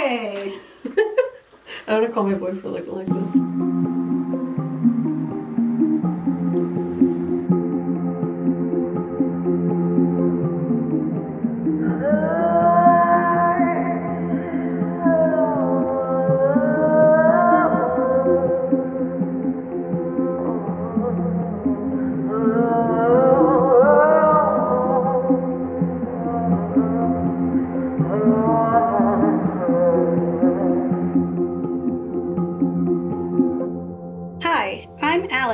Okay. 0.00 0.54
I 1.86 1.92
want 1.92 2.06
to 2.06 2.12
call 2.12 2.24
my 2.24 2.32
boyfriend 2.32 2.72
like 2.88 3.06
this. 3.06 3.79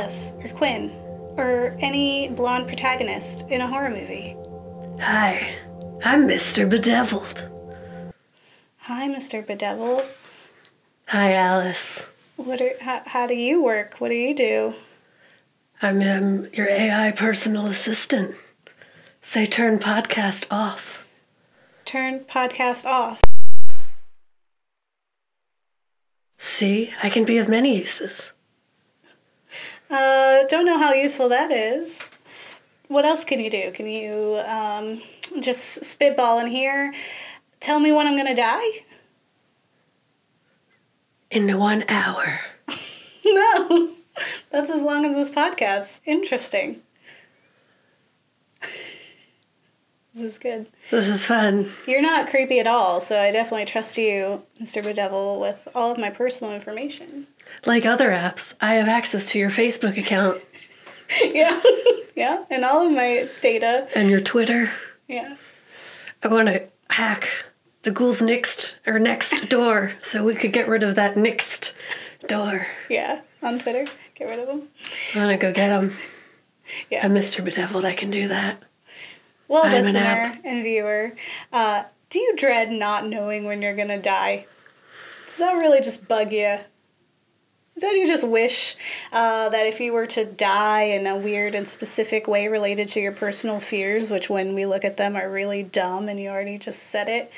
Alice, 0.06 0.32
or 0.38 0.48
Quinn, 0.50 0.90
or 1.36 1.76
any 1.80 2.28
blonde 2.28 2.68
protagonist 2.68 3.42
in 3.50 3.60
a 3.60 3.66
horror 3.66 3.90
movie. 3.90 4.36
Hi, 5.00 5.56
I'm 6.04 6.28
Mr. 6.28 6.70
Bedeviled. 6.70 7.48
Hi, 8.82 9.08
Mr. 9.08 9.44
Bedeviled. 9.44 10.04
Hi, 11.08 11.34
Alice. 11.34 12.06
What 12.36 12.62
are, 12.62 12.74
how, 12.80 13.02
how 13.04 13.26
do 13.26 13.34
you 13.34 13.64
work? 13.64 13.96
What 13.98 14.10
do 14.10 14.14
you 14.14 14.32
do? 14.32 14.74
I'm 15.82 16.00
um, 16.02 16.50
your 16.52 16.68
AI 16.68 17.10
personal 17.10 17.66
assistant. 17.66 18.36
Say 19.22 19.44
turn 19.44 19.80
podcast 19.80 20.46
off. 20.52 21.04
Turn 21.84 22.20
podcast 22.20 22.86
off. 22.86 23.20
See, 26.38 26.94
I 27.02 27.10
can 27.10 27.24
be 27.24 27.38
of 27.38 27.48
many 27.48 27.76
uses. 27.76 28.30
Uh, 29.88 30.44
don't 30.48 30.66
know 30.66 30.78
how 30.78 30.92
useful 30.92 31.28
that 31.28 31.50
is. 31.50 32.10
What 32.88 33.04
else 33.04 33.24
can 33.24 33.40
you 33.40 33.50
do? 33.50 33.72
Can 33.72 33.86
you 33.86 34.40
um, 34.46 35.02
just 35.40 35.84
spitball 35.84 36.38
in 36.38 36.46
here? 36.46 36.94
Tell 37.60 37.80
me 37.80 37.92
when 37.92 38.06
I'm 38.06 38.16
gonna 38.16 38.34
die? 38.34 38.84
In 41.30 41.58
one 41.58 41.84
hour. 41.88 42.40
No, 43.28 43.90
that's 44.50 44.70
as 44.70 44.82
long 44.82 45.04
as 45.04 45.16
this 45.16 45.30
podcast. 45.30 45.98
Interesting. 46.06 46.80
this 48.60 50.22
is 50.22 50.38
good. 50.38 50.68
This 50.92 51.08
is 51.08 51.26
fun. 51.26 51.72
You're 51.88 52.02
not 52.02 52.28
creepy 52.28 52.60
at 52.60 52.68
all, 52.68 53.00
so 53.00 53.20
I 53.20 53.32
definitely 53.32 53.64
trust 53.64 53.98
you, 53.98 54.42
Mr. 54.62 54.80
Bedevil, 54.80 55.40
with 55.40 55.66
all 55.74 55.90
of 55.90 55.98
my 55.98 56.10
personal 56.10 56.54
information. 56.54 57.26
Like 57.64 57.84
other 57.86 58.10
apps, 58.10 58.54
I 58.60 58.74
have 58.74 58.88
access 58.88 59.30
to 59.32 59.38
your 59.38 59.50
Facebook 59.50 59.98
account 59.98 60.40
yeah, 61.24 61.60
yeah, 62.16 62.44
and 62.50 62.64
all 62.64 62.86
of 62.86 62.92
my 62.92 63.28
data. 63.40 63.88
and 63.94 64.10
your 64.10 64.20
Twitter. 64.20 64.70
Yeah. 65.08 65.36
I 66.22 66.28
want 66.28 66.48
to 66.48 66.66
hack 66.90 67.28
the 67.82 67.90
ghouls 67.92 68.20
next 68.20 68.76
or 68.86 68.98
next 68.98 69.48
door 69.48 69.92
so 70.02 70.24
we 70.24 70.34
could 70.34 70.52
get 70.52 70.68
rid 70.68 70.82
of 70.82 70.96
that 70.96 71.16
next 71.16 71.74
door. 72.26 72.66
Yeah, 72.88 73.20
on 73.42 73.58
Twitter. 73.58 73.84
Get 74.14 74.28
rid 74.28 74.38
of 74.40 74.46
them. 74.46 74.68
I 75.14 75.18
want 75.18 75.30
to 75.30 75.36
go 75.46 75.52
get 75.52 75.68
them. 75.68 75.94
Yeah. 76.90 77.04
I'm 77.04 77.14
Mr. 77.14 77.44
Bedeviled. 77.44 77.84
I 77.84 77.94
can 77.94 78.10
do 78.10 78.28
that. 78.28 78.60
Well, 79.46 79.64
I'm 79.64 79.74
an 79.74 79.82
listener 79.84 80.00
app. 80.00 80.40
and 80.44 80.62
viewer, 80.64 81.12
uh, 81.52 81.84
do 82.10 82.18
you 82.18 82.34
dread 82.36 82.72
not 82.72 83.06
knowing 83.06 83.44
when 83.44 83.62
you're 83.62 83.76
gonna 83.76 84.00
die? 84.02 84.46
Does 85.26 85.36
that 85.38 85.52
really 85.58 85.80
just 85.80 86.08
bug 86.08 86.32
you? 86.32 86.58
That 87.78 87.92
you 87.92 88.06
just 88.06 88.26
wish 88.26 88.74
uh, 89.12 89.50
that 89.50 89.66
if 89.66 89.80
you 89.80 89.92
were 89.92 90.06
to 90.06 90.24
die 90.24 90.82
in 90.82 91.06
a 91.06 91.14
weird 91.16 91.54
and 91.54 91.68
specific 91.68 92.26
way 92.26 92.48
related 92.48 92.88
to 92.88 93.00
your 93.00 93.12
personal 93.12 93.60
fears, 93.60 94.10
which 94.10 94.30
when 94.30 94.54
we 94.54 94.64
look 94.64 94.84
at 94.84 94.96
them 94.96 95.14
are 95.14 95.30
really 95.30 95.62
dumb 95.62 96.08
and 96.08 96.18
you 96.18 96.30
already 96.30 96.56
just 96.56 96.84
said 96.84 97.08
it, 97.08 97.30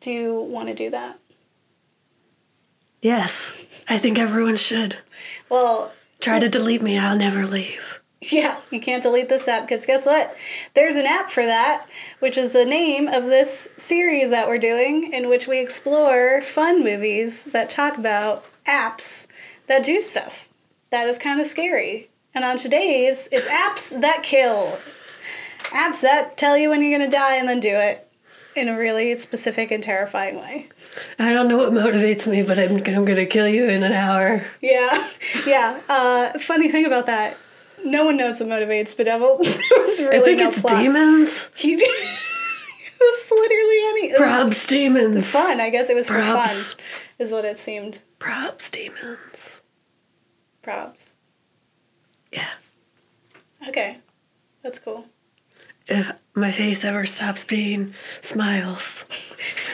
do 0.00 0.12
you 0.12 0.40
want 0.40 0.68
to 0.68 0.74
do 0.74 0.90
that? 0.90 1.18
Yes, 3.02 3.52
I 3.88 3.98
think 3.98 4.18
everyone 4.18 4.56
should. 4.56 4.98
Well, 5.48 5.92
Try 6.20 6.38
to 6.38 6.48
delete 6.48 6.82
me, 6.82 6.98
I'll 6.98 7.16
never 7.16 7.46
leave. 7.46 8.00
Yeah, 8.20 8.58
you 8.70 8.80
can't 8.80 9.02
delete 9.02 9.28
this 9.28 9.46
app 9.46 9.62
because 9.62 9.84
guess 9.84 10.06
what? 10.06 10.34
There's 10.74 10.96
an 10.96 11.06
app 11.06 11.28
for 11.28 11.44
that, 11.44 11.86
which 12.20 12.38
is 12.38 12.52
the 12.52 12.64
name 12.64 13.06
of 13.08 13.26
this 13.26 13.68
series 13.76 14.30
that 14.30 14.48
we're 14.48 14.58
doing, 14.58 15.12
in 15.12 15.28
which 15.28 15.46
we 15.46 15.60
explore 15.60 16.40
fun 16.40 16.82
movies 16.82 17.44
that 17.46 17.68
talk 17.68 17.98
about 17.98 18.44
apps 18.66 19.26
that 19.66 19.84
do 19.84 20.00
stuff 20.00 20.48
that 20.90 21.06
is 21.08 21.18
kind 21.18 21.40
of 21.40 21.46
scary. 21.46 22.08
And 22.34 22.44
on 22.44 22.56
today's, 22.56 23.28
it's 23.32 23.48
apps 23.48 23.98
that 24.00 24.22
kill. 24.22 24.78
Apps 25.70 26.02
that 26.02 26.36
tell 26.36 26.56
you 26.56 26.70
when 26.70 26.82
you're 26.82 26.96
gonna 26.96 27.10
die 27.10 27.36
and 27.36 27.48
then 27.48 27.60
do 27.60 27.74
it 27.74 28.08
in 28.54 28.68
a 28.68 28.78
really 28.78 29.14
specific 29.14 29.70
and 29.70 29.82
terrifying 29.82 30.36
way. 30.36 30.68
I 31.18 31.32
don't 31.32 31.48
know 31.48 31.56
what 31.58 31.72
motivates 31.72 32.26
me, 32.26 32.42
but 32.42 32.58
I'm, 32.58 32.76
I'm 32.76 33.04
gonna 33.04 33.26
kill 33.26 33.48
you 33.48 33.66
in 33.66 33.82
an 33.82 33.92
hour. 33.92 34.46
Yeah, 34.60 35.08
yeah. 35.46 35.80
Uh, 35.88 36.38
funny 36.38 36.70
thing 36.70 36.86
about 36.86 37.06
that, 37.06 37.36
no 37.84 38.04
one 38.04 38.16
knows 38.16 38.40
what 38.40 38.48
motivates 38.48 38.96
Bedevil. 38.96 39.38
there 39.42 39.52
was 39.78 40.00
really 40.00 40.18
I 40.18 40.20
think 40.22 40.38
no 40.40 40.48
it's 40.48 40.60
plot. 40.60 40.76
demons. 40.82 41.46
He 41.54 41.72
it 41.78 42.98
was 43.00 43.30
literally 43.30 43.80
any. 43.88 44.12
Probs 44.14 44.66
demons. 44.66 45.26
fun. 45.30 45.60
I 45.60 45.70
guess 45.70 45.88
it 45.88 45.94
was 45.94 46.08
for 46.08 46.14
Props. 46.20 46.72
fun, 46.72 46.80
is 47.18 47.32
what 47.32 47.44
it 47.44 47.58
seemed. 47.58 48.00
Probs 48.20 48.70
demons. 48.70 49.55
Props. 50.66 51.14
Yeah. 52.32 52.48
Okay, 53.68 53.98
that's 54.64 54.80
cool. 54.80 55.04
If 55.86 56.10
my 56.34 56.50
face 56.50 56.84
ever 56.84 57.06
stops 57.06 57.44
being 57.44 57.94
smiles, 58.20 59.04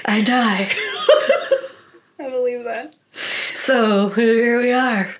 I 0.05 0.21
die. 0.21 0.71
I 2.21 2.29
believe 2.29 2.65
that. 2.65 2.95
So 3.55 4.11
here 4.11 4.61
we 4.61 4.71
are. 4.71 5.15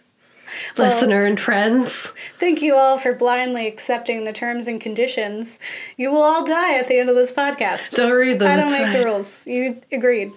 Well- 0.77 0.89
Listener 0.91 1.25
and 1.25 1.41
friends. 1.41 2.13
Thank 2.39 2.61
you 2.61 2.77
all 2.77 2.99
for 2.99 3.15
blindly 3.15 3.67
accepting 3.67 4.25
the 4.25 4.33
terms 4.35 4.67
and 4.67 4.79
conditions. 4.79 5.59
You 5.97 6.11
will 6.11 6.21
all 6.23 6.45
die 6.45 6.75
at 6.79 6.87
the 6.89 6.99
end 6.99 7.09
of 7.09 7.17
this 7.17 7.33
podcast. 7.33 7.93
Don't 7.95 8.13
read 8.13 8.41
them. 8.41 8.51
I 8.51 8.57
don't 8.57 8.67
it's 8.67 8.75
make 8.77 8.83
fine. 8.89 8.93
the 8.93 9.05
rules. 9.07 9.47
You 9.47 9.81
agreed. 9.91 10.33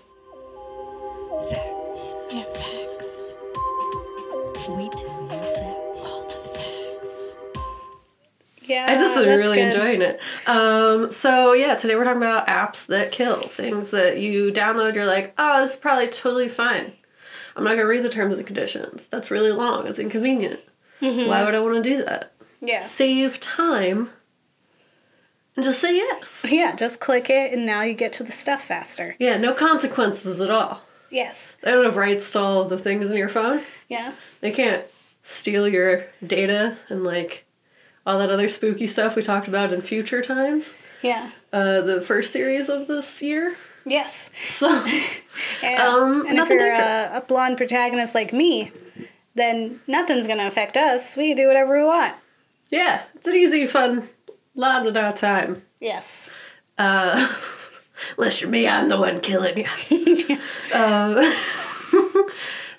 Yeah, 1.51 1.74
Yeah, 8.67 8.85
I 8.87 8.95
just 8.95 9.17
am 9.17 9.25
really 9.25 9.57
good. 9.57 9.67
enjoying 9.73 10.01
it. 10.01 10.19
Um, 10.47 11.11
so 11.11 11.53
yeah, 11.53 11.75
today 11.75 11.95
we're 11.95 12.03
talking 12.03 12.21
about 12.21 12.47
apps 12.47 12.85
that 12.87 13.11
kill. 13.11 13.41
Things 13.47 13.91
that 13.91 14.19
you 14.19 14.51
download, 14.51 14.95
you're 14.95 15.05
like, 15.05 15.33
oh, 15.37 15.61
this 15.61 15.71
is 15.71 15.77
probably 15.77 16.07
totally 16.07 16.49
fine. 16.49 16.93
I'm 17.55 17.63
not 17.63 17.71
gonna 17.71 17.87
read 17.87 18.03
the 18.03 18.09
terms 18.09 18.35
and 18.35 18.45
conditions. 18.45 19.07
That's 19.07 19.31
really 19.31 19.51
long. 19.51 19.87
It's 19.87 19.99
inconvenient. 19.99 20.59
Mm-hmm. 21.01 21.27
Why 21.27 21.43
would 21.43 21.55
I 21.55 21.59
want 21.59 21.83
to 21.83 21.89
do 21.89 22.03
that? 22.05 22.33
Yeah. 22.61 22.85
Save 22.85 23.39
time 23.39 24.09
and 25.55 25.63
just 25.63 25.79
say 25.79 25.95
yes. 25.95 26.45
Yeah, 26.47 26.75
just 26.75 26.99
click 26.99 27.29
it 27.29 27.53
and 27.53 27.65
now 27.65 27.81
you 27.81 27.93
get 27.93 28.13
to 28.13 28.23
the 28.23 28.31
stuff 28.31 28.63
faster. 28.63 29.15
Yeah, 29.19 29.37
no 29.37 29.53
consequences 29.53 30.41
at 30.41 30.49
all. 30.49 30.81
Yes. 31.09 31.55
They 31.61 31.71
don't 31.71 31.85
have 31.85 31.95
rights 31.95 32.31
to 32.31 32.39
all 32.39 32.61
of 32.61 32.69
the 32.69 32.77
things 32.77 33.09
in 33.09 33.17
your 33.17 33.29
phone. 33.29 33.61
Yeah. 33.87 34.13
They 34.41 34.51
can't 34.51 34.85
steal 35.23 35.67
your 35.67 36.05
data 36.25 36.77
and 36.89 37.03
like 37.03 37.45
all 38.05 38.19
that 38.19 38.29
other 38.29 38.49
spooky 38.49 38.87
stuff 38.87 39.15
we 39.15 39.21
talked 39.21 39.47
about 39.47 39.73
in 39.73 39.81
future 39.81 40.21
times. 40.21 40.73
Yeah. 41.01 41.31
Uh, 41.53 41.81
the 41.81 42.01
first 42.01 42.31
series 42.33 42.69
of 42.69 42.87
this 42.87 43.21
year. 43.21 43.55
Yes. 43.85 44.29
So 44.55 44.67
Yeah. 45.61 45.87
Um, 45.87 46.25
and 46.27 46.39
if 46.39 46.49
you're 46.49 46.73
a, 46.73 47.17
a 47.17 47.21
blonde 47.27 47.57
protagonist 47.57 48.15
like 48.15 48.31
me, 48.33 48.71
then 49.35 49.79
nothing's 49.87 50.27
gonna 50.27 50.47
affect 50.47 50.77
us. 50.77 51.15
We 51.17 51.27
can 51.29 51.37
do 51.37 51.47
whatever 51.47 51.77
we 51.77 51.83
want. 51.85 52.15
yeah, 52.69 53.03
it's 53.15 53.27
an 53.27 53.35
easy, 53.35 53.65
fun, 53.65 54.07
lot 54.55 54.87
of 54.87 54.93
that 54.93 55.17
time. 55.17 55.61
Yes. 55.79 56.29
Uh, 56.77 57.31
unless 58.17 58.41
you're 58.41 58.49
me, 58.49 58.67
I'm 58.67 58.87
the 58.89 58.97
one 58.97 59.19
killing 59.21 59.65
you. 59.89 60.37
um, 60.73 61.33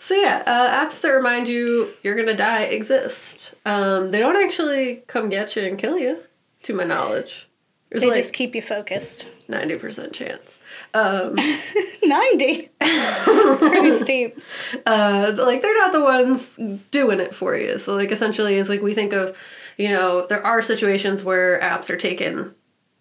so 0.06 0.14
yeah, 0.14 0.44
uh, 0.46 0.86
apps 0.86 1.00
that 1.00 1.08
remind 1.08 1.48
you 1.48 1.90
you're 2.04 2.14
gonna 2.14 2.36
die 2.36 2.62
exist. 2.62 3.54
Um, 3.64 4.12
they 4.12 4.20
don't 4.20 4.36
actually 4.36 5.02
come 5.08 5.28
get 5.28 5.56
you 5.56 5.62
and 5.64 5.76
kill 5.76 5.98
you, 5.98 6.20
to 6.62 6.74
my 6.74 6.84
knowledge. 6.84 7.48
There's 7.90 8.02
They 8.02 8.08
like 8.08 8.18
just 8.18 8.32
keep 8.32 8.54
you 8.54 8.62
focused. 8.62 9.26
ninety 9.48 9.74
percent 9.76 10.12
chance. 10.12 10.58
Um, 10.94 11.34
90. 12.04 12.70
it's 12.80 13.66
pretty 13.66 13.90
steep. 14.04 14.38
uh, 14.86 15.32
like 15.36 15.60
they're 15.62 15.74
not 15.80 15.90
the 15.92 16.02
ones 16.02 16.56
doing 16.92 17.18
it 17.18 17.34
for 17.34 17.56
you. 17.56 17.78
So 17.80 17.94
like 17.94 18.12
essentially, 18.12 18.54
it's 18.56 18.68
like 18.68 18.82
we 18.82 18.94
think 18.94 19.12
of, 19.12 19.36
you 19.76 19.88
know, 19.88 20.24
there 20.26 20.44
are 20.46 20.62
situations 20.62 21.24
where 21.24 21.58
apps 21.60 21.90
are 21.90 21.96
taken 21.96 22.54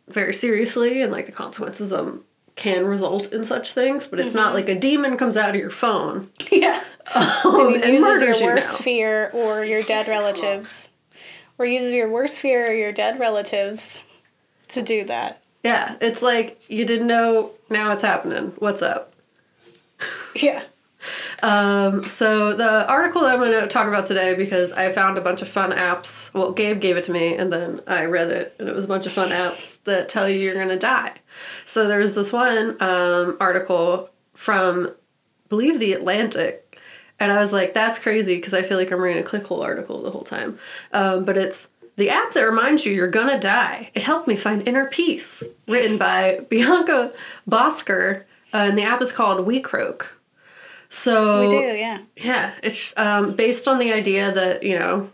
very 0.07 0.34
seriously 0.34 1.02
and 1.02 1.12
like 1.12 1.28
the 1.28 1.31
consequences 1.31 1.92
of 1.92 2.06
them 2.07 2.24
can 2.56 2.86
result 2.86 3.34
in 3.34 3.44
such 3.44 3.74
things, 3.74 4.07
but 4.07 4.19
it's 4.19 4.34
not 4.34 4.48
Mm-hmm. 4.48 4.56
like 4.56 4.69
a 4.69 4.80
demon 4.80 5.18
comes 5.18 5.36
out 5.38 5.50
of 5.50 5.56
your 5.57 5.69
phone 5.72 6.30
Yeah. 6.52 6.81
um, 7.16 7.75
It 7.75 7.84
and 7.84 7.94
uses 7.94 8.02
murders 8.22 8.40
your 8.42 8.50
you 8.50 8.56
worst 8.56 8.80
now. 8.80 8.84
fear 8.84 9.30
or 9.34 9.63
your 9.66 9.84
dead 9.84 10.06
Physical. 10.06 10.22
relatives. 10.22 10.90
Or 11.57 11.66
uses 11.68 11.94
your 11.94 12.10
worst 12.10 12.40
fear 12.40 12.69
or 12.69 12.74
your 12.74 12.92
dead 12.92 13.19
relatives 13.19 14.04
to 14.69 14.81
do 14.81 15.04
that. 15.06 15.42
Yeah, 15.63 15.96
it's 16.02 16.22
like 16.22 16.62
you 16.69 16.86
didn't 16.86 17.07
know, 17.07 17.52
now 17.69 17.92
it's 17.92 18.02
happening. 18.02 18.54
What's 18.60 18.81
up? 18.81 19.13
Yeah. 20.36 20.63
Um, 21.42 22.04
so 22.04 22.54
the 22.54 22.88
article 22.88 23.22
that 23.22 23.34
I'm 23.34 23.40
going 23.40 23.60
to 23.60 23.68
talk 23.68 23.88
about 23.88 24.06
today 24.06 24.36
because 24.36 24.72
I 24.72 24.92
found 24.92 25.18
a 25.18 25.22
bunch 25.22 25.42
of 25.42 25.50
fun 25.50 25.72
apps. 25.72 26.34
Well, 26.34 26.52
Gabe 26.52 26.80
gave 26.80 26.98
it 26.98 27.04
to 27.06 27.12
me, 27.12 27.36
and 27.36 27.52
then 27.52 27.81
I 27.88 28.06
read 28.06 28.30
it, 28.30 28.56
and 28.60 28.68
it 28.68 28.75
was 28.75 28.86
a 28.86 28.88
bunch 28.88 29.06
of 29.06 29.12
fun 29.12 29.30
apps 29.30 29.80
that 29.84 30.10
tell 30.10 30.30
you 30.30 30.40
you're 30.40 30.56
going 30.56 30.69
to 30.69 30.80
die. 30.80 31.13
So 31.66 31.88
there's 31.88 32.16
this 32.16 32.31
one 32.31 32.78
um, 32.80 33.38
article 33.40 34.10
from, 34.34 34.88
I 34.88 34.92
believe, 35.50 35.80
the 35.80 35.94
Atlantic, 35.94 36.80
and 37.19 37.31
I 37.31 37.40
was 37.40 37.54
like, 37.54 37.74
"That's 37.74 38.00
crazy," 38.00 38.36
because 38.36 38.54
I 38.54 38.62
feel 38.62 38.78
like 38.78 38.92
I'm 38.92 39.00
reading 39.00 39.24
a 39.24 39.25
clickhole 39.25 39.63
article 39.63 40.02
the 40.02 40.12
whole 40.12 40.24
time. 40.24 40.60
Um, 40.92 41.24
but 41.25 41.38
it's 41.38 41.69
the 41.98 42.10
app 42.10 42.31
that 42.34 42.42
reminds 42.42 42.86
you 42.86 42.94
you're 42.94 43.10
gonna 43.10 43.40
die. 43.40 43.90
It 43.94 44.04
helped 44.04 44.28
me 44.28 44.36
find 44.36 44.68
inner 44.68 44.88
peace. 44.88 45.44
Written 45.68 45.98
by 45.98 46.42
Bianca 46.50 47.13
Bosker, 47.50 48.24
uh, 48.54 48.57
and 48.57 48.78
the 48.78 48.84
app 48.84 49.02
is 49.02 49.12
called 49.12 49.46
WeCroak. 49.48 50.07
So 50.95 51.42
We 51.42 51.50
do, 51.50 51.56
yeah. 51.57 52.00
yeah, 52.15 52.51
it's 52.63 52.94
um, 52.95 53.36
based 53.36 53.68
on 53.68 53.80
the 53.80 53.92
idea 53.92 54.31
that, 54.31 54.63
you 54.63 54.80
know, 54.80 55.12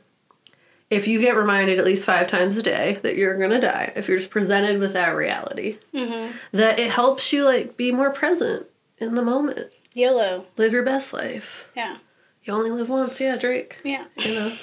if 0.91 1.07
you 1.07 1.19
get 1.19 1.35
reminded 1.35 1.79
at 1.79 1.85
least 1.85 2.05
five 2.05 2.27
times 2.27 2.55
a 2.55 2.61
day 2.61 2.99
that 3.01 3.15
you're 3.15 3.35
gonna 3.39 3.59
die, 3.59 3.91
if 3.95 4.07
you're 4.07 4.19
just 4.19 4.29
presented 4.29 4.79
with 4.79 4.93
that 4.93 5.15
reality, 5.15 5.79
that 6.51 6.77
it 6.77 6.91
helps 6.91 7.33
you, 7.33 7.45
like, 7.45 7.77
be 7.77 7.91
more 7.91 8.11
present 8.11 8.67
in 8.99 9.15
the 9.15 9.23
moment. 9.23 9.71
YOLO. 9.95 10.45
Live 10.55 10.71
your 10.71 10.83
best 10.83 11.13
life. 11.13 11.67
Yeah. 11.75 11.97
You 12.43 12.53
only 12.53 12.69
live 12.69 12.87
once, 12.87 13.19
yeah, 13.19 13.35
Drake. 13.35 13.79
Yeah. 13.83 14.05
You 14.17 14.35
know? 14.35 14.55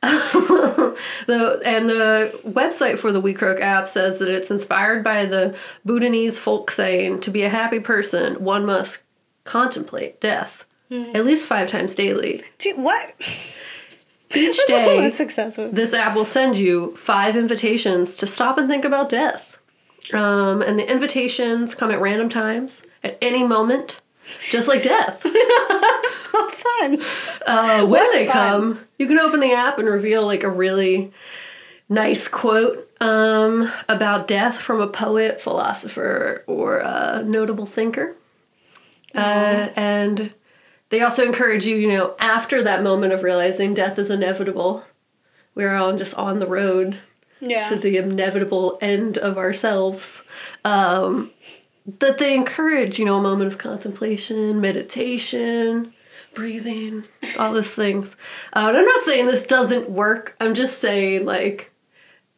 the 0.02 1.60
and 1.64 1.88
the 1.88 2.40
website 2.46 2.98
for 2.98 3.10
the 3.10 3.20
We 3.20 3.34
WeCroak 3.34 3.60
app 3.60 3.88
says 3.88 4.18
that 4.18 4.28
it's 4.28 4.50
inspired 4.50 5.02
by 5.02 5.24
the 5.24 5.56
Bhutanese 5.84 6.38
folk 6.38 6.70
saying 6.70 7.20
to 7.22 7.30
be 7.30 7.42
a 7.42 7.48
happy 7.48 7.80
person, 7.80 8.42
one 8.44 8.64
must 8.64 9.00
contemplate 9.48 10.20
death 10.20 10.64
at 10.90 11.26
least 11.26 11.46
five 11.46 11.68
times 11.68 11.94
daily. 11.94 12.42
Gee, 12.58 12.72
what? 12.72 13.14
Each 14.34 14.58
day, 14.66 15.10
this 15.10 15.92
app 15.92 16.14
will 16.16 16.24
send 16.24 16.56
you 16.56 16.94
five 16.96 17.36
invitations 17.36 18.16
to 18.18 18.26
stop 18.26 18.56
and 18.58 18.68
think 18.68 18.84
about 18.86 19.08
death. 19.10 19.58
Um, 20.14 20.62
and 20.62 20.78
the 20.78 20.90
invitations 20.90 21.74
come 21.74 21.90
at 21.90 22.00
random 22.00 22.30
times, 22.30 22.80
at 23.04 23.18
any 23.20 23.46
moment, 23.46 24.00
just 24.50 24.66
like 24.68 24.82
death. 24.82 25.20
Oh, 26.40 26.50
fun. 26.50 27.02
Uh, 27.46 27.80
when 27.86 27.88
What 27.88 28.12
they 28.12 28.26
fun. 28.26 28.32
come, 28.34 28.80
you 28.98 29.06
can 29.08 29.18
open 29.18 29.40
the 29.40 29.52
app 29.54 29.78
and 29.78 29.88
reveal 29.88 30.24
like 30.26 30.44
a 30.44 30.50
really 30.50 31.10
nice 31.88 32.28
quote 32.28 32.88
um, 33.00 33.72
about 33.88 34.28
death 34.28 34.56
from 34.58 34.80
a 34.80 34.86
poet, 34.88 35.40
philosopher, 35.40 36.44
or 36.46 36.78
a 36.78 37.22
notable 37.24 37.64
thinker. 37.66 38.14
Uh, 39.14 39.68
and 39.76 40.32
they 40.90 41.00
also 41.00 41.24
encourage 41.24 41.66
you, 41.66 41.76
you 41.76 41.88
know, 41.88 42.14
after 42.18 42.62
that 42.62 42.82
moment 42.82 43.12
of 43.12 43.22
realizing 43.22 43.74
death 43.74 43.98
is 43.98 44.10
inevitable, 44.10 44.84
we're 45.54 45.74
all 45.74 45.96
just 45.96 46.14
on 46.14 46.38
the 46.38 46.46
road 46.46 46.98
Yeah. 47.40 47.68
to 47.70 47.76
the 47.76 47.96
inevitable 47.96 48.78
end 48.80 49.18
of 49.18 49.38
ourselves. 49.38 50.22
Um, 50.64 51.30
that 52.00 52.18
they 52.18 52.34
encourage, 52.34 52.98
you 52.98 53.04
know, 53.06 53.16
a 53.16 53.22
moment 53.22 53.50
of 53.50 53.58
contemplation, 53.58 54.60
meditation, 54.60 55.94
breathing, 56.34 57.04
all 57.38 57.52
those 57.52 57.74
things. 57.74 58.14
Uh, 58.52 58.66
and 58.68 58.76
I'm 58.76 58.84
not 58.84 59.02
saying 59.02 59.26
this 59.26 59.42
doesn't 59.42 59.88
work. 59.88 60.36
I'm 60.40 60.52
just 60.54 60.78
saying, 60.80 61.24
like, 61.24 61.72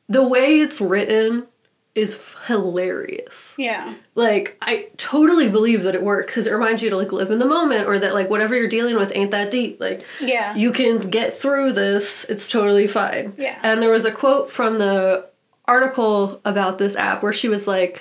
the 0.09 0.23
way 0.27 0.61
it's 0.61 0.81
written 0.81 1.47
is 1.95 2.21
hilarious. 2.47 3.55
Yeah. 3.59 3.95
Like, 4.15 4.57
I 4.63 4.89
totally 4.97 5.49
believe 5.49 5.83
that 5.83 5.95
it 5.95 6.03
works 6.03 6.27
because 6.27 6.47
it 6.47 6.53
reminds 6.53 6.83
you 6.83 6.91
to, 6.91 6.97
like, 6.97 7.11
live 7.13 7.31
in 7.31 7.39
the 7.41 7.47
moment 7.47 7.89
or 7.89 7.99
that, 7.99 8.15
like, 8.15 8.31
whatever 8.31 8.55
you're 8.55 8.69
dealing 8.69 8.97
with 8.97 9.11
ain't 9.15 9.33
that 9.33 9.51
deep. 9.51 9.81
Like, 9.81 10.03
Yeah. 10.21 10.55
you 10.55 10.71
can 10.73 10.99
get 10.99 11.37
through 11.37 11.73
this. 11.73 12.25
It's 12.29 12.49
totally 12.49 12.87
fine. 12.87 13.35
Yeah. 13.37 13.59
And 13.63 13.83
there 13.83 13.91
was 13.91 14.05
a 14.05 14.13
quote 14.13 14.51
from 14.51 14.79
the 14.79 15.27
article 15.67 16.41
about 16.45 16.79
this 16.79 16.95
app 16.97 17.23
where 17.23 17.33
she 17.33 17.49
was 17.49 17.67
like, 17.67 18.01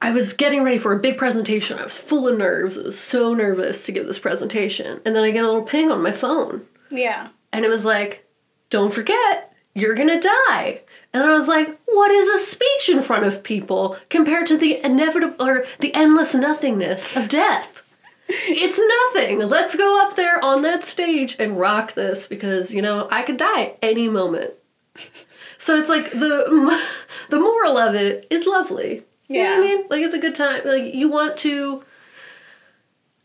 I 0.00 0.10
was 0.12 0.32
getting 0.32 0.62
ready 0.62 0.78
for 0.78 0.92
a 0.92 0.98
big 0.98 1.16
presentation. 1.16 1.78
I 1.78 1.84
was 1.84 1.96
full 1.98 2.28
of 2.28 2.38
nerves. 2.38 2.78
I 2.78 2.82
was 2.82 2.98
so 2.98 3.34
nervous 3.34 3.84
to 3.86 3.92
give 3.92 4.06
this 4.06 4.18
presentation. 4.20 5.00
And 5.04 5.14
then 5.14 5.24
I 5.24 5.30
get 5.32 5.42
a 5.44 5.46
little 5.48 5.62
ping 5.62 5.90
on 5.90 6.02
my 6.02 6.12
phone. 6.12 6.66
yeah. 6.90 7.28
And 7.52 7.64
it 7.64 7.68
was 7.68 7.84
like, 7.84 8.26
don't 8.70 8.92
forget, 8.92 9.52
you're 9.74 9.94
gonna 9.94 10.20
die. 10.20 10.82
And 11.12 11.22
I 11.22 11.32
was 11.32 11.48
like, 11.48 11.78
what 11.86 12.10
is 12.10 12.28
a 12.28 12.44
speech 12.44 12.88
in 12.88 13.02
front 13.02 13.24
of 13.24 13.42
people 13.42 13.96
compared 14.10 14.46
to 14.48 14.56
the 14.56 14.84
inevitable 14.84 15.44
or 15.44 15.64
the 15.80 15.94
endless 15.94 16.34
nothingness 16.34 17.16
of 17.16 17.28
death? 17.28 17.82
It's 18.28 18.78
nothing. 19.14 19.38
Let's 19.48 19.74
go 19.74 20.02
up 20.02 20.14
there 20.14 20.44
on 20.44 20.60
that 20.62 20.84
stage 20.84 21.36
and 21.38 21.58
rock 21.58 21.94
this 21.94 22.26
because, 22.26 22.74
you 22.74 22.82
know, 22.82 23.08
I 23.10 23.22
could 23.22 23.38
die 23.38 23.74
any 23.80 24.08
moment. 24.08 24.52
So 25.58 25.76
it's 25.76 25.88
like 25.88 26.12
the 26.12 26.80
the 27.28 27.38
moral 27.38 27.76
of 27.76 27.94
it 27.94 28.26
is 28.30 28.46
lovely. 28.46 29.02
You 29.26 29.42
know 29.42 29.50
what 29.50 29.58
I 29.58 29.60
mean? 29.60 29.86
Like 29.90 30.02
it's 30.02 30.14
a 30.14 30.18
good 30.18 30.34
time. 30.34 30.62
Like 30.64 30.94
you 30.94 31.10
want 31.10 31.36
to 31.38 31.84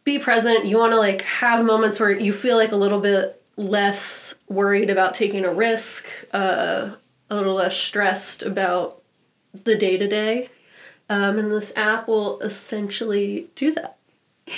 be 0.03 0.19
present. 0.19 0.65
You 0.65 0.77
want 0.77 0.91
to 0.91 0.97
like 0.97 1.21
have 1.21 1.63
moments 1.63 1.99
where 1.99 2.11
you 2.11 2.33
feel 2.33 2.57
like 2.57 2.73
a 2.73 2.75
little 2.75 2.99
bit 2.99 3.41
less 3.55 4.33
worried 4.49 4.89
about 4.89 5.13
taking 5.13 5.45
a 5.45 5.53
risk, 5.53 6.05
uh, 6.33 6.91
a 7.33 7.35
little 7.35 7.55
less 7.55 7.75
stressed 7.75 8.43
about 8.43 9.01
the 9.63 9.75
day 9.75 9.97
to 9.97 10.07
day. 10.07 10.49
Um, 11.09 11.37
and 11.37 11.51
this 11.51 11.73
app 11.75 12.07
will 12.07 12.39
essentially 12.39 13.49
do 13.55 13.73
that. 13.73 13.97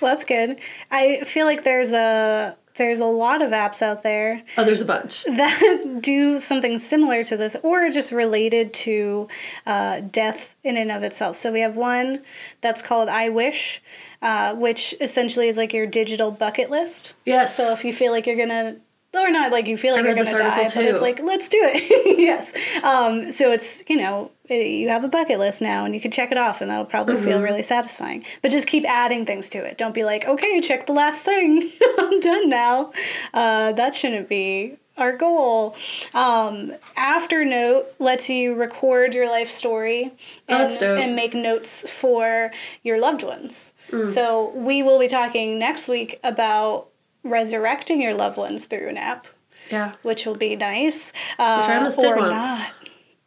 Well, 0.00 0.12
that's 0.12 0.22
good. 0.22 0.58
I 0.92 1.24
feel 1.24 1.44
like 1.44 1.64
there's 1.64 1.92
a 1.92 2.56
there's 2.76 3.00
a 3.00 3.04
lot 3.04 3.42
of 3.42 3.50
apps 3.50 3.82
out 3.82 4.04
there 4.04 4.44
Oh, 4.56 4.62
there's 4.64 4.80
a 4.80 4.84
bunch. 4.84 5.24
that 5.26 5.98
do 6.00 6.38
something 6.38 6.78
similar 6.78 7.24
to 7.24 7.36
this 7.36 7.56
or 7.64 7.90
just 7.90 8.12
related 8.12 8.72
to 8.74 9.26
uh, 9.66 9.98
death 10.00 10.54
in 10.62 10.76
and 10.76 10.92
of 10.92 11.02
itself. 11.02 11.34
So 11.36 11.50
we 11.50 11.62
have 11.62 11.76
one 11.76 12.22
that's 12.60 12.80
called 12.80 13.08
I 13.08 13.28
Wish, 13.28 13.82
uh, 14.22 14.54
which 14.54 14.94
essentially 15.00 15.48
is 15.48 15.56
like 15.56 15.72
your 15.72 15.86
digital 15.86 16.30
bucket 16.30 16.70
list. 16.70 17.14
Yes. 17.26 17.56
So 17.56 17.72
if 17.72 17.84
you 17.84 17.92
feel 17.92 18.12
like 18.12 18.24
you're 18.28 18.36
gonna, 18.36 18.76
or 19.20 19.30
not 19.30 19.52
like 19.52 19.66
you 19.66 19.76
feel 19.76 19.94
like 19.94 20.04
you're 20.04 20.14
gonna 20.14 20.24
die, 20.30 20.62
article 20.62 20.82
but 20.82 20.84
it's 20.90 21.00
like 21.00 21.20
let's 21.22 21.48
do 21.48 21.58
it. 21.62 22.18
yes. 22.18 22.52
Um, 22.82 23.30
so 23.32 23.52
it's 23.52 23.82
you 23.88 23.96
know 23.96 24.30
eh, 24.50 24.62
you 24.62 24.88
have 24.88 25.04
a 25.04 25.08
bucket 25.08 25.38
list 25.38 25.60
now, 25.60 25.84
and 25.84 25.94
you 25.94 26.00
can 26.00 26.10
check 26.10 26.30
it 26.32 26.38
off, 26.38 26.60
and 26.60 26.70
that'll 26.70 26.84
probably 26.84 27.14
Mm-hmm. 27.16 27.24
feel 27.24 27.40
really 27.40 27.62
satisfying. 27.62 28.24
But 28.42 28.50
just 28.50 28.66
keep 28.66 28.84
adding 28.86 29.24
things 29.26 29.48
to 29.50 29.58
it. 29.58 29.78
Don't 29.78 29.94
be 29.94 30.04
like, 30.04 30.26
okay, 30.26 30.60
check 30.60 30.86
the 30.86 30.92
last 30.92 31.24
thing. 31.24 31.70
I'm 31.98 32.20
done 32.20 32.48
now. 32.48 32.92
Uh, 33.34 33.72
that 33.72 33.94
shouldn't 33.94 34.28
be 34.28 34.76
our 34.96 35.16
goal. 35.16 35.76
Um, 36.12 36.72
Afternote 36.96 37.86
lets 37.98 38.28
you 38.28 38.54
record 38.54 39.14
your 39.14 39.28
life 39.28 39.48
story 39.48 40.12
Oh, 40.48 40.66
and, 40.66 40.82
and 40.82 41.16
make 41.16 41.34
notes 41.34 41.88
for 41.90 42.50
your 42.82 43.00
loved 43.00 43.22
ones. 43.22 43.72
Mm. 43.90 44.04
So 44.04 44.50
we 44.56 44.82
will 44.82 44.98
be 44.98 45.08
talking 45.08 45.58
next 45.58 45.88
week 45.88 46.18
about 46.24 46.88
resurrecting 47.28 48.00
your 48.02 48.14
loved 48.14 48.36
ones 48.36 48.66
through 48.66 48.88
an 48.88 48.96
app, 48.96 49.26
Yeah. 49.70 49.92
which 50.02 50.26
will 50.26 50.36
be 50.36 50.56
nice. 50.56 51.12
Uh, 51.38 51.64
I 51.66 51.76
almost 51.76 52.00
did 52.00 52.16
once. 52.16 52.30
not. 52.32 52.72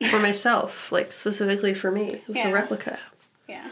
For 0.09 0.19
myself, 0.19 0.91
like 0.91 1.13
specifically 1.13 1.73
for 1.73 1.91
me. 1.91 2.09
It 2.13 2.27
was 2.27 2.37
Yeah. 2.37 2.49
a 2.49 2.53
replica. 2.53 2.99
Yeah. 3.47 3.69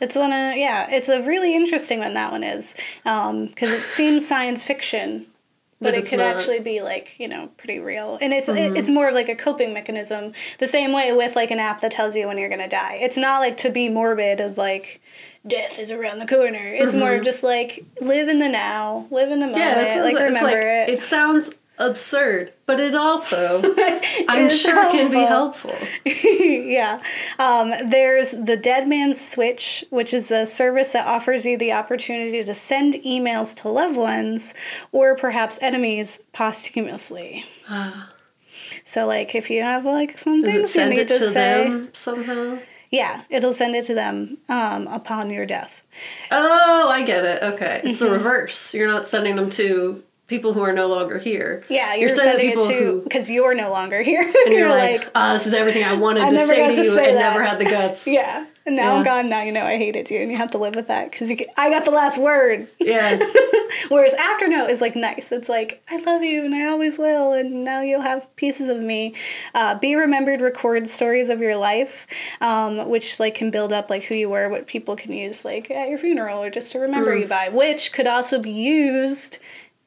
It's 0.00 0.14
one 0.16 0.32
of 0.32 0.56
yeah. 0.56 0.88
It's 0.90 1.08
a 1.08 1.20
really 1.22 1.54
interesting 1.54 1.98
one. 1.98 2.14
That 2.14 2.30
one 2.32 2.44
is 2.44 2.74
because 3.04 3.70
it 3.72 3.84
seems 3.84 4.26
science 4.26 4.62
fiction, 4.62 5.26
but, 5.80 5.94
But 5.94 5.94
it 5.94 6.06
could 6.06 6.18
not. 6.18 6.34
actually 6.36 6.60
be 6.60 6.80
like 6.80 7.18
you 7.20 7.28
know 7.28 7.48
pretty 7.56 7.78
real, 7.78 8.18
and 8.20 8.32
it's 8.32 8.48
Mm-hmm. 8.48 8.74
it, 8.74 8.78
it's 8.78 8.90
more 8.90 9.08
of 9.08 9.14
like 9.14 9.28
a 9.28 9.34
coping 9.36 9.72
mechanism. 9.72 10.32
The 10.58 10.66
same 10.66 10.92
way 10.92 11.12
with 11.12 11.36
like 11.36 11.50
an 11.50 11.58
app 11.60 11.80
that 11.82 11.90
tells 11.92 12.16
you 12.16 12.26
when 12.26 12.38
you're 12.38 12.48
gonna 12.48 12.68
die. 12.68 12.98
It's 13.00 13.16
not 13.16 13.38
like 13.40 13.56
to 13.58 13.70
be 13.70 13.88
morbid 13.88 14.40
of 14.40 14.58
like 14.58 15.00
death 15.46 15.78
is 15.78 15.90
around 15.90 16.18
the 16.18 16.26
corner. 16.26 16.58
It's 16.62 16.94
more 16.94 17.14
of 17.14 17.22
just 17.24 17.42
like 17.42 17.84
live 18.00 18.28
in 18.28 18.38
the 18.38 18.48
now, 18.48 19.06
live 19.10 19.30
in 19.30 19.38
the 19.38 19.46
moment, 19.46 19.62
Mm-hmm. 19.64 19.86
Yeah, 19.98 20.02
like 20.02 20.14
like, 20.14 20.22
remember 20.24 20.46
like, 20.50 20.56
it. 20.56 20.88
It 20.90 21.02
sounds 21.04 21.50
absurd, 21.78 22.52
but 22.66 22.80
it 22.80 22.94
also, 22.94 23.62
I'm 24.28 24.50
sure, 24.50 24.90
can 24.90 25.10
be 25.10 25.16
helpful. 25.18 25.74
yeah. 26.04 27.00
Um, 27.38 27.72
there's 27.90 28.32
the 28.32 28.56
Dead 28.56 28.88
Man's 28.88 29.20
Switch, 29.20 29.84
which 29.90 30.12
is 30.12 30.30
a 30.30 30.44
service 30.46 30.92
that 30.92 31.06
offers 31.06 31.44
you 31.46 31.56
the 31.56 31.72
opportunity 31.72 32.42
to 32.42 32.54
send 32.54 32.94
emails 32.94 33.54
to 33.62 33.68
loved 33.68 33.96
ones 33.96 34.54
or 34.92 35.16
perhaps 35.16 35.58
enemies 35.62 36.18
posthumously. 36.32 37.44
So, 38.84 39.06
like, 39.06 39.34
if 39.34 39.50
you 39.50 39.62
have 39.62 39.84
like 39.84 40.18
some 40.18 40.40
things 40.40 40.74
you 40.74 40.86
need 40.86 40.98
it 41.00 41.08
to, 41.08 41.18
to 41.18 41.30
say, 41.30 41.64
them 41.64 41.88
somehow? 41.92 42.58
Yeah, 42.90 43.22
it'll 43.28 43.52
send 43.52 43.74
it 43.76 43.84
to 43.86 43.94
them 43.94 44.38
um, 44.48 44.86
upon 44.86 45.28
your 45.30 45.44
death. 45.44 45.82
Oh, 46.30 46.88
I 46.88 47.02
get 47.04 47.24
it. 47.24 47.42
Okay. 47.42 47.82
It's 47.84 47.98
Mm-hmm. 47.98 48.04
the 48.06 48.10
reverse. 48.12 48.72
You're 48.74 48.88
not 48.88 49.06
sending 49.08 49.36
them 49.36 49.50
to 49.50 50.02
people 50.28 50.52
who 50.52 50.60
are 50.60 50.74
no 50.74 50.86
longer 50.86 51.18
here. 51.18 51.64
Yeah, 51.68 51.94
you're, 51.94 52.10
sending 52.10 52.52
sending 52.52 52.60
it 52.60 52.68
to 52.68 53.00
because 53.02 53.30
you're 53.30 53.54
no 53.54 53.70
longer 53.70 54.02
here. 54.02 54.22
And 54.48 54.54
you're, 54.54 54.68
like, 54.78 55.10
ah, 55.14 55.32
this 55.32 55.46
is 55.46 55.54
everything 55.54 55.84
I 55.84 55.94
wanted 55.94 56.22
I 56.22 56.30
to 56.30 56.46
say 56.46 56.68
to 56.68 56.74
to 56.76 56.82
you 56.82 56.94
say 56.94 57.08
and 57.08 57.16
that. 57.16 57.32
never 57.32 57.42
had 57.42 57.58
the 57.58 57.64
guts. 57.64 58.06
yeah. 58.06 58.46
And 58.64 58.76
now 58.76 58.96
I'm 58.96 59.04
gone. 59.04 59.30
Now 59.30 59.42
you 59.42 59.50
know 59.50 59.64
I 59.64 59.78
hated 59.78 60.10
you, 60.10 60.20
and 60.20 60.30
you 60.30 60.36
have 60.36 60.50
to 60.50 60.58
live 60.58 60.74
with 60.74 60.88
that 60.88 61.10
because 61.10 61.30
I 61.56 61.70
got 61.70 61.86
the 61.86 61.90
last 61.90 62.18
word. 62.18 62.68
Yeah. 62.78 63.18
Whereas 63.88 64.12
Afternote 64.12 64.68
is 64.68 64.82
like 64.82 64.94
nice. 64.94 65.32
It's 65.32 65.48
like 65.48 65.82
I 65.88 65.96
love 66.02 66.22
you 66.22 66.44
and 66.44 66.54
I 66.54 66.66
always 66.66 66.98
will, 66.98 67.32
and 67.32 67.64
now 67.64 67.80
you'll 67.80 68.02
have 68.02 68.34
pieces 68.36 68.68
of 68.68 68.78
me. 68.78 69.14
Uh, 69.54 69.78
Be 69.78 69.94
remembered. 69.96 70.42
Record 70.42 70.86
stories 70.86 71.30
of 71.30 71.40
your 71.40 71.56
life, 71.56 72.06
um, 72.42 72.90
which 72.90 73.18
like 73.18 73.34
can 73.34 73.50
build 73.50 73.72
up 73.72 73.88
like 73.88 74.02
who 74.02 74.14
you 74.14 74.28
were, 74.28 74.50
what 74.50 74.66
people 74.66 74.96
can 74.96 75.12
use 75.12 75.46
like 75.46 75.70
at 75.70 75.88
your 75.88 75.96
funeral 75.96 76.42
or 76.42 76.50
just 76.50 76.72
to 76.72 76.78
remember 76.78 77.16
you 77.16 77.26
by, 77.26 77.48
which 77.48 77.92
could 77.94 78.06
also 78.06 78.38
be 78.38 78.50
used 78.50 79.38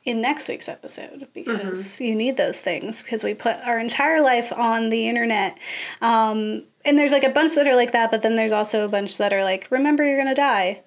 in 0.04 0.22
next 0.22 0.48
week's 0.48 0.68
episode 0.68 1.28
because 1.34 2.02
you 2.02 2.16
need 2.16 2.38
those 2.38 2.60
things 2.60 3.02
because 3.02 3.24
we 3.24 3.34
put 3.34 3.58
our 3.58 3.80
entire 3.80 4.22
life 4.22 4.52
on 4.52 4.90
the 4.90 5.08
internet. 5.08 5.58
Um, 6.02 6.64
and 6.84 6.98
there's 6.98 7.12
like 7.12 7.24
a 7.24 7.30
bunch 7.30 7.54
that 7.56 7.68
are 7.68 7.76
like 7.76 7.92
that, 7.92 8.10
but 8.10 8.24
then 8.24 8.36
there's 8.36 8.52
also 8.52 8.84
a 8.84 8.88
bunch 8.88 9.18
that 9.18 9.32
are 9.32 9.44
like, 9.44 9.68
remember 9.70 10.04
you're 10.04 10.18
gonna 10.18 10.34
die, 10.34 10.82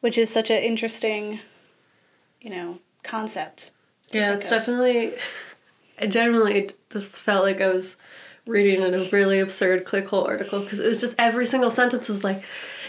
which 0.00 0.18
is 0.18 0.30
such 0.30 0.50
an 0.50 0.62
interesting, 0.62 1.38
you 2.40 2.50
know, 2.50 2.80
concept. 3.04 3.70
Yeah, 4.10 4.34
it's 4.34 4.46
of. 4.46 4.50
definitely. 4.50 5.14
I 6.00 6.06
genuinely 6.06 6.70
just 6.90 7.16
felt 7.16 7.44
like 7.44 7.60
I 7.60 7.68
was 7.68 7.96
reading 8.46 8.82
in 8.82 8.94
a 8.94 9.08
really 9.10 9.40
absurd 9.40 9.84
clickhole 9.84 10.26
article 10.26 10.60
because 10.60 10.78
it 10.78 10.86
was 10.86 11.00
just 11.00 11.14
every 11.18 11.46
single 11.46 11.70
sentence 11.70 12.08
was 12.08 12.22
like, 12.22 12.42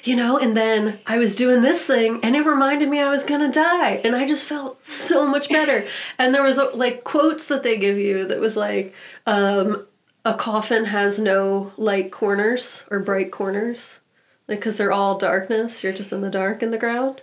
you 0.03 0.15
know, 0.15 0.37
and 0.37 0.55
then 0.55 0.99
I 1.05 1.17
was 1.17 1.35
doing 1.35 1.61
this 1.61 1.85
thing 1.85 2.19
and 2.23 2.35
it 2.35 2.45
reminded 2.45 2.89
me 2.89 2.99
I 2.99 3.09
was 3.09 3.23
gonna 3.23 3.51
die, 3.51 4.01
and 4.03 4.15
I 4.15 4.27
just 4.27 4.45
felt 4.45 4.85
so 4.85 5.27
much 5.27 5.49
better. 5.49 5.87
and 6.17 6.33
there 6.33 6.43
was 6.43 6.57
uh, 6.57 6.73
like 6.73 7.03
quotes 7.03 7.47
that 7.47 7.63
they 7.63 7.77
give 7.77 7.97
you 7.97 8.25
that 8.25 8.39
was 8.39 8.55
like, 8.55 8.93
um, 9.25 9.85
a 10.25 10.33
coffin 10.33 10.85
has 10.85 11.19
no 11.19 11.71
light 11.77 12.11
corners 12.11 12.83
or 12.89 12.99
bright 12.99 13.31
corners, 13.31 13.99
like 14.47 14.59
because 14.59 14.77
they're 14.77 14.91
all 14.91 15.17
darkness. 15.17 15.83
You're 15.83 15.93
just 15.93 16.11
in 16.11 16.21
the 16.21 16.29
dark 16.29 16.61
in 16.61 16.71
the 16.71 16.77
ground. 16.77 17.21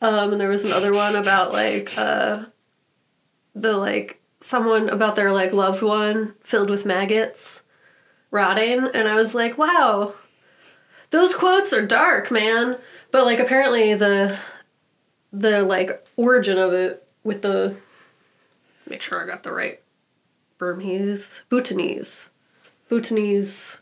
Um, 0.00 0.32
and 0.32 0.40
there 0.40 0.48
was 0.48 0.64
another 0.64 0.92
one 0.92 1.16
about 1.16 1.52
like 1.52 1.96
uh, 1.96 2.44
the 3.54 3.76
like 3.76 4.20
someone 4.40 4.90
about 4.90 5.16
their 5.16 5.32
like 5.32 5.52
loved 5.52 5.82
one 5.82 6.34
filled 6.42 6.68
with 6.68 6.84
maggots 6.84 7.62
rotting 8.30 8.88
and 8.92 9.08
i 9.08 9.14
was 9.14 9.34
like 9.34 9.56
wow 9.56 10.12
those 11.14 11.32
quotes 11.32 11.72
are 11.72 11.86
dark 11.86 12.30
man 12.32 12.76
but 13.12 13.24
like 13.24 13.38
apparently 13.38 13.94
the 13.94 14.36
the 15.32 15.62
like 15.62 16.04
origin 16.16 16.58
of 16.58 16.72
it 16.72 17.06
with 17.22 17.40
the 17.42 17.76
make 18.90 19.00
sure 19.00 19.22
i 19.22 19.26
got 19.26 19.44
the 19.44 19.52
right 19.52 19.80
burmese 20.58 21.42
bhutanese 21.48 22.28
bhutanese 22.88 23.78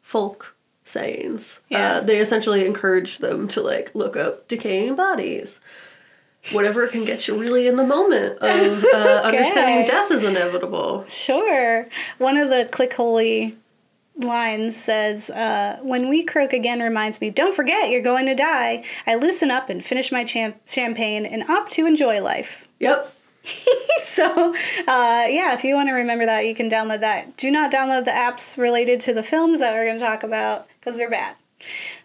folk 0.00 0.56
sayings 0.84 1.60
Yeah. 1.68 1.96
uh, 1.96 2.00
they 2.00 2.18
essentially 2.18 2.64
encourage 2.64 3.18
them 3.18 3.46
to 3.48 3.60
like 3.60 3.94
look 3.94 4.16
up 4.16 4.48
decaying 4.48 4.94
bodies 4.96 5.60
whatever 6.50 6.86
can 6.88 7.04
get 7.04 7.28
you 7.28 7.38
really 7.38 7.66
in 7.66 7.76
the 7.76 7.84
moment 7.86 8.38
of 8.38 8.84
uh, 8.94 8.96
understanding 9.24 9.86
death 9.86 10.10
is 10.10 10.24
inevitable. 10.24 11.04
Sure. 11.06 11.86
One 12.18 12.36
of 12.36 12.48
the 12.50 12.68
click 12.72 12.94
holy 12.94 13.56
lines 14.16 14.76
says, 14.76 15.30
uh, 15.30 15.78
When 15.82 16.06
WeCroak 16.06 16.52
again 16.52 16.80
reminds 16.80 17.20
me, 17.20 17.30
don't 17.30 17.54
forget 17.54 17.90
you're 17.90 18.02
going 18.02 18.26
to 18.26 18.34
die. 18.34 18.84
I 19.06 19.14
loosen 19.14 19.50
up 19.50 19.68
and 19.68 19.84
finish 19.84 20.12
my 20.12 20.24
champ- 20.24 20.60
champagne 20.66 21.26
and 21.26 21.48
opt 21.48 21.72
to 21.72 21.86
enjoy 21.86 22.20
life. 22.22 22.68
Yep. 22.80 23.14
So, 24.00 24.52
uh, 24.52 25.26
yeah, 25.28 25.54
if 25.54 25.62
you 25.62 25.76
want 25.76 25.88
to 25.88 25.92
remember 25.92 26.26
that, 26.26 26.44
you 26.44 26.56
can 26.56 26.68
download 26.68 27.00
that. 27.00 27.36
Do 27.36 27.52
not 27.52 27.70
download 27.70 28.04
the 28.04 28.10
apps 28.10 28.58
related 28.58 29.00
to 29.02 29.14
the 29.14 29.22
films 29.22 29.60
that 29.60 29.72
we're 29.74 29.84
going 29.84 29.98
to 30.00 30.04
talk 30.04 30.24
about 30.24 30.66
because 30.80 30.96
they're 30.96 31.08
bad. 31.08 31.36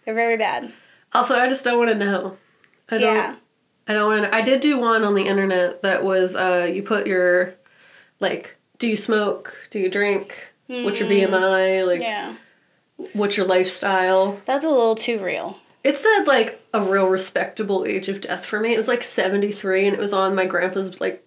They're 0.06 0.14
very 0.14 0.38
bad. 0.38 0.72
Also, 1.14 1.36
I 1.36 1.50
just 1.50 1.64
don't 1.64 1.80
want 1.80 1.90
to 1.90 1.96
know. 1.96 2.38
I 2.90 2.98
don't. 3.00 3.16
Yeah. 3.16 3.36
I 3.88 3.94
don't 3.94 4.12
want 4.12 4.26
to. 4.26 4.36
I 4.36 4.42
did 4.42 4.60
do 4.60 4.80
one 4.80 5.04
on 5.04 5.16
the 5.16 5.24
internet 5.24 5.82
that 5.82 6.04
was 6.04 6.36
uh, 6.36 6.70
you 6.72 6.84
put 6.84 7.08
your 7.08 7.56
like, 8.20 8.56
do 8.78 8.88
you 8.88 8.96
smoke? 8.96 9.58
Do 9.72 9.80
you 9.80 9.90
drink? 9.90 10.54
What's 10.68 11.00
your 11.00 11.10
BMI? 11.10 11.86
Like, 11.88 12.02
Yeah. 12.02 12.36
what's 13.14 13.38
your 13.38 13.46
lifestyle? 13.46 14.40
That's 14.46 14.66
a 14.66 14.70
little 14.70 14.96
too 14.96 15.20
real. 15.20 15.58
It 15.84 15.98
said 15.98 16.26
like 16.26 16.62
a 16.74 16.82
real 16.84 17.08
respectable 17.08 17.86
age 17.88 18.10
of 18.10 18.22
death 18.22 18.46
for 18.46 18.60
me. 18.60 18.74
It 18.74 18.78
was 18.78 18.88
like 18.90 19.04
73 19.04 19.86
and 19.86 19.94
it 19.96 20.00
was 20.00 20.12
on 20.14 20.36
my 20.36 20.46
grandpa's 20.46 21.00
like 21.00 21.26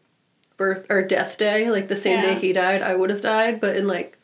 birth 0.59 0.85
or 0.91 1.03
death 1.03 1.39
day, 1.39 1.71
like 1.71 1.89
the 1.89 1.97
same 1.97 2.17
Yeah. 2.23 2.35
day 2.35 2.41
he 2.41 2.53
died, 2.53 2.83
I 2.83 2.95
would 2.95 3.09
have 3.11 3.23
died, 3.23 3.61
but 3.61 3.77
in 3.77 3.87
like 3.87 4.19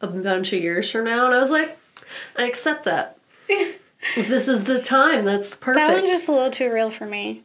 a 0.00 0.06
bunch 0.06 0.52
of 0.54 0.62
years 0.62 0.90
from 0.90 1.04
now 1.04 1.26
and 1.26 1.34
I 1.34 1.40
was 1.40 1.50
like, 1.50 1.76
I 2.36 2.44
accept 2.46 2.84
that. 2.84 3.18
This 4.14 4.46
is 4.46 4.64
the 4.64 4.80
time, 4.80 5.24
that's 5.24 5.56
perfect. 5.56 5.88
That 5.88 5.92
one's 5.92 6.08
just 6.08 6.28
a 6.28 6.32
little 6.32 6.50
too 6.50 6.72
real 6.72 6.90
for 6.90 7.06
me. 7.06 7.42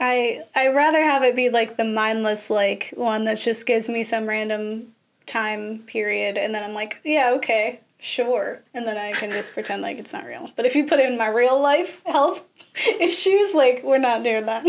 I 0.00 0.42
I 0.54 0.68
rather 0.68 1.02
have 1.04 1.22
it 1.22 1.36
be 1.36 1.48
like 1.48 1.76
the 1.76 1.84
mindless 1.84 2.50
like 2.50 2.92
one 2.96 3.24
that 3.24 3.38
just 3.38 3.66
gives 3.66 3.88
me 3.88 4.02
some 4.02 4.26
random 4.28 4.94
time 5.26 5.80
period 5.86 6.38
and 6.38 6.54
then 6.54 6.62
I'm 6.64 6.74
like, 6.74 7.00
yeah, 7.04 7.32
okay, 7.36 7.80
sure. 7.98 8.62
And 8.74 8.86
then 8.86 8.96
I 8.96 9.12
can 9.12 9.30
just 9.30 9.52
pretend 9.54 9.82
like 9.82 9.98
it's 9.98 10.12
not 10.12 10.24
real. 10.24 10.50
But 10.56 10.66
if 10.66 10.74
you 10.76 10.86
put 10.86 11.00
in 11.00 11.18
my 11.18 11.28
real 11.28 11.60
life 11.60 12.02
health 12.06 12.42
issues, 13.00 13.54
like 13.54 13.82
we're 13.82 13.98
not 13.98 14.22
doing 14.22 14.46
that. 14.46 14.64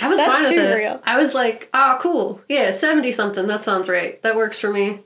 I 0.00 0.08
was 0.08 0.18
That's 0.18 0.40
fine 0.40 0.42
with 0.42 0.52
too 0.52 0.70
it. 0.70 0.74
real. 0.76 1.00
I 1.04 1.16
was 1.20 1.34
like, 1.34 1.68
ah, 1.74 1.98
cool. 2.00 2.40
Yeah, 2.48 2.70
70 2.70 3.10
something. 3.10 3.46
That 3.48 3.64
sounds 3.64 3.88
right. 3.88 4.22
That 4.22 4.36
works 4.36 4.58
for 4.60 4.72
me. 4.72 5.00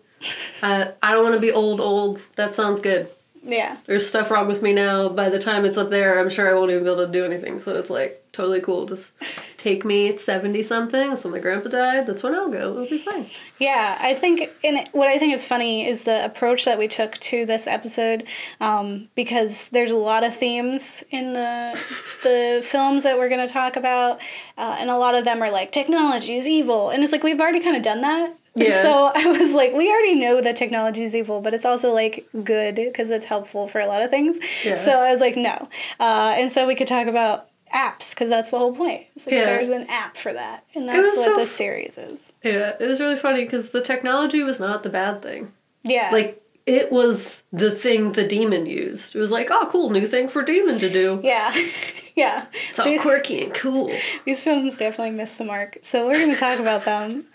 Uh, 0.63 0.93
I 1.03 1.13
don't 1.13 1.23
want 1.23 1.35
to 1.35 1.41
be 1.41 1.53
old, 1.53 1.81
old. 1.81 2.21
That 2.37 2.55
sounds 2.55 2.81
good. 2.81 3.09
Yeah. 3.47 3.77
There's 3.87 4.09
stuff 4.09 4.31
wrong 4.31 4.49
with 4.49 4.63
me 4.63 4.73
now. 4.73 5.11
By 5.11 5.29
the 5.29 5.39
time 5.39 5.65
it's 5.65 5.77
up 5.77 5.91
there, 5.91 6.19
I'm 6.19 6.31
sure 6.31 6.49
I 6.49 6.55
won't 6.55 6.71
even 6.71 6.85
be 6.85 6.91
able 6.91 7.07
to 7.07 7.13
do 7.13 7.25
anything. 7.25 7.61
So 7.61 7.77
it's 7.77 7.91
like 7.91 8.25
totally 8.33 8.61
cool. 8.61 8.87
Just 8.87 9.13
take 9.59 9.85
me 9.85 10.09
at 10.09 10.19
70 10.19 10.63
something. 10.63 11.11
That's 11.11 11.25
when 11.25 11.33
my 11.33 11.41
grandpa 11.41 11.69
died. 11.69 12.07
That's 12.07 12.23
when 12.23 12.35
I'll 12.35 12.49
go. 12.49 12.73
It'll 12.73 12.87
be 12.87 12.99
fine. 12.99 13.27
Yeah, 13.59 13.99
I 14.01 14.15
think, 14.15 14.51
and 14.65 14.89
what 14.93 15.09
I 15.09 15.19
think 15.19 15.35
is 15.35 15.45
funny 15.45 15.87
is 15.87 16.05
the 16.05 16.25
approach 16.25 16.65
that 16.65 16.79
we 16.79 16.89
took 16.89 17.19
to 17.19 17.45
this 17.45 17.67
episode, 17.67 18.25
um, 18.61 19.09
because 19.15 19.69
there's 19.69 19.91
a 19.91 19.97
lot 19.97 20.25
of 20.25 20.35
themes 20.35 21.05
in 21.11 21.35
the 21.35 21.79
the 22.23 22.63
films 22.67 23.03
that 23.03 23.19
we're 23.19 23.29
going 23.29 23.47
to 23.47 23.53
talk 23.53 23.77
about, 23.77 24.21
uh, 24.57 24.77
and 24.81 24.91
a 24.91 24.97
lot 24.97 25.15
of 25.15 25.25
them 25.25 25.43
are 25.43 25.51
like 25.51 25.71
technology 25.71 26.37
is 26.37 26.49
evil, 26.49 26.91
and 26.91 27.03
it's 27.03 27.13
like 27.13 27.23
we've 27.23 27.41
already 27.41 27.61
kind 27.61 27.77
of 27.77 27.83
done 27.83 28.01
that. 28.01 28.37
Yeah. 28.57 28.83
So 28.83 29.11
I 29.15 29.27
was 29.27 29.53
like, 29.53 29.73
we 29.75 29.91
already 29.91 30.15
know 30.15 30.41
that 30.41 30.57
technology 30.57 31.03
is 31.03 31.15
evil, 31.15 31.41
but 31.41 31.55
it's 31.55 31.65
also 31.65 31.93
like 31.93 32.27
good 32.45 32.77
because 32.77 33.11
it's 33.11 33.27
helpful 33.27 33.67
for 33.69 33.81
a 33.81 33.87
lot 33.87 34.03
of 34.03 34.11
things. 34.11 34.39
Yeah. 34.65 34.75
So 34.77 34.93
I 35.01 35.11
was 35.11 35.21
like, 35.21 35.37
no, 35.37 35.69
uh, 36.01 36.35
and 36.37 36.51
so 36.51 36.67
we 36.67 36.75
could 36.75 36.87
talk 36.89 37.07
about 37.07 37.49
apps 37.75 38.11
because 38.11 38.31
that's 38.31 38.51
the 38.53 38.59
whole 38.59 38.75
point. 38.75 39.07
Like 39.27 39.33
Yeah. 39.33 39.47
there's 39.47 39.69
an 39.71 39.87
app 39.89 40.17
for 40.17 40.33
that, 40.33 40.65
and 40.75 40.89
that's 40.89 41.17
what 41.17 41.25
so 41.27 41.37
this 41.37 41.51
series 41.51 41.99
is. 41.99 42.33
Yeah, 42.45 42.77
it 42.79 42.87
was 42.87 43.01
really 43.01 43.17
funny 43.17 43.43
because 43.45 43.71
the 43.71 43.81
technology 43.81 44.43
was 44.45 44.61
not 44.61 44.83
the 44.85 44.91
bad 44.91 45.23
thing. 45.23 45.53
Yeah. 45.83 46.11
Like, 46.13 46.41
it 46.67 46.91
was 46.93 47.43
the 47.53 47.71
thing 47.71 48.13
the 48.13 48.27
demon 48.27 48.65
used. 48.67 49.15
It 49.15 49.19
was 49.19 49.31
like, 49.31 49.49
oh, 49.51 49.69
cool, 49.71 49.91
new 49.91 50.07
thing 50.07 50.29
for 50.29 50.43
demon 50.43 50.79
to 50.79 50.89
do. 50.89 51.21
Yeah, 51.23 51.53
yeah. 52.17 52.47
It's 52.71 52.79
all 52.79 52.87
These, 52.87 53.01
quirky 53.03 53.43
and 53.45 53.53
cool. 53.55 53.93
these 54.25 54.41
films 54.41 54.79
definitely 54.79 55.11
missed 55.17 55.39
the 55.39 55.45
mark, 55.45 55.79
so 55.83 56.07
we're 56.07 56.19
gonna 56.21 56.37
talk 56.37 56.61
about 56.61 56.85
them. 56.85 57.27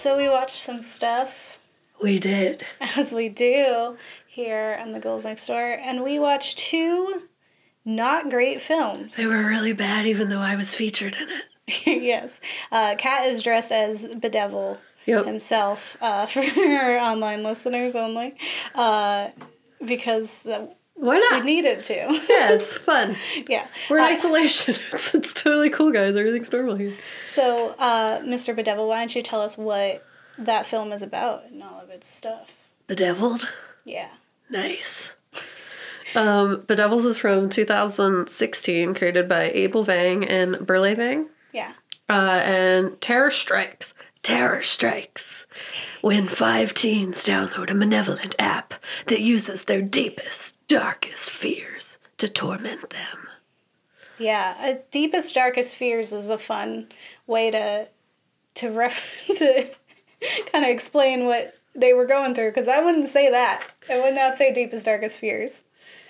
So 0.00 0.16
we 0.16 0.28
watched 0.28 0.62
some 0.62 0.80
stuff, 0.80 1.58
We 2.02 2.18
did. 2.18 2.64
as 2.96 3.12
we 3.12 3.28
do 3.28 3.96
here 4.26 4.78
on 4.80 4.92
the 4.92 5.00
Girls 5.00 5.24
Next 5.24 5.46
Door, 5.46 5.78
and 5.82 6.02
we 6.02 6.18
watched 6.18 6.58
two 6.58 7.24
not 7.84 8.30
great 8.30 8.60
films. 8.60 9.16
They 9.16 9.26
were 9.26 9.44
really 9.44 9.72
bad, 9.74 10.06
even 10.06 10.28
though 10.30 10.40
I 10.40 10.56
was 10.56 10.74
featured 10.74 11.16
in 11.20 11.28
it. 11.28 11.86
yes, 12.02 12.40
uh, 12.72 12.94
Kat 12.96 13.26
is 13.28 13.42
dressed 13.42 13.72
as 13.72 14.06
Bedevil 14.06 14.78
Yep. 15.06 15.26
himself 15.26 15.96
uh, 16.00 16.26
for 16.32 16.40
our 16.40 16.98
online 16.98 17.42
listeners 17.42 17.96
only, 17.96 18.34
uh, 18.74 19.28
because 19.84 20.42
the, 20.42 20.74
Why 21.00 21.16
not? 21.18 21.40
we 21.44 21.46
needed 21.46 21.82
to. 21.84 21.94
yeah, 22.28 22.52
it's 22.52 22.76
fun. 22.76 23.16
yeah. 23.48 23.66
We're 23.88 23.98
in 23.98 24.04
Uh, 24.04 24.08
isolation. 24.08 24.74
It's, 24.92 25.14
it's 25.14 25.32
totally 25.32 25.70
cool, 25.70 25.92
guys. 25.92 26.14
Everything's 26.14 26.52
normal 26.52 26.76
here. 26.76 26.94
So, 27.26 27.74
uh, 27.78 28.20
Mr. 28.20 28.54
Bedevil, 28.54 28.86
why 28.86 28.98
don't 28.98 29.14
you 29.16 29.22
tell 29.22 29.40
us 29.40 29.56
what 29.56 30.04
that 30.38 30.66
film 30.66 30.92
is 30.92 31.02
about 31.02 31.46
and 31.46 31.62
all 31.62 31.80
of 31.80 31.90
its 31.90 32.06
stuff? 32.06 32.68
Bedeviled. 32.86 33.48
Yeah. 33.84 34.10
Nice. 34.50 35.14
Um, 36.14 36.64
Bedevils 36.66 37.04
is 37.06 37.16
from 37.16 37.48
2016, 37.48 38.94
created 38.94 39.28
by 39.28 39.50
Abel 39.52 39.84
Vang 39.84 40.24
and 40.26 40.56
Burlee 40.56 40.94
Vang. 40.96 41.28
Yeah. 41.52 41.72
Uh, 42.08 42.42
and 42.44 43.00
terror 43.00 43.30
strikes. 43.30 43.94
Terror 44.22 44.60
strikes 44.60 45.46
when 46.02 46.26
five 46.28 46.74
teens 46.74 47.24
download 47.24 47.70
a 47.70 47.74
malevolent 47.74 48.34
app 48.38 48.74
that 49.06 49.20
uses 49.22 49.64
their 49.64 49.80
deepest, 49.80 50.56
darkest 50.70 51.28
fears 51.30 51.98
to 52.18 52.28
torment 52.28 52.90
them. 52.90 53.18
Yeah, 54.18 54.76
deepest 54.92 55.34
darkest 55.34 55.74
fears 55.74 56.12
is 56.12 56.30
a 56.30 56.38
fun 56.38 56.86
way 57.26 57.50
to 57.50 57.88
to 58.54 58.70
ref 58.70 59.24
to 59.34 59.66
kind 60.52 60.64
of 60.64 60.70
explain 60.70 61.24
what 61.26 61.54
they 61.74 61.92
were 61.92 62.06
going 62.06 62.34
through 62.34 62.50
because 62.50 62.68
I 62.68 62.80
wouldn't 62.80 63.08
say 63.08 63.30
that. 63.30 63.64
I 63.88 63.98
would 63.98 64.14
not 64.14 64.36
say 64.36 64.52
deepest 64.52 64.84
darkest 64.84 65.18
fears. 65.18 65.64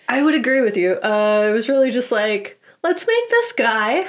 I 0.09 0.23
would 0.23 0.35
agree 0.35 0.61
with 0.61 0.77
you. 0.77 0.95
Uh, 0.95 1.47
it 1.49 1.53
was 1.53 1.69
really 1.69 1.91
just 1.91 2.11
like, 2.13 2.61
let's 2.83 3.07
make 3.07 3.31
this 3.31 3.53
guy 3.53 4.09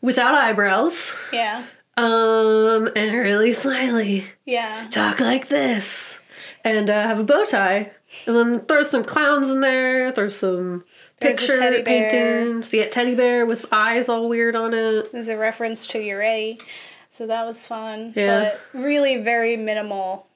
without 0.00 0.34
eyebrows, 0.34 1.14
Yeah. 1.32 1.64
um, 1.96 2.88
and 2.96 3.12
really 3.12 3.52
smiley, 3.64 4.26
Yeah. 4.46 4.86
talk 4.90 5.18
like 5.20 5.48
this, 5.48 6.16
and 6.64 6.88
uh, 6.88 7.02
have 7.02 7.18
a 7.18 7.24
bow 7.24 7.44
tie, 7.44 7.92
and 8.26 8.36
then 8.36 8.60
throw 8.60 8.82
some 8.82 9.04
clowns 9.04 9.50
in 9.50 9.60
there, 9.60 10.10
throw 10.12 10.30
some 10.30 10.84
There's 11.20 11.38
picture 11.38 11.58
teddy 11.58 11.82
bear. 11.82 12.10
paintings. 12.10 12.72
Yeah, 12.72 12.88
teddy 12.88 13.14
bear 13.14 13.46
with 13.46 13.66
eyes 13.70 14.08
all 14.08 14.28
weird 14.28 14.56
on 14.56 14.72
it. 14.72 15.12
There's 15.12 15.28
a 15.28 15.36
reference 15.36 15.86
to 15.88 15.98
Yurei, 15.98 16.60
so 17.08 17.26
that 17.26 17.44
was 17.46 17.66
fun. 17.66 18.14
Yeah. 18.16 18.56
But 18.72 18.80
really 18.80 19.18
very 19.18 19.56
minimal. 19.56 20.26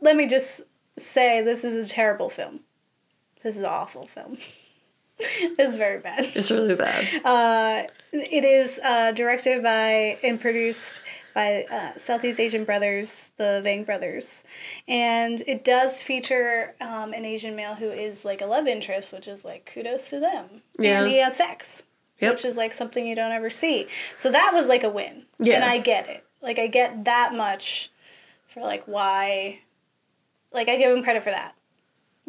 Let 0.00 0.14
me 0.16 0.26
just 0.28 0.60
say 0.98 1.42
this 1.42 1.64
is 1.64 1.86
a 1.86 1.88
terrible 1.88 2.28
film. 2.28 2.60
This 3.42 3.56
is 3.56 3.62
an 3.62 3.68
awful 3.68 4.06
film. 4.06 4.36
it's 5.18 5.76
very 5.76 6.00
bad. 6.00 6.30
It's 6.34 6.50
really 6.50 6.74
bad. 6.74 7.24
Uh, 7.24 7.88
it 8.12 8.44
is 8.44 8.78
uh, 8.84 9.12
directed 9.12 9.62
by 9.62 10.18
and 10.22 10.40
produced 10.40 11.00
by 11.38 11.64
uh, 11.70 11.96
Southeast 11.96 12.40
Asian 12.40 12.64
brothers, 12.64 13.30
the 13.36 13.60
Vang 13.62 13.84
brothers, 13.84 14.42
and 14.88 15.40
it 15.46 15.62
does 15.62 16.02
feature 16.02 16.74
um, 16.80 17.12
an 17.12 17.24
Asian 17.24 17.54
male 17.54 17.76
who 17.76 17.88
is 17.90 18.24
like 18.24 18.40
a 18.40 18.46
love 18.46 18.66
interest, 18.66 19.12
which 19.12 19.28
is 19.28 19.44
like 19.44 19.70
kudos 19.72 20.10
to 20.10 20.18
them. 20.18 20.46
Yeah. 20.80 21.02
And 21.02 21.08
he 21.08 21.20
has 21.20 21.36
sex, 21.36 21.84
Yep. 22.20 22.32
which 22.32 22.44
is 22.44 22.56
like 22.56 22.72
something 22.72 23.06
you 23.06 23.14
don't 23.14 23.30
ever 23.30 23.50
see. 23.50 23.86
So 24.16 24.32
that 24.32 24.50
was 24.52 24.66
like 24.66 24.82
a 24.82 24.88
win. 24.88 25.26
Yeah. 25.38 25.54
And 25.54 25.64
I 25.64 25.78
get 25.78 26.08
it. 26.08 26.24
Like 26.42 26.58
I 26.58 26.66
get 26.66 27.04
that 27.04 27.32
much 27.32 27.92
for 28.48 28.58
like 28.60 28.82
why. 28.88 29.60
Like 30.52 30.68
I 30.68 30.76
give 30.76 30.90
him 30.96 31.04
credit 31.04 31.22
for 31.22 31.30
that. 31.30 31.54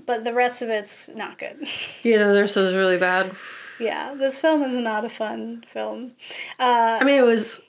But 0.05 0.23
the 0.23 0.35
rest 0.35 0.61
of 0.61 0.69
it's 0.69 1.09
not 1.15 1.39
good. 1.39 1.67
You 2.03 2.17
know, 2.17 2.31
this 2.35 2.55
was 2.55 2.75
really 2.75 2.97
bad. 2.99 3.35
Yeah, 3.79 4.13
this 4.13 4.39
film 4.39 4.61
is 4.61 4.77
not 4.77 5.03
a 5.03 5.09
fun 5.09 5.63
film. 5.67 6.11
Uh, 6.59 6.99
I 7.01 7.03
mean, 7.03 7.17
it 7.17 7.25
was 7.25 7.59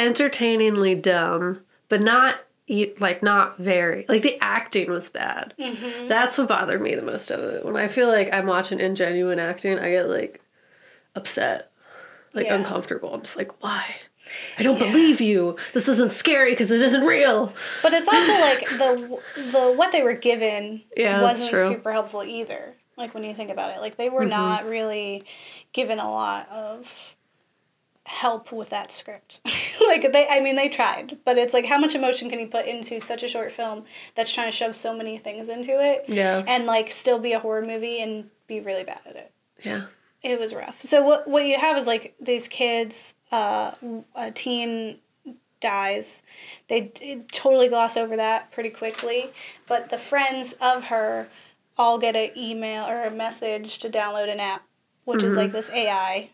entertainingly 0.00 0.94
dumb, 0.94 1.60
but 1.88 2.00
not 2.00 2.36
like 3.00 3.20
not 3.20 3.58
very 3.58 4.04
like 4.08 4.22
the 4.22 4.38
acting 4.40 4.88
was 4.90 5.10
bad. 5.10 5.54
Mm-hmm. 5.58 6.06
That's 6.08 6.38
what 6.38 6.46
bothered 6.48 6.80
me 6.80 6.94
the 6.94 7.02
most 7.02 7.30
of 7.32 7.40
it. 7.40 7.64
When 7.64 7.76
I 7.76 7.88
feel 7.88 8.06
like 8.08 8.32
I'm 8.32 8.46
watching 8.46 8.78
ingenuine 8.78 9.38
acting, 9.38 9.76
I 9.78 9.90
get 9.90 10.08
like 10.08 10.40
upset, 11.16 11.70
like 12.32 12.46
Yeah. 12.46 12.54
uncomfortable. 12.54 13.12
I'm 13.12 13.22
just 13.22 13.36
like, 13.36 13.60
why? 13.62 13.84
I 14.56 14.62
don't 14.62 14.78
believe 14.78 15.20
you. 15.20 15.56
This 15.72 15.88
isn't 15.88 16.12
scary 16.12 16.52
because 16.52 16.70
it 16.70 16.80
isn't 16.80 17.02
real. 17.04 17.52
but 17.82 17.92
it's 17.92 18.08
also 18.08 18.32
like 18.40 18.60
the 18.68 19.18
the 19.50 19.72
what 19.76 19.90
they 19.90 20.02
were 20.04 20.12
given 20.14 20.82
Yeah, 20.96 21.22
wasn't. 21.22 21.52
Mm-hmm. 21.52 21.72
super 21.72 21.92
helpful 21.92 22.22
either. 22.22 22.76
Like 22.96 23.14
when 23.14 23.24
you 23.24 23.34
think 23.34 23.50
about 23.50 23.74
it, 23.76 23.80
like 23.80 23.96
they 23.96 24.10
were 24.10 24.26
not 24.26 24.66
really 24.68 25.24
given 25.72 25.98
a 25.98 26.08
lot 26.08 26.48
of 26.50 27.16
help 28.10 28.50
with 28.50 28.70
that 28.70 28.90
script. 28.90 29.40
like 29.86 30.12
they, 30.12 30.26
I 30.28 30.40
mean, 30.40 30.56
they 30.56 30.68
tried, 30.68 31.18
but 31.24 31.38
it's 31.38 31.54
like 31.54 31.64
how 31.64 31.78
much 31.78 31.94
emotion 31.94 32.28
can 32.28 32.40
you 32.40 32.48
put 32.48 32.66
into 32.66 32.98
such 32.98 33.22
a 33.22 33.28
short 33.28 33.52
film 33.52 33.84
that's 34.16 34.32
trying 34.32 34.48
to 34.50 34.56
shove 34.56 34.74
so 34.74 34.94
many 34.96 35.16
things 35.16 35.48
into 35.48 35.80
it, 35.80 36.04
Yeah. 36.08 36.42
and 36.46 36.66
like 36.66 36.90
still 36.90 37.20
be 37.20 37.32
a 37.32 37.38
horror 37.38 37.64
movie 37.64 38.00
and 38.02 38.28
be 38.48 38.58
really 38.60 38.82
bad 38.82 39.00
at 39.06 39.14
it. 39.14 39.30
Yeah. 39.64 39.84
It 40.24 40.40
was 40.40 40.54
rough. 40.54 40.80
So 40.80 41.02
what 41.04 41.28
what 41.28 41.44
you 41.46 41.56
have 41.58 41.78
is 41.78 41.86
like 41.86 42.14
these 42.20 42.48
kids, 42.48 43.14
uh, 43.30 43.72
a 44.16 44.30
teen 44.32 44.98
dies. 45.60 46.22
They 46.68 46.90
totally 47.30 47.68
gloss 47.68 47.96
over 47.96 48.16
that 48.16 48.50
pretty 48.50 48.70
quickly, 48.70 49.30
but 49.68 49.88
the 49.88 49.98
friends 49.98 50.52
of 50.60 50.84
her 50.84 51.28
all 51.78 51.96
get 51.98 52.16
an 52.16 52.30
email 52.36 52.84
or 52.86 53.04
a 53.04 53.10
message 53.10 53.78
to 53.78 53.88
download 53.88 54.28
an 54.30 54.40
app, 54.40 54.62
which 55.04 55.22
is 55.22 55.36
like 55.36 55.52
this 55.52 55.70
AI 55.70 56.28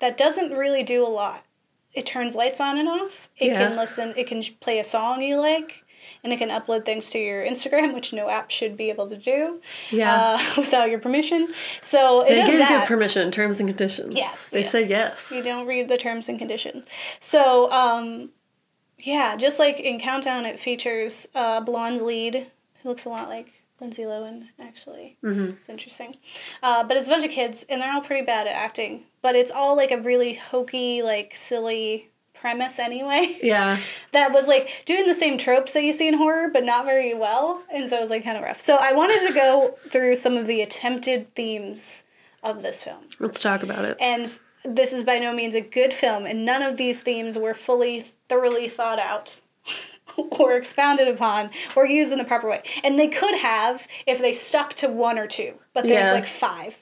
that 0.00 0.16
doesn't 0.16 0.52
really 0.52 0.82
do 0.82 1.06
a 1.06 1.08
lot. 1.08 1.44
It 1.92 2.06
turns 2.06 2.34
lights 2.34 2.60
on 2.60 2.78
and 2.78 2.88
off. 2.88 3.28
It 3.38 3.52
Yeah. 3.52 3.68
can 3.68 3.76
listen. 3.76 4.14
It 4.16 4.26
can 4.26 4.42
play 4.60 4.78
a 4.78 4.84
song 4.84 5.22
you 5.22 5.36
like. 5.36 5.84
And 6.24 6.32
it 6.32 6.38
can 6.38 6.48
upload 6.48 6.84
things 6.86 7.10
to 7.10 7.18
your 7.18 7.44
Instagram, 7.44 7.94
which 7.94 8.12
no 8.12 8.28
app 8.30 8.50
should 8.50 8.76
be 8.76 8.88
able 8.90 9.08
to 9.08 9.16
do 9.16 9.60
Yeah. 9.90 10.14
uh, 10.16 10.40
without 10.56 10.88
your 10.90 10.98
permission. 10.98 11.48
So 11.82 12.22
it 12.22 12.30
they 12.30 12.56
does 12.58 12.68
good 12.68 12.86
permission, 12.88 13.30
terms 13.30 13.60
and 13.60 13.68
conditions. 13.68 14.16
Yes. 14.16 14.48
They 14.48 14.62
said 14.62 14.88
yes. 14.88 15.18
You 15.30 15.42
don't 15.42 15.66
read 15.66 15.88
the 15.88 15.98
terms 15.98 16.28
and 16.28 16.38
conditions. 16.38 16.86
So, 17.20 17.70
um, 17.70 18.30
yeah, 18.98 19.36
just 19.36 19.58
like 19.58 19.78
in 19.80 19.98
Countdown, 20.00 20.46
it 20.46 20.58
features 20.60 21.26
a 21.34 21.60
blonde 21.60 22.02
lead 22.02 22.46
who 22.82 22.88
looks 22.88 23.04
a 23.04 23.08
lot 23.10 23.28
like 23.28 23.59
Lindsay 23.80 24.02
Lohan, 24.02 24.48
actually. 24.58 25.16
Mhm. 25.24 25.54
It's 25.56 25.68
interesting. 25.68 26.16
Uh, 26.62 26.84
but 26.84 26.96
it's 26.96 27.06
a 27.06 27.10
bunch 27.10 27.24
of 27.24 27.30
kids, 27.30 27.64
and 27.68 27.80
they're 27.80 27.92
all 27.92 28.00
pretty 28.00 28.24
bad 28.24 28.46
at 28.46 28.54
acting. 28.54 29.04
But 29.22 29.34
it's 29.36 29.50
all 29.50 29.76
like 29.76 29.90
a 29.90 29.98
really 30.00 30.34
hokey, 30.34 31.02
like 31.02 31.34
silly 31.34 32.08
premise 32.34 32.78
anyway. 32.78 33.38
Yeah. 33.42 33.78
that 34.12 34.32
was 34.32 34.48
like 34.48 34.82
doing 34.86 35.06
the 35.06 35.14
same 35.14 35.36
tropes 35.38 35.72
that 35.74 35.84
you 35.84 35.92
see 35.92 36.08
in 36.08 36.14
horror, 36.14 36.48
but 36.52 36.64
not 36.64 36.84
very 36.84 37.14
well. 37.14 37.62
And 37.72 37.88
so 37.88 37.96
it 37.98 38.00
was 38.00 38.10
like 38.10 38.24
kind 38.24 38.36
of 38.36 38.42
rough. 38.42 38.60
So 38.60 38.76
I 38.80 38.92
wanted 38.92 39.26
to 39.26 39.34
go 39.34 39.76
through 39.88 40.14
some 40.16 40.36
of 40.36 40.46
the 40.46 40.62
attempted 40.62 41.34
themes 41.34 42.04
of 42.42 42.62
this 42.62 42.82
film. 42.84 43.04
Let's 43.18 43.40
talk 43.40 43.62
about 43.62 43.84
it. 43.84 43.96
And 44.00 44.38
this 44.64 44.92
is 44.92 45.04
by 45.04 45.18
no 45.18 45.32
means 45.34 45.54
a 45.54 45.60
good 45.60 45.92
film, 45.94 46.26
and 46.26 46.44
none 46.44 46.62
of 46.62 46.76
these 46.76 47.02
themes 47.02 47.38
were 47.38 47.54
fully, 47.54 48.00
thoroughly 48.28 48.68
thought 48.68 48.98
out 48.98 49.40
or 50.38 50.54
expounded 50.56 51.08
upon 51.08 51.50
or 51.76 51.86
used 51.86 52.12
in 52.12 52.18
the 52.18 52.24
proper 52.24 52.48
way. 52.48 52.62
And 52.84 52.98
they 52.98 53.08
could 53.08 53.34
have 53.36 53.86
if 54.06 54.18
they 54.20 54.32
stuck 54.32 54.74
to 54.74 54.88
one 54.88 55.18
or 55.18 55.26
two, 55.26 55.54
but 55.74 55.84
there's 55.84 56.06
Yeah. 56.06 56.12
like 56.12 56.26
five. 56.26 56.76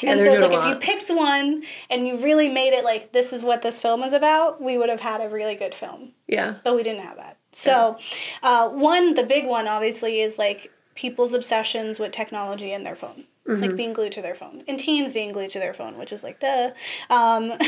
Yeah, 0.00 0.12
and 0.12 0.20
so 0.20 0.32
it's 0.32 0.40
like 0.40 0.52
if 0.52 0.64
you 0.64 0.76
picked 0.76 1.08
one 1.10 1.62
and 1.90 2.08
you 2.08 2.16
really 2.18 2.48
made 2.48 2.72
it 2.72 2.84
like 2.84 3.12
this 3.12 3.32
is 3.34 3.42
what 3.42 3.60
this 3.60 3.80
film 3.82 4.02
is 4.02 4.12
about, 4.14 4.62
we 4.62 4.78
would 4.78 4.88
have 4.88 5.00
had 5.00 5.20
a 5.20 5.28
really 5.28 5.54
good 5.56 5.74
film 5.74 6.12
Yeah. 6.26 6.54
but 6.64 6.74
we 6.74 6.82
didn't 6.82 7.02
have 7.02 7.16
that. 7.16 7.36
So, 7.52 7.98
uh, 8.42 8.68
one, 8.70 9.14
the 9.14 9.24
big 9.24 9.46
one 9.46 9.68
obviously 9.68 10.20
is 10.20 10.38
like 10.38 10.70
people's 10.94 11.34
obsessions 11.34 11.98
with 11.98 12.12
technology 12.12 12.72
and 12.72 12.86
their 12.86 12.94
phone, 12.96 13.24
Mm-hmm. 13.46 13.60
like 13.62 13.76
being 13.76 13.92
glued 13.92 14.12
to 14.12 14.22
their 14.22 14.34
phone, 14.34 14.62
and 14.68 14.78
teens 14.80 15.12
being 15.12 15.30
glued 15.32 15.50
to 15.50 15.58
their 15.58 15.74
phone, 15.74 15.98
which 15.98 16.12
is 16.14 16.22
like 16.22 16.40
duh. 16.40 16.70
Um, 17.10 17.48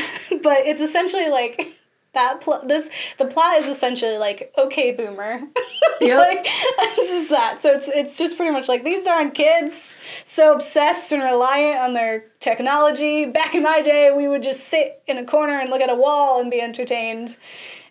but 0.41 0.65
it's 0.65 0.81
essentially 0.81 1.29
like 1.29 1.67
that. 2.13 2.41
Pl- 2.41 2.63
this 2.65 2.89
the 3.17 3.25
plot 3.25 3.57
is 3.59 3.67
essentially 3.67 4.17
like 4.17 4.51
okay, 4.57 4.91
boomer. 4.91 5.41
Yep. 5.99 6.17
like 6.19 6.45
it's 6.45 7.11
just 7.11 7.29
that. 7.31 7.59
So 7.59 7.71
it's 7.71 7.87
it's 7.87 8.17
just 8.19 8.37
pretty 8.37 8.51
much 8.51 8.67
like 8.67 8.83
these 8.83 9.03
darn 9.03 9.31
kids 9.31 9.95
so 10.25 10.53
obsessed 10.53 11.11
and 11.11 11.23
reliant 11.23 11.79
on 11.79 11.93
their 11.93 12.25
technology. 12.39 13.25
Back 13.25 13.55
in 13.55 13.63
my 13.63 13.81
day, 13.81 14.11
we 14.15 14.27
would 14.27 14.43
just 14.43 14.65
sit 14.65 15.01
in 15.07 15.17
a 15.17 15.25
corner 15.25 15.59
and 15.59 15.71
look 15.71 15.81
at 15.81 15.89
a 15.89 15.95
wall 15.95 16.39
and 16.39 16.51
be 16.51 16.61
entertained. 16.61 17.35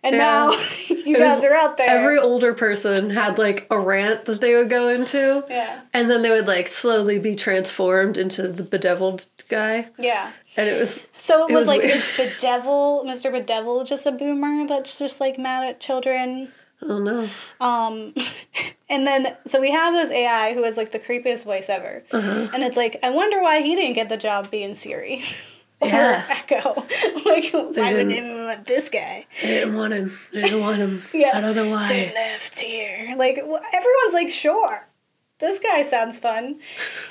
And 0.05 0.15
Yeah. 0.15 0.19
now 0.21 0.51
you 0.89 1.17
It 1.17 1.19
guys 1.19 1.43
are 1.43 1.53
out 1.55 1.79
there. 1.79 1.89
Every 1.89 2.17
older 2.19 2.55
person 2.55 3.11
had 3.11 3.39
like 3.39 3.67
a 3.73 3.81
rant 3.81 4.27
that 4.27 4.41
they 4.41 4.55
would 4.55 4.71
go 4.71 4.87
into. 4.89 5.43
yeah. 5.49 5.81
And 5.93 6.09
then 6.09 6.23
they 6.23 6.31
would 6.31 6.47
like 6.47 6.69
slowly 6.69 7.19
be 7.19 7.35
transformed 7.35 8.17
into 8.17 8.47
the 8.47 8.63
bedeviled 8.63 9.27
guy. 9.49 9.89
Yeah. 9.99 10.31
And 10.57 10.69
it 10.69 10.79
was 10.81 11.07
So 11.16 11.47
it, 11.47 11.51
It 11.51 11.55
was, 11.55 11.62
was 11.62 11.69
like, 11.69 11.83
weird. 11.83 11.97
is 11.97 12.09
Bedevil, 12.16 13.05
Mr. 13.07 13.31
Bedevil, 13.33 13.85
just 13.85 14.07
a 14.07 14.12
boomer 14.12 14.66
that's 14.66 14.99
just 14.99 15.21
like 15.21 15.38
mad 15.38 15.64
at 15.69 15.81
children? 15.81 16.53
I 16.83 16.87
don't 16.88 17.05
know. 17.05 17.29
Um, 17.61 18.14
and 18.88 19.07
then, 19.07 19.37
so 19.47 19.61
we 19.61 19.71
have 19.71 19.95
this 19.95 20.11
AI 20.11 20.55
who 20.55 20.62
has 20.64 20.77
like 20.77 20.92
the 20.92 20.99
creepiest 20.99 21.45
voice 21.45 21.69
ever. 21.69 22.03
Uh-huh. 22.12 22.49
And 22.53 22.62
it's 22.62 22.77
like, 22.77 22.99
I 23.03 23.11
wonder 23.11 23.42
why 23.42 23.62
he 23.62 23.75
didn't 23.75 23.95
get 23.95 24.09
the 24.09 24.16
job 24.16 24.51
being 24.51 24.75
Siri. 24.75 25.23
or 25.81 25.88
Yeah. 25.88 26.25
Echo. 26.29 26.75
like, 27.25 27.51
why 27.53 27.92
would 27.92 28.09
didn't. 28.09 28.12
anyone 28.12 28.45
want 28.45 28.66
this 28.66 28.88
guy? 28.88 29.27
I 29.42 29.47
didn't 29.47 29.75
want 29.75 29.92
him. 29.92 30.19
I 30.33 30.40
didn't 30.42 30.61
want 30.61 30.77
him. 30.79 31.03
Yeah. 31.12 31.33
I 31.35 31.40
don't 31.40 31.55
know 31.57 31.64
Turn 31.64 31.71
why. 31.73 32.12
left 32.14 32.59
here. 32.61 33.14
Like, 33.16 33.37
everyone's 33.38 34.12
like, 34.14 34.31
sure. 34.31 34.87
This 35.38 35.59
guy 35.59 35.83
sounds 35.83 36.18
fun. 36.18 36.61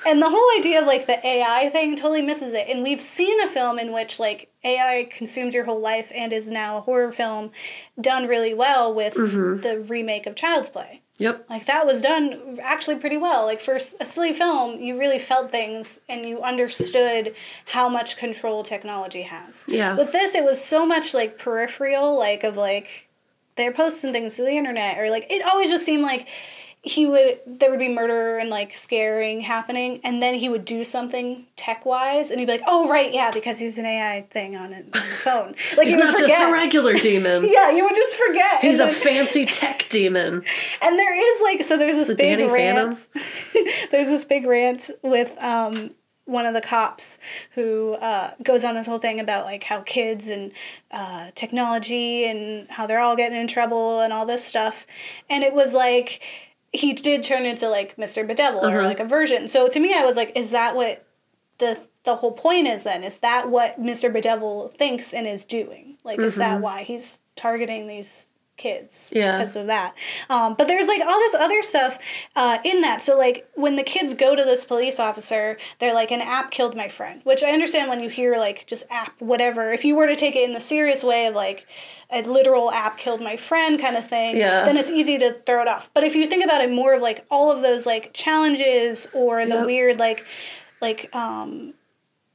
And 0.06 0.20
the 0.20 0.30
whole 0.30 0.50
idea 0.58 0.82
of 0.82 0.88
like 0.88 1.06
the 1.06 1.24
AI 1.26 1.70
thing 1.70 1.96
totally 1.96 2.24
misses 2.24 2.54
it. 2.54 2.68
And 2.68 2.82
we've 2.82 3.02
seen 3.02 3.40
a 3.42 3.48
film 3.48 3.78
in 3.78 3.94
which 3.94 4.20
like 4.20 4.52
AI 4.64 5.08
consumes 5.12 5.54
your 5.54 5.66
whole 5.66 5.80
life 5.80 6.12
and 6.16 6.34
is 6.34 6.50
now 6.50 6.78
a 6.78 6.82
horror 6.82 7.12
film 7.12 7.52
done 8.02 8.26
really 8.28 8.54
well 8.54 8.92
with 8.94 9.14
Mm-hmm. 9.14 9.62
the 9.62 9.80
remake 9.80 10.26
of 10.26 10.36
Child's 10.36 10.70
Play. 10.70 11.02
Yep. 11.18 11.46
Like 11.50 11.66
that 11.66 11.86
was 11.86 12.02
done 12.02 12.58
actually 12.62 12.96
pretty 12.98 13.16
well. 13.18 13.46
Like 13.46 13.62
for 13.62 13.76
a 13.76 14.06
silly 14.06 14.34
film, 14.34 14.80
you 14.82 14.98
really 14.98 15.20
felt 15.20 15.52
things 15.52 16.00
and 16.10 16.26
you 16.26 16.42
understood 16.42 17.36
how 17.68 17.88
much 17.88 18.18
control 18.18 18.64
technology 18.64 19.22
has. 19.22 19.64
Yeah. 19.68 19.96
With 19.96 20.12
this, 20.12 20.34
it 20.34 20.44
was 20.44 20.62
so 20.64 20.84
much 20.86 21.14
like 21.14 21.38
peripheral, 21.38 22.18
like 22.18 22.44
of 22.44 22.58
like 22.58 23.08
they're 23.56 23.72
posting 23.72 24.12
things 24.12 24.36
to 24.36 24.42
the 24.42 24.58
internet 24.58 24.98
or 24.98 25.10
like 25.12 25.28
it 25.30 25.46
always 25.46 25.70
just 25.70 25.86
seemed 25.86 26.04
like 26.04 26.28
he 26.88 27.08
would 27.08 27.40
there 27.48 27.72
would 27.72 27.80
be 27.80 27.90
murder 27.90 28.38
and 28.38 28.50
like 28.52 28.72
scaring 28.74 29.42
happening 29.42 30.00
and 30.04 30.22
then 30.22 30.36
he 30.36 30.48
would 30.48 30.64
do 30.64 30.84
something 30.84 31.44
tech 31.56 31.84
wise 31.84 32.30
and 32.30 32.40
he'd 32.40 32.46
be 32.46 32.52
like 32.52 32.62
oh 32.68 32.88
right 32.88 33.12
yeah 33.12 33.32
because 33.32 33.58
he's 33.58 33.80
an 33.80 33.86
ai 33.88 34.22
thing 34.30 34.56
on, 34.56 34.72
it, 34.72 34.86
on 34.94 35.10
the 35.10 35.16
phone 35.16 35.56
like 35.78 35.88
He's 35.88 35.96
not 35.96 36.16
just 36.16 36.32
a 36.32 36.52
regular 36.52 36.94
demon. 36.94 37.46
yeah 37.50 37.72
you 37.72 37.84
would 37.84 37.96
just 37.96 38.16
forget 38.16 38.62
He's 38.62 38.80
and 38.80 38.92
a 38.92 38.94
then- 38.94 39.02
fancy 39.04 39.46
tech 39.62 39.88
demon. 39.90 40.44
and 40.82 41.00
there 41.00 41.16
is 41.36 41.42
like 41.42 41.64
so 41.64 41.76
there's 41.76 41.96
this 41.96 42.10
The 42.10 42.16
big 42.16 42.38
Danny 42.38 42.52
rant. 42.52 42.96
there's 43.92 44.08
this 44.08 44.24
big 44.24 44.46
rant 44.46 44.92
with 45.02 45.36
um 45.42 45.90
one 46.26 46.48
of 46.48 46.56
the 46.56 46.62
cops 46.62 47.20
who 47.54 47.94
uh, 48.02 48.32
goes 48.42 48.64
on 48.64 48.74
this 48.74 48.88
whole 48.88 48.98
thing 48.98 49.20
about 49.20 49.46
like 49.46 49.64
how 49.64 49.82
kids 49.82 50.28
and 50.28 50.52
uh, 50.90 51.30
technology 51.36 52.26
and 52.26 52.68
how 52.68 52.88
they're 52.88 53.00
all 53.00 53.16
getting 53.16 53.38
in 53.40 53.48
trouble 53.48 54.00
and 54.00 54.12
all 54.12 54.26
this 54.26 54.44
stuff, 54.44 54.88
and 55.30 55.44
it 55.44 55.54
was 55.54 55.76
like 55.76 56.24
he 56.76 56.94
did 56.94 57.24
turn 57.24 57.46
into 57.46 57.70
like 57.70 57.96
Mr. 57.98 58.26
Bedevil 58.28 58.62
or 58.62 58.68
Uh-huh. 58.80 58.88
like 58.88 59.00
a 59.00 59.06
version. 59.06 59.48
So 59.48 59.68
to 59.68 59.80
me, 59.80 59.94
I 59.94 60.06
was 60.06 60.16
like, 60.16 60.32
is 60.36 60.52
that 60.52 60.76
what 60.76 61.06
the 61.58 61.78
the 62.04 62.18
whole 62.18 62.32
point 62.34 62.68
is? 62.68 62.84
Then 62.84 63.04
is 63.04 63.18
that 63.18 63.50
what 63.50 63.82
Mr. 63.82 64.12
Bedevil 64.14 64.70
thinks 64.70 65.14
and 65.14 65.26
is 65.28 65.44
doing? 65.46 65.98
Like, 66.04 66.20
is 66.20 66.36
that 66.36 66.62
why 66.62 66.84
he's 66.84 67.20
targeting 67.36 67.88
these 67.88 68.28
kids 68.58 69.12
Yeah. 69.14 69.38
because 69.38 69.56
of 69.56 69.68
that. 69.68 69.94
Um, 70.30 70.54
but 70.56 70.68
there's 70.68 70.88
like 70.88 71.02
all 71.06 71.20
this 71.20 71.34
other 71.36 71.62
stuff 71.62 72.00
uh, 72.36 72.58
in 72.64 72.82
that. 72.82 73.02
So 73.02 73.18
like 73.18 73.48
when 73.56 73.76
the 73.76 73.84
kids 73.84 74.14
go 74.14 74.36
to 74.36 74.44
this 74.44 74.66
police 74.66 75.00
officer, 75.00 75.58
they're 75.80 75.94
like, 75.94 76.12
an 76.12 76.22
app 76.22 76.52
killed 76.52 76.76
my 76.76 76.88
friend. 76.88 77.22
Which 77.24 77.44
I 77.44 77.52
understand 77.52 77.90
when 77.90 78.00
you 78.02 78.10
hear 78.10 78.38
like 78.38 78.66
just 78.66 78.84
app 78.90 79.14
whatever. 79.20 79.72
If 79.74 79.86
you 79.86 79.96
were 79.96 80.08
to 80.08 80.16
take 80.16 80.36
it 80.36 80.44
in 80.48 80.54
the 80.54 80.62
serious 80.62 81.04
way 81.04 81.28
of 81.28 81.36
like 81.36 81.68
a 82.12 82.22
literal 82.24 82.72
app 82.72 82.98
killed 82.98 83.22
my 83.22 83.36
friend 83.36 83.80
kind 83.80 83.96
of 83.96 84.08
thing, 84.08 84.38
Yeah. 84.38 84.64
then 84.66 84.78
it's 84.78 84.90
easy 84.90 85.18
to 85.20 85.34
throw 85.46 85.62
it 85.62 85.68
off. 85.68 85.90
But 85.94 86.04
if 86.04 86.16
you 86.16 86.26
think 86.28 86.44
about 86.44 86.62
it 86.62 86.72
more 86.72 86.94
of 86.96 87.02
like 87.02 87.26
all 87.30 87.52
of 87.52 87.62
those 87.62 87.86
like 87.86 88.14
challenges 88.14 89.08
or 89.14 89.46
the 89.46 89.56
Yep. 89.56 89.66
weird 89.66 90.00
like 90.00 90.26
like 90.82 91.14
um 91.16 91.75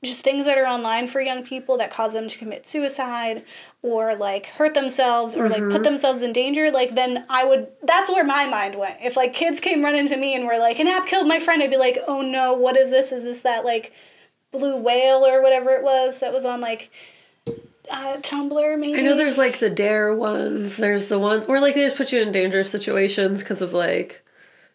just 0.02 0.22
things 0.22 0.46
that 0.46 0.56
are 0.56 0.66
online 0.66 1.06
for 1.06 1.20
young 1.20 1.44
people 1.44 1.76
that 1.76 1.90
cause 1.90 2.14
them 2.14 2.26
to 2.26 2.38
commit 2.38 2.66
suicide 2.66 3.44
or 3.82 4.16
like 4.16 4.46
hurt 4.46 4.72
themselves 4.72 5.34
or 5.34 5.48
like 5.48 5.68
put 5.68 5.82
themselves 5.82 6.22
in 6.22 6.32
danger 6.32 6.70
like 6.70 6.94
then 6.94 7.24
i 7.28 7.44
would 7.44 7.68
that's 7.82 8.10
where 8.10 8.24
my 8.24 8.46
mind 8.46 8.76
went. 8.76 8.96
If 9.02 9.16
like 9.16 9.34
kids 9.34 9.60
came 9.60 9.84
running 9.84 10.08
to 10.08 10.16
me 10.16 10.34
and 10.34 10.46
were 10.46 10.58
like 10.58 10.78
an 10.78 10.88
app 10.88 11.06
killed 11.06 11.28
my 11.28 11.38
friend 11.38 11.62
i'd 11.62 11.70
be 11.70 11.76
like 11.76 11.98
oh 12.08 12.22
no 12.22 12.54
what 12.54 12.76
is 12.76 12.90
this? 12.90 13.12
Is 13.12 13.24
this 13.24 13.42
that 13.42 13.64
like 13.64 13.92
blue 14.52 14.76
whale 14.76 15.26
or 15.26 15.42
whatever 15.42 15.70
it 15.70 15.82
was 15.82 16.20
that 16.20 16.32
was 16.32 16.44
on 16.44 16.60
like 16.60 16.90
uh, 17.90 18.16
tumblr 18.18 18.78
maybe? 18.78 18.98
I 18.98 19.02
know 19.02 19.16
there's 19.16 19.38
like 19.38 19.58
the 19.58 19.70
dare 19.70 20.14
ones. 20.14 20.76
There's 20.76 21.08
the 21.08 21.18
ones 21.18 21.46
where 21.46 21.60
like 21.60 21.74
they 21.74 21.84
just 21.84 21.96
put 21.96 22.12
you 22.12 22.20
in 22.20 22.32
dangerous 22.32 22.70
situations 22.70 23.40
because 23.40 23.60
of 23.60 23.72
like 23.72 24.24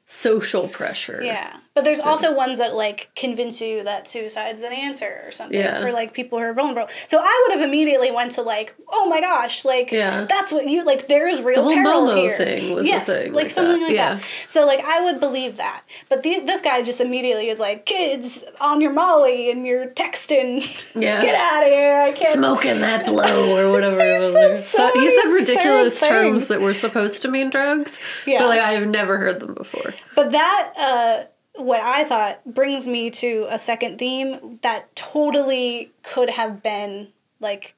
social 0.08 0.68
pressure. 0.68 1.22
Yeah. 1.24 1.58
But 1.74 1.84
there's 1.84 2.00
also 2.00 2.34
ones 2.34 2.60
that 2.60 2.74
like 2.74 3.10
convince 3.18 3.60
you 3.60 3.84
that 3.84 4.08
suicide's 4.08 4.62
an 4.62 4.72
answer 4.72 5.24
or 5.26 5.32
something 5.32 5.60
Yeah. 5.60 5.82
for 5.82 5.91
like 5.91 6.13
people 6.13 6.38
who 6.39 6.46
are 6.46 6.54
vulnerable. 6.54 6.89
So 7.06 7.20
I 7.20 7.46
would 7.48 7.60
have 7.60 7.68
immediately 7.68 8.12
went 8.12 8.32
to 8.34 8.44
like, 8.44 8.74
oh 8.88 9.10
my 9.10 9.20
gosh, 9.20 9.65
like 9.65 9.91
Yeah. 9.91 10.26
that's 10.30 10.54
what 10.54 10.70
you 10.70 10.86
like. 10.86 11.08
There 11.08 11.28
is 11.28 11.41
real 11.41 11.63
whole 11.63 11.74
peril 11.74 12.02
Momo 12.08 12.15
here. 12.18 12.38
thing 12.38 12.74
was 12.74 12.88
yes, 12.88 13.08
thing 13.08 13.34
like, 13.34 13.44
like 13.46 13.50
something 13.52 13.82
like 13.82 13.91
Yeah. 13.94 14.15
that. 14.15 14.24
So 14.48 14.65
like 14.65 14.80
I 14.86 15.02
would 15.04 15.20
believe 15.20 15.58
that. 15.58 15.82
But 16.08 16.24
the, 16.24 16.39
this 16.41 16.62
guy 16.62 16.82
just 16.82 17.02
immediately 17.02 17.50
is 17.50 17.60
like, 17.60 17.86
kids 17.86 18.46
on 18.62 18.80
your 18.80 18.94
Molly 18.94 19.52
and 19.52 19.65
you're 19.68 19.88
texting. 19.88 20.62
Yeah. 20.96 21.20
Get 21.22 21.36
out 21.36 21.63
of 21.63 21.70
here! 21.74 22.00
I 22.00 22.12
can't. 22.13 22.36
Smoking 22.36 22.80
that 22.82 23.06
blow 23.06 23.58
or 23.58 23.72
whatever 23.74 23.98
was. 23.98 24.34
said 24.34 24.63
so 24.65 24.91
he 24.94 25.10
said 25.22 25.30
ridiculous 25.30 26.00
terms 26.00 26.32
things. 26.32 26.48
that 26.48 26.62
were 26.62 26.74
supposed 26.74 27.22
to 27.24 27.28
mean 27.28 27.50
drugs. 27.50 28.00
Yeah. 28.26 28.39
But 28.39 28.48
like 28.48 28.62
I've 28.62 28.88
never 28.88 29.18
heard 29.18 29.41
them 29.41 29.54
before. 29.56 29.94
But 30.16 30.32
that, 30.32 30.74
uh, 30.78 31.24
what 31.62 31.82
I 31.82 32.04
thought 32.04 32.42
brings 32.46 32.88
me 32.88 33.10
to 33.12 33.48
a 33.50 33.58
second 33.60 33.98
theme 33.98 34.60
that 34.62 34.94
totally 34.96 35.92
could 36.04 36.30
have 36.30 36.62
been 36.62 37.10
like 37.40 37.76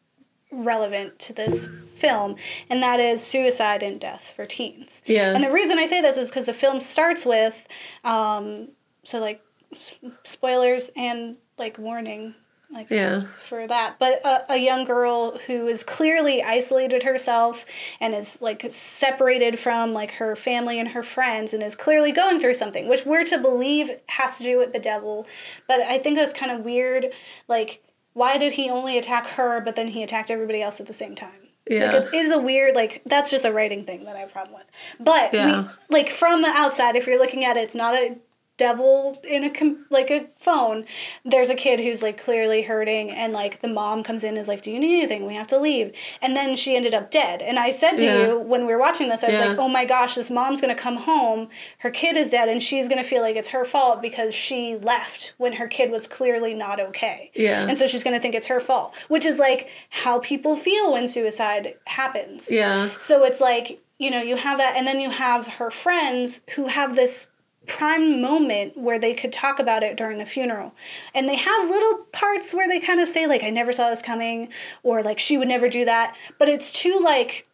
relevant 0.51 1.19
to 1.19 1.33
this 1.33 1.69
film, 1.95 2.35
and 2.69 2.81
that 2.81 2.99
is 2.99 3.21
suicide 3.21 3.83
and 3.83 3.99
death 3.99 4.31
for 4.35 4.45
teens. 4.45 5.01
Yeah. 5.05 5.33
And 5.35 5.43
the 5.43 5.51
reason 5.51 5.77
I 5.77 5.85
say 5.85 6.01
this 6.01 6.17
is 6.17 6.29
because 6.29 6.45
the 6.45 6.53
film 6.53 6.79
starts 6.79 7.25
with, 7.25 7.67
um, 8.03 8.69
so 9.03 9.19
like 9.19 9.41
s- 9.73 9.91
spoilers 10.23 10.89
and 10.95 11.35
like 11.57 11.77
warning, 11.77 12.33
like 12.69 12.89
Yeah. 12.89 13.23
for 13.37 13.65
that. 13.67 13.97
But 13.99 14.21
a, 14.25 14.53
a 14.53 14.57
young 14.57 14.83
girl 14.85 15.37
who 15.47 15.67
is 15.67 15.83
clearly 15.83 16.43
isolated 16.43 17.03
herself 17.03 17.65
and 17.99 18.13
is 18.13 18.41
like 18.41 18.65
separated 18.69 19.57
from 19.59 19.93
like 19.93 20.11
her 20.11 20.35
family 20.35 20.79
and 20.79 20.89
her 20.89 21.03
friends 21.03 21.53
and 21.53 21.63
is 21.63 21.75
clearly 21.75 22.11
going 22.11 22.39
through 22.39 22.53
something, 22.55 22.87
which 22.87 23.05
we're 23.05 23.23
to 23.23 23.37
believe 23.37 23.89
has 24.07 24.37
to 24.39 24.43
do 24.43 24.57
with 24.57 24.73
the 24.73 24.79
devil. 24.79 25.25
But 25.67 25.81
I 25.81 25.97
think 25.97 26.17
that's 26.17 26.33
kind 26.33 26.51
of 26.51 26.61
weird. 26.65 27.07
Like, 27.47 27.83
why 28.13 28.37
did 28.37 28.53
he 28.53 28.69
only 28.69 28.97
attack 28.97 29.27
her, 29.27 29.61
but 29.61 29.75
then 29.75 29.89
he 29.89 30.03
attacked 30.03 30.31
everybody 30.31 30.61
else 30.61 30.79
at 30.79 30.87
the 30.87 30.93
same 30.93 31.15
time? 31.15 31.49
Yeah. 31.69 31.91
Like, 31.91 31.95
it's, 32.05 32.07
it 32.13 32.25
is 32.25 32.31
a 32.31 32.39
weird, 32.39 32.75
like, 32.75 33.01
that's 33.05 33.29
just 33.29 33.43
a 33.45 33.51
writing 33.51 33.83
thing 33.85 34.05
that 34.05 34.15
I 34.15 34.19
have 34.19 34.29
a 34.29 34.31
problem 34.31 34.55
with. 34.55 34.65
But, 34.99 35.33
Yeah. 35.33 35.63
we, 35.63 35.97
like, 35.97 36.09
from 36.09 36.41
the 36.41 36.47
outside, 36.47 36.95
if 36.95 37.05
you're 37.07 37.19
looking 37.19 37.43
at 37.45 37.57
it, 37.57 37.61
it's 37.63 37.75
not 37.75 37.93
a 37.93 38.15
devil 38.57 39.15
in 39.23 39.43
a 39.43 39.49
com- 39.49 39.85
like 39.89 40.09
a 40.09 40.27
phone 40.37 40.83
there's 41.23 41.49
a 41.49 41.55
kid 41.55 41.79
who's 41.79 42.01
like 42.01 42.17
clearly 42.17 42.63
hurting 42.63 43.11
and 43.11 43.31
like 43.33 43.59
the 43.61 43.67
mom 43.67 44.03
comes 44.03 44.23
in 44.23 44.29
and 44.29 44.37
is 44.39 44.47
like 44.47 44.63
do 44.63 44.71
you 44.71 44.79
need 44.79 44.97
anything 44.97 45.25
we 45.27 45.35
have 45.35 45.47
to 45.47 45.59
leave 45.59 45.93
and 46.21 46.35
then 46.35 46.55
she 46.55 46.75
ended 46.75 46.93
up 46.93 47.11
dead 47.11 47.41
and 47.41 47.59
i 47.59 47.69
said 47.69 47.97
to 47.97 48.03
Yeah. 48.05 48.27
you 48.27 48.39
when 48.39 48.65
we 48.65 48.73
were 48.73 48.79
watching 48.79 49.09
this 49.09 49.23
i 49.23 49.29
was 49.29 49.39
Yeah. 49.39 49.47
like 49.49 49.59
oh 49.59 49.67
my 49.67 49.85
gosh 49.85 50.15
this 50.15 50.31
mom's 50.31 50.59
gonna 50.59 50.75
come 50.75 50.95
home 50.97 51.49
her 51.79 51.91
kid 51.91 52.17
is 52.17 52.31
dead 52.31 52.49
and 52.49 52.61
she's 52.61 52.89
gonna 52.89 53.03
feel 53.03 53.21
like 53.21 53.35
it's 53.35 53.49
her 53.49 53.63
fault 53.63 54.01
because 54.01 54.33
she 54.33 54.75
left 54.77 55.33
when 55.37 55.53
her 55.53 55.67
kid 55.67 55.91
was 55.91 56.07
clearly 56.07 56.53
not 56.55 56.79
okay 56.79 57.31
Yeah. 57.35 57.67
and 57.67 57.77
so 57.77 57.85
she's 57.87 58.03
gonna 58.03 58.19
think 58.19 58.33
it's 58.35 58.47
her 58.47 58.59
fault 58.59 58.95
which 59.07 59.25
is 59.25 59.37
like 59.39 59.69
how 59.89 60.19
people 60.19 60.55
feel 60.55 60.93
when 60.93 61.07
suicide 61.07 61.75
happens 61.85 62.49
Yeah. 62.51 62.89
so 62.97 63.23
it's 63.23 63.39
like, 63.41 63.79
you 63.99 64.11
know, 64.11 64.21
you 64.21 64.35
have 64.35 64.59
that, 64.59 64.75
and 64.77 64.85
then 64.85 64.99
you 64.99 65.09
have 65.09 65.47
her 65.47 65.71
friends 65.71 66.41
who 66.55 66.67
have 66.67 66.95
this 66.95 67.27
prime 67.67 68.21
moment 68.21 68.77
where 68.77 68.97
they 68.97 69.13
could 69.13 69.31
talk 69.31 69.59
about 69.59 69.83
it 69.83 69.97
during 69.97 70.17
the 70.17 70.25
funeral. 70.25 70.73
And 71.13 71.27
they 71.27 71.35
have 71.35 71.69
little 71.69 72.05
parts 72.11 72.53
where 72.53 72.67
they 72.67 72.79
kind 72.79 72.99
of 72.99 73.07
say, 73.07 73.27
like, 73.27 73.43
I 73.43 73.49
never 73.49 73.73
saw 73.73 73.89
this 73.89 74.01
coming, 74.01 74.49
or 74.83 75.03
like, 75.03 75.19
she 75.19 75.37
would 75.37 75.47
never 75.47 75.69
do 75.69 75.85
that. 75.85 76.15
But 76.39 76.49
it's 76.49 76.71
too, 76.71 76.99
like, 77.03 77.47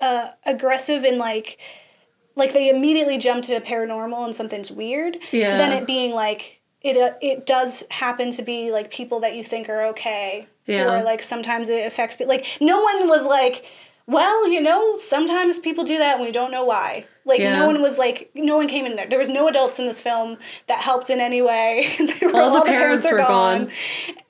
uh, 0.00 0.28
aggressive 0.46 1.04
and 1.04 1.18
like, 1.18 1.58
like 2.36 2.52
they 2.52 2.68
immediately 2.68 3.16
jump 3.16 3.44
to 3.44 3.60
paranormal 3.60 4.24
and 4.24 4.34
something's 4.34 4.70
weird. 4.70 5.18
Yeah. 5.32 5.56
Than 5.56 5.72
it 5.72 5.86
being 5.86 6.12
like, 6.12 6.60
it, 6.82 6.96
uh, 6.96 7.14
it 7.22 7.46
does 7.46 7.84
happen 7.90 8.30
to 8.32 8.42
be 8.42 8.70
like 8.70 8.90
people 8.90 9.20
that 9.20 9.34
you 9.34 9.42
think 9.42 9.68
are 9.68 9.86
okay. 9.86 10.46
Yeah. 10.66 11.00
Or 11.00 11.04
like 11.04 11.22
sometimes 11.22 11.68
it 11.68 11.86
affects 11.86 12.16
people. 12.16 12.34
Like, 12.34 12.46
no 12.60 12.82
one 12.82 13.08
was 13.08 13.24
like, 13.24 13.64
well, 14.06 14.48
you 14.50 14.60
know, 14.60 14.96
sometimes 14.98 15.58
people 15.58 15.84
do 15.84 15.98
that 15.98 16.16
and 16.16 16.24
we 16.24 16.30
don't 16.32 16.50
know 16.50 16.64
why. 16.64 17.06
Like 17.24 17.40
Yeah. 17.40 17.58
no 17.60 17.66
one 17.66 17.80
was 17.80 17.96
like 17.98 18.30
no 18.34 18.56
one 18.56 18.68
came 18.68 18.84
in 18.86 18.96
there. 18.96 19.08
There 19.08 19.18
was 19.18 19.30
no 19.30 19.48
adults 19.48 19.78
in 19.78 19.86
this 19.86 20.02
film 20.02 20.36
that 20.66 20.78
helped 20.80 21.08
in 21.10 21.20
any 21.20 21.40
way. 21.40 21.94
Were- 22.22 22.40
All 22.40 22.58
the 22.58 22.64
parents 22.66 23.04
were 23.10 23.16
gone. 23.18 23.70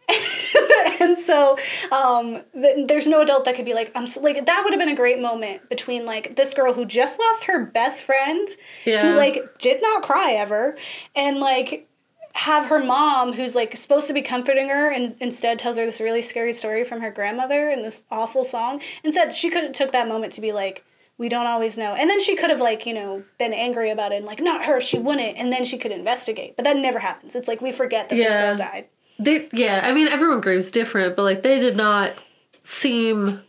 and 1.01 1.19
so 1.19 1.57
um, 1.91 2.43
th- 2.53 2.87
there's 2.89 3.07
no 3.07 3.23
adult 3.23 3.45
that 3.47 3.55
could 3.57 3.65
be 3.65 3.75
like 3.75 3.91
I'm 3.95 4.07
so, 4.07 4.21
like 4.21 4.47
that 4.47 4.61
would 4.63 4.73
have 4.73 4.79
been 4.81 4.91
a 4.91 4.95
great 4.97 5.21
moment 5.21 5.69
between 5.69 6.05
like 6.05 6.37
this 6.37 6.55
girl 6.55 6.73
who 6.75 6.85
just 6.85 7.19
lost 7.19 7.45
her 7.45 7.65
best 7.65 8.03
friend 8.03 8.47
Yeah. 8.85 9.11
who 9.11 9.17
like 9.17 9.59
did 9.59 9.81
not 9.83 10.03
cry 10.03 10.33
ever 10.33 10.77
and 11.17 11.41
like 11.41 11.89
have 12.37 12.67
her 12.67 12.83
mom 12.83 13.33
who's 13.33 13.55
like 13.55 13.77
supposed 13.77 14.07
to 14.09 14.13
be 14.13 14.21
comforting 14.23 14.69
her 14.69 14.91
and 14.91 15.15
instead 15.21 15.59
tells 15.59 15.77
her 15.77 15.87
this 15.87 16.01
really 16.01 16.23
scary 16.23 16.53
story 16.53 16.83
from 16.85 17.01
her 17.01 17.11
grandmother 17.11 17.71
and 17.71 17.85
this 17.85 18.03
awful 18.11 18.45
song 18.45 18.81
instead 19.05 19.33
she 19.33 19.49
could 19.51 19.63
have 19.63 19.73
took 19.73 19.93
that 19.93 20.09
moment 20.09 20.33
to 20.33 20.41
be 20.41 20.53
like 20.53 20.85
we 21.17 21.29
don't 21.29 21.47
always 21.47 21.79
know. 21.79 21.95
And 21.95 22.11
then 22.11 22.21
she 22.21 22.35
could 22.35 22.51
have 22.51 22.61
like 22.61 22.87
you 22.87 22.93
know 22.93 23.23
been 23.39 23.53
angry 23.53 23.91
about 23.91 24.11
it 24.11 24.17
and 24.17 24.27
like 24.27 24.41
not 24.41 24.65
her 24.65 24.81
she 24.81 24.99
wouldn't 24.99 25.37
and 25.39 25.53
then 25.53 25.65
she 25.65 25.79
could 25.79 25.93
investigate. 25.93 26.57
But 26.57 26.65
that 26.65 26.77
never 26.77 26.99
happens. 26.99 27.37
It's 27.37 27.47
like 27.47 27.61
we 27.61 27.71
forget 27.71 28.09
that 28.09 28.17
this 28.17 28.27
Yeah. 28.27 28.49
girl 28.49 28.59
died. 28.59 28.89
They 29.21 29.49
yeah, 29.53 29.83
I 29.85 29.95
mean 29.95 30.09
everyone 30.09 30.41
grieves 30.41 30.73
different, 30.73 31.15
but 31.15 31.23
like 31.23 31.43
they 31.43 31.61
did 31.61 31.77
not 31.77 32.15
seem 32.65 33.43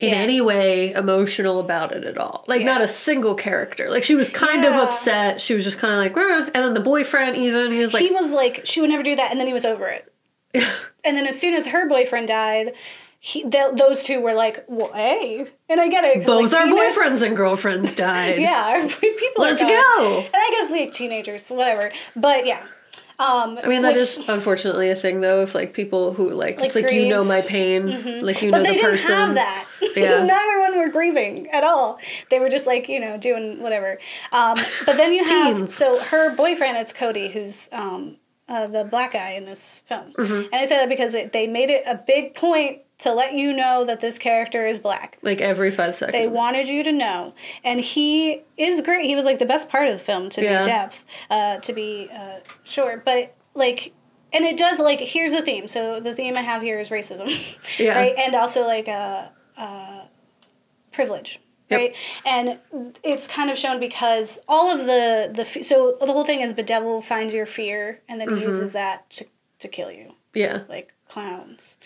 in 0.00 0.10
Yeah. 0.10 0.16
any 0.16 0.40
way 0.40 0.92
emotional 0.92 1.60
about 1.60 1.92
it 1.92 2.04
at 2.04 2.16
all. 2.18 2.44
Like 2.48 2.64
not 2.64 2.80
a 2.80 2.88
single 2.88 3.34
character. 3.34 3.90
Like 3.90 4.02
she 4.02 4.14
was 4.14 4.28
kind 4.30 4.64
of 4.64 4.72
upset. 4.74 5.40
She 5.40 5.54
was 5.54 5.62
just 5.62 5.78
kind 5.78 5.92
of 5.92 5.98
like, 5.98 6.16
"Rah." 6.16 6.46
and 6.46 6.54
then 6.54 6.74
the 6.74 6.80
boyfriend 6.80 7.36
even 7.36 7.70
he 7.72 7.80
was 7.84 7.92
like, 7.94 8.02
he 8.02 8.10
was 8.10 8.32
like 8.32 8.62
she 8.64 8.80
would 8.80 8.90
never 8.90 9.02
do 9.02 9.14
that 9.16 9.30
and 9.30 9.38
then 9.38 9.46
he 9.46 9.52
was 9.52 9.64
over 9.64 9.86
it 9.86 10.12
and 10.54 11.16
then 11.16 11.26
as 11.26 11.38
soon 11.38 11.54
as 11.54 11.66
her 11.66 11.88
boyfriend 11.88 12.28
died 12.28 12.72
he, 13.22 13.42
th- 13.42 13.74
those 13.76 14.02
two 14.02 14.22
were 14.22 14.32
like, 14.32 14.64
well, 14.66 14.90
hey, 14.94 15.44
and 15.68 15.78
I 15.78 15.88
get 15.88 16.04
it. 16.04 16.24
Both 16.24 16.52
like, 16.52 16.60
our 16.62 16.66
teen- 16.66 16.74
boyfriends 16.74 17.20
and 17.20 17.36
girlfriends 17.36 17.94
died. 18.08 18.40
Yeah, 18.40 18.88
people. 18.98 19.42
Let's 19.44 19.62
go. 19.62 20.20
And 20.24 20.34
I 20.34 20.48
guess 20.52 20.70
like 20.70 20.94
teenagers, 20.94 21.50
whatever. 21.50 21.92
But 22.16 22.46
yeah, 22.46 22.66
um, 23.20 23.58
I 23.62 23.68
mean, 23.68 23.82
that 23.82 23.92
which- 23.92 24.00
is 24.00 24.18
unfortunately 24.28 24.90
a 24.90 24.96
thing, 24.96 25.20
though. 25.20 25.42
If 25.42 25.54
like 25.54 25.74
people 25.74 26.14
who 26.14 26.30
like, 26.30 26.56
Like 26.58 26.66
it's 26.66 26.74
like 26.74 26.90
you 26.92 27.08
know 27.08 27.22
my 27.22 27.42
pain, 27.42 28.22
like 28.22 28.40
you 28.42 28.50
But 28.50 28.58
know 28.58 28.62
they 28.64 28.70
the 28.70 28.74
didn't 28.76 28.90
person. 28.92 29.10
have 29.10 29.34
that. 29.34 29.66
Yeah. 29.96 30.22
Neither 30.24 30.60
one 30.60 30.78
were 30.78 30.88
grieving 30.88 31.48
at 31.50 31.64
all. 31.64 31.98
They 32.30 32.38
were 32.38 32.48
just 32.48 32.66
like, 32.66 32.88
you 32.88 33.00
know, 33.00 33.18
doing 33.18 33.60
whatever. 33.60 33.98
Um, 34.32 34.56
but 34.86 34.96
then 34.96 35.12
you 35.12 35.24
have 35.24 35.70
so 35.72 35.98
her 36.00 36.34
boyfriend 36.34 36.78
is 36.78 36.92
Cody, 36.92 37.28
who's 37.28 37.68
um, 37.72 38.16
uh, 38.48 38.66
the 38.68 38.84
black 38.84 39.12
guy 39.12 39.30
in 39.32 39.44
this 39.44 39.82
film. 39.86 40.12
Mm-hmm. 40.16 40.32
And 40.52 40.54
I 40.54 40.64
say 40.66 40.76
that 40.76 40.88
because 40.88 41.14
it, 41.14 41.32
they 41.32 41.46
made 41.46 41.70
it 41.70 41.82
a 41.86 41.96
big 41.96 42.34
point 42.34 42.82
to 43.00 43.12
let 43.12 43.32
you 43.34 43.52
know 43.52 43.84
that 43.84 44.00
this 44.00 44.18
character 44.18 44.66
is 44.66 44.78
black. 44.80 45.18
Like 45.22 45.40
every 45.40 45.70
five 45.70 45.94
seconds. 45.94 46.12
They 46.12 46.26
wanted 46.26 46.68
you 46.68 46.82
to 46.84 46.92
know, 46.92 47.34
and 47.64 47.80
he 47.80 48.42
is 48.56 48.80
great. 48.80 49.06
He 49.06 49.16
was 49.16 49.24
like 49.24 49.38
the 49.38 49.46
best 49.46 49.68
part 49.68 49.88
of 49.88 49.94
the 49.98 50.04
film 50.04 50.28
to 50.30 50.42
Yeah. 50.42 50.60
be 50.64 50.66
depth, 50.70 51.04
uh, 51.30 51.58
to 51.58 51.72
be 51.72 52.08
uh, 52.14 52.40
short. 52.64 53.04
But 53.04 53.34
like, 53.54 53.92
and 54.32 54.44
it 54.44 54.56
does 54.56 54.78
like 54.78 55.00
here's 55.00 55.32
the 55.32 55.42
theme. 55.42 55.66
So 55.68 55.98
the 56.00 56.14
theme 56.14 56.36
I 56.36 56.42
have 56.42 56.62
here 56.62 56.78
is 56.78 56.90
racism, 56.90 57.28
Yeah. 57.78 57.98
right, 57.98 58.14
and 58.18 58.34
also 58.34 58.66
like 58.66 58.88
uh, 58.88 59.28
uh, 59.56 60.02
privilege. 60.92 61.40
Yep. 61.70 61.78
Right, 61.78 61.96
and 62.26 62.58
it's 63.04 63.28
kind 63.28 63.48
of 63.48 63.56
shown 63.56 63.78
because 63.78 64.40
all 64.48 64.70
of 64.76 64.86
the 64.86 65.30
the 65.32 65.44
so 65.62 65.96
the 66.00 66.06
whole 66.12 66.24
thing 66.24 66.40
is 66.40 66.52
bedevil 66.52 67.00
finds 67.02 67.32
your 67.32 67.46
fear 67.46 68.00
and 68.08 68.20
then 68.20 68.28
Mm-hmm. 68.28 68.42
uses 68.42 68.72
that 68.72 69.08
to 69.10 69.26
to 69.60 69.68
kill 69.68 69.92
you 69.92 70.14
Yeah. 70.34 70.62
like 70.68 70.92
clowns, 71.06 71.76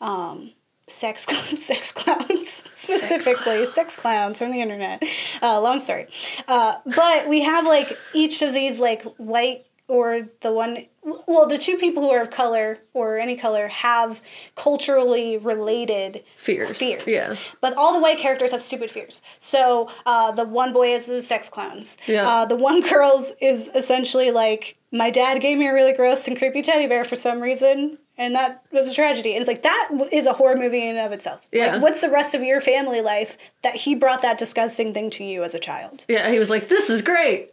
um, 0.00 0.52
sex 0.88 1.24
sex 1.56 1.92
clowns 1.92 2.62
specifically 2.74 3.66
sex 3.66 3.96
clowns 3.96 4.38
from 4.38 4.50
the 4.52 4.60
internet. 4.60 5.02
Uh, 5.42 5.60
long 5.60 5.78
story, 5.78 6.06
uh, 6.48 6.76
but 6.94 7.28
we 7.28 7.42
have 7.42 7.66
like 7.66 7.96
each 8.14 8.42
of 8.42 8.52
these 8.54 8.78
like 8.78 9.02
white 9.16 9.64
or 9.88 10.28
the 10.40 10.52
one 10.52 10.84
well 11.26 11.46
the 11.46 11.58
two 11.58 11.76
people 11.76 12.02
who 12.02 12.10
are 12.10 12.20
of 12.20 12.30
color 12.30 12.78
or 12.92 13.18
any 13.18 13.36
color 13.36 13.68
have 13.68 14.20
culturally 14.56 15.38
related 15.38 16.24
Fears. 16.36 16.76
fears. 16.76 17.04
Yeah. 17.06 17.36
But 17.60 17.74
all 17.74 17.92
the 17.92 18.00
white 18.00 18.18
characters 18.18 18.50
have 18.50 18.60
stupid 18.62 18.90
fears. 18.90 19.22
So 19.38 19.88
uh, 20.04 20.32
the 20.32 20.44
one 20.44 20.72
boy 20.72 20.92
is 20.94 21.06
the 21.06 21.22
sex 21.22 21.48
clowns. 21.48 21.96
Yeah. 22.08 22.28
Uh, 22.28 22.44
the 22.46 22.56
one 22.56 22.80
girl's 22.90 23.30
is 23.40 23.70
essentially 23.74 24.32
like, 24.32 24.76
my 24.90 25.10
dad 25.10 25.40
gave 25.40 25.58
me 25.58 25.68
a 25.68 25.72
really 25.72 25.92
gross 25.92 26.26
and 26.26 26.36
creepy 26.36 26.62
teddy 26.62 26.88
bear 26.88 27.04
for 27.04 27.14
some 27.16 27.40
reason. 27.40 27.98
And 28.18 28.34
that 28.34 28.62
was 28.72 28.90
a 28.90 28.94
tragedy. 28.94 29.32
And 29.32 29.40
it's 29.40 29.48
like, 29.48 29.62
that 29.62 29.90
is 30.12 30.26
a 30.26 30.32
horror 30.32 30.56
movie 30.56 30.82
in 30.82 30.96
and 30.96 31.06
of 31.06 31.12
itself. 31.12 31.46
Yeah. 31.52 31.74
Like, 31.74 31.82
what's 31.82 32.00
the 32.00 32.10
rest 32.10 32.34
of 32.34 32.42
your 32.42 32.60
family 32.60 33.02
life 33.02 33.36
that 33.62 33.76
he 33.76 33.94
brought 33.94 34.22
that 34.22 34.38
disgusting 34.38 34.94
thing 34.94 35.10
to 35.10 35.24
you 35.24 35.42
as 35.42 35.54
a 35.54 35.58
child? 35.58 36.04
Yeah. 36.08 36.30
He 36.30 36.38
was 36.38 36.48
like, 36.48 36.68
"This 36.68 36.88
is 36.88 37.02
great." 37.02 37.50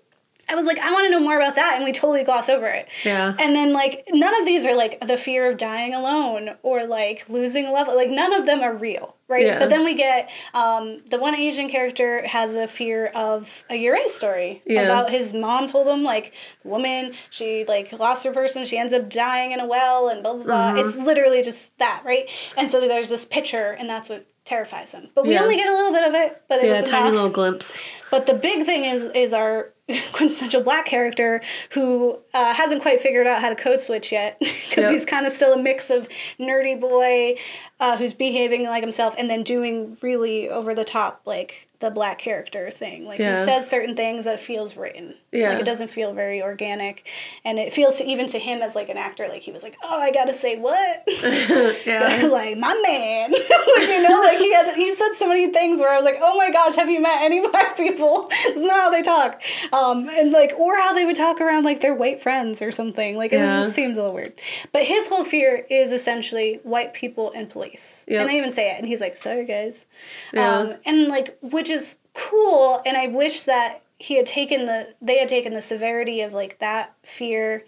I 0.49 0.55
was 0.55 0.65
like, 0.65 0.77
I 0.79 0.91
want 0.91 1.05
to 1.05 1.09
know 1.11 1.21
more 1.21 1.37
about 1.37 1.55
that, 1.55 1.75
and 1.75 1.85
we 1.85 1.91
totally 1.93 2.23
gloss 2.23 2.49
over 2.49 2.67
it. 2.67 2.87
Yeah. 3.05 3.33
And 3.39 3.55
then 3.55 3.71
like 3.71 4.03
none 4.11 4.37
of 4.39 4.45
these 4.45 4.65
are 4.65 4.75
like 4.75 4.99
the 4.99 5.17
fear 5.17 5.49
of 5.49 5.57
dying 5.57 5.93
alone 5.93 6.51
or 6.63 6.85
like 6.85 7.27
losing 7.29 7.65
a 7.65 7.71
level. 7.71 7.95
Like 7.95 8.09
none 8.09 8.33
of 8.33 8.45
them 8.45 8.61
are 8.61 8.75
real, 8.75 9.15
right? 9.29 9.45
Yeah. 9.45 9.59
But 9.59 9.69
then 9.69 9.85
we 9.85 9.93
get 9.95 10.29
um, 10.53 11.01
the 11.05 11.17
one 11.17 11.33
Asian 11.35 11.69
character 11.69 12.27
has 12.27 12.55
a 12.55 12.67
fear 12.67 13.07
of 13.15 13.63
a 13.69 13.73
Yurei 13.81 14.09
story 14.09 14.61
Yeah. 14.65 14.81
about 14.83 15.09
his 15.11 15.33
mom 15.33 15.67
told 15.67 15.87
him 15.87 16.03
like 16.03 16.33
the 16.63 16.69
woman 16.69 17.13
she 17.29 17.63
like 17.65 17.91
lost 17.97 18.25
her 18.25 18.33
person, 18.33 18.65
she 18.65 18.77
ends 18.77 18.91
up 18.91 19.09
dying 19.09 19.51
in 19.53 19.59
a 19.61 19.65
well, 19.65 20.09
and 20.09 20.21
blah 20.23 20.33
blah 20.33 20.43
blah. 20.43 20.71
Mm-hmm. 20.71 20.79
It's 20.79 20.97
literally 20.97 21.41
just 21.41 21.77
that, 21.79 22.03
right? 22.05 22.29
And 22.57 22.69
so 22.69 22.81
there's 22.81 23.09
this 23.09 23.23
picture, 23.25 23.71
and 23.79 23.89
that's 23.89 24.09
what 24.09 24.25
terrifies 24.45 24.91
him. 24.91 25.07
But 25.15 25.25
we 25.25 25.33
Yeah. 25.35 25.43
only 25.43 25.55
get 25.55 25.69
a 25.69 25.73
little 25.73 25.93
bit 25.93 26.03
of 26.05 26.13
it, 26.15 26.41
but 26.49 26.59
it 26.59 26.65
Yeah. 26.65 26.81
was 26.81 26.89
Tiny 26.89 27.03
enough. 27.07 27.13
little 27.13 27.29
glimpse. 27.29 27.77
But 28.11 28.25
the 28.25 28.33
big 28.33 28.65
thing 28.65 28.83
is 28.83 29.05
is 29.05 29.33
our 29.33 29.72
quintessential 30.13 30.61
black 30.61 30.85
character 30.85 31.41
who 31.71 32.17
uh, 32.33 32.53
hasn't 32.53 32.81
quite 32.81 33.01
figured 33.01 33.27
out 33.27 33.41
how 33.41 33.49
to 33.49 33.55
code 33.55 33.81
switch 33.81 34.11
yet 34.11 34.37
because 34.39 34.83
Yep. 34.83 34.91
he's 34.91 35.05
kind 35.05 35.25
of 35.25 35.31
still 35.31 35.53
a 35.53 35.57
mix 35.57 35.89
of 35.89 36.07
nerdy 36.39 36.79
boy 36.79 37.35
uh, 37.79 37.97
who's 37.97 38.13
behaving 38.13 38.63
like 38.63 38.81
himself 38.81 39.13
and 39.17 39.29
then 39.29 39.43
doing 39.43 39.97
really 40.01 40.49
over 40.49 40.73
the 40.73 40.85
top 40.85 41.21
like 41.25 41.67
the 41.83 41.91
black 41.91 42.17
character 42.17 42.71
thing. 42.71 43.05
Like 43.05 43.19
Yeah. 43.19 43.37
he 43.37 43.43
says 43.43 43.69
certain 43.69 43.95
things 43.95 44.23
that 44.25 44.39
feels 44.39 44.77
written. 44.77 45.15
Yeah. 45.31 45.49
Like 45.51 45.59
it 45.61 45.65
doesn't 45.65 45.89
feel 45.89 46.13
very 46.13 46.41
organic, 46.41 47.09
and 47.43 47.59
it 47.59 47.73
feels 47.73 47.97
to, 47.97 48.05
even 48.05 48.25
to 48.27 48.39
him 48.39 48.61
as 48.61 48.73
like 48.75 48.89
an 48.89 48.97
actor 48.97 49.27
like 49.27 49.41
he 49.41 49.51
was 49.51 49.63
like, 49.63 49.75
oh, 49.83 50.01
I 50.01 50.11
gotta 50.11 50.33
say 50.33 50.55
what. 50.57 51.03
Yeah. 51.85 52.27
like 52.31 52.57
my 52.57 52.73
man, 52.85 53.31
like, 53.77 53.89
you 53.89 54.01
know, 54.01 54.21
like 54.21 54.37
he 54.37 54.53
had 54.53 54.73
he 54.75 54.93
said 54.95 55.13
so 55.13 55.27
many 55.27 55.51
things 55.51 55.79
where 55.79 55.89
I 55.91 55.95
was 55.97 56.05
like, 56.05 56.17
oh 56.21 56.37
my 56.37 56.51
gosh, 56.51 56.75
have 56.75 56.89
you 56.89 57.01
met 57.01 57.21
any 57.21 57.41
black 57.47 57.75
people? 57.77 58.27
It's 58.31 58.61
not 58.61 58.71
how 58.79 58.89
they 58.89 59.01
talk, 59.01 59.41
um, 59.73 60.09
and 60.09 60.31
like 60.31 60.53
or 60.57 60.77
how 60.79 60.93
they 60.93 61.05
would 61.05 61.15
talk 61.15 61.41
around 61.41 61.63
like 61.63 61.81
their 61.81 61.95
white 61.95 62.21
friends 62.21 62.61
or 62.61 62.71
something. 62.71 63.17
Like 63.17 63.33
it 63.33 63.37
Yeah. 63.39 63.45
just 63.63 63.73
seems 63.75 63.97
a 63.97 64.01
little 64.01 64.15
weird. 64.15 64.33
But 64.71 64.83
his 64.83 65.07
whole 65.07 65.23
fear 65.25 65.65
is 65.69 65.91
essentially 65.91 66.59
white 66.63 66.93
people 66.93 67.31
and 67.35 67.49
police, 67.49 68.05
Yep. 68.07 68.21
and 68.21 68.29
they 68.29 68.37
even 68.37 68.51
say 68.51 68.71
it, 68.71 68.77
and 68.77 68.87
he's 68.87 69.01
like, 69.01 69.17
sorry 69.17 69.45
guys, 69.45 69.85
Yeah. 70.33 70.57
um, 70.59 70.75
and 70.85 71.07
like 71.07 71.37
which 71.41 71.69
is 71.73 71.97
cool, 72.13 72.81
and 72.85 72.95
I 72.95 73.07
wish 73.07 73.43
that 73.43 73.81
he 73.99 74.15
had 74.17 74.25
taken 74.25 74.65
the 74.65 74.95
they 75.01 75.17
had 75.19 75.29
taken 75.29 75.53
the 75.53 75.61
severity 75.61 76.21
of 76.21 76.33
like 76.33 76.59
that 76.59 76.93
fear 77.03 77.63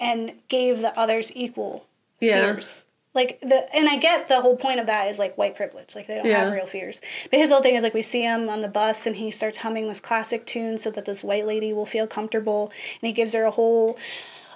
and 0.00 0.32
gave 0.48 0.80
the 0.80 0.98
others 0.98 1.30
equal 1.34 1.86
Yeah. 2.20 2.52
fears. 2.54 2.84
Like 3.14 3.40
the 3.40 3.68
and 3.76 3.88
I 3.88 3.96
get 3.96 4.28
the 4.28 4.40
whole 4.40 4.56
point 4.56 4.80
of 4.80 4.86
that 4.86 5.08
is 5.08 5.18
like 5.18 5.36
white 5.36 5.54
privilege. 5.54 5.94
Like 5.94 6.06
they 6.06 6.14
don't 6.16 6.26
Yeah. 6.26 6.44
have 6.44 6.52
real 6.52 6.66
fears. 6.66 7.00
But 7.30 7.40
his 7.40 7.50
whole 7.50 7.60
thing 7.60 7.74
is 7.74 7.82
like 7.82 7.94
we 7.94 8.02
see 8.02 8.22
him 8.22 8.48
on 8.48 8.60
the 8.62 8.68
bus 8.68 9.06
and 9.06 9.16
he 9.16 9.30
starts 9.30 9.58
humming 9.58 9.86
this 9.88 10.00
classic 10.00 10.46
tune 10.46 10.78
so 10.78 10.90
that 10.92 11.04
this 11.04 11.22
white 11.22 11.46
lady 11.46 11.72
will 11.72 11.84
feel 11.86 12.06
comfortable 12.06 12.72
and 13.00 13.06
he 13.06 13.12
gives 13.12 13.34
her 13.34 13.44
a 13.44 13.50
whole 13.50 13.98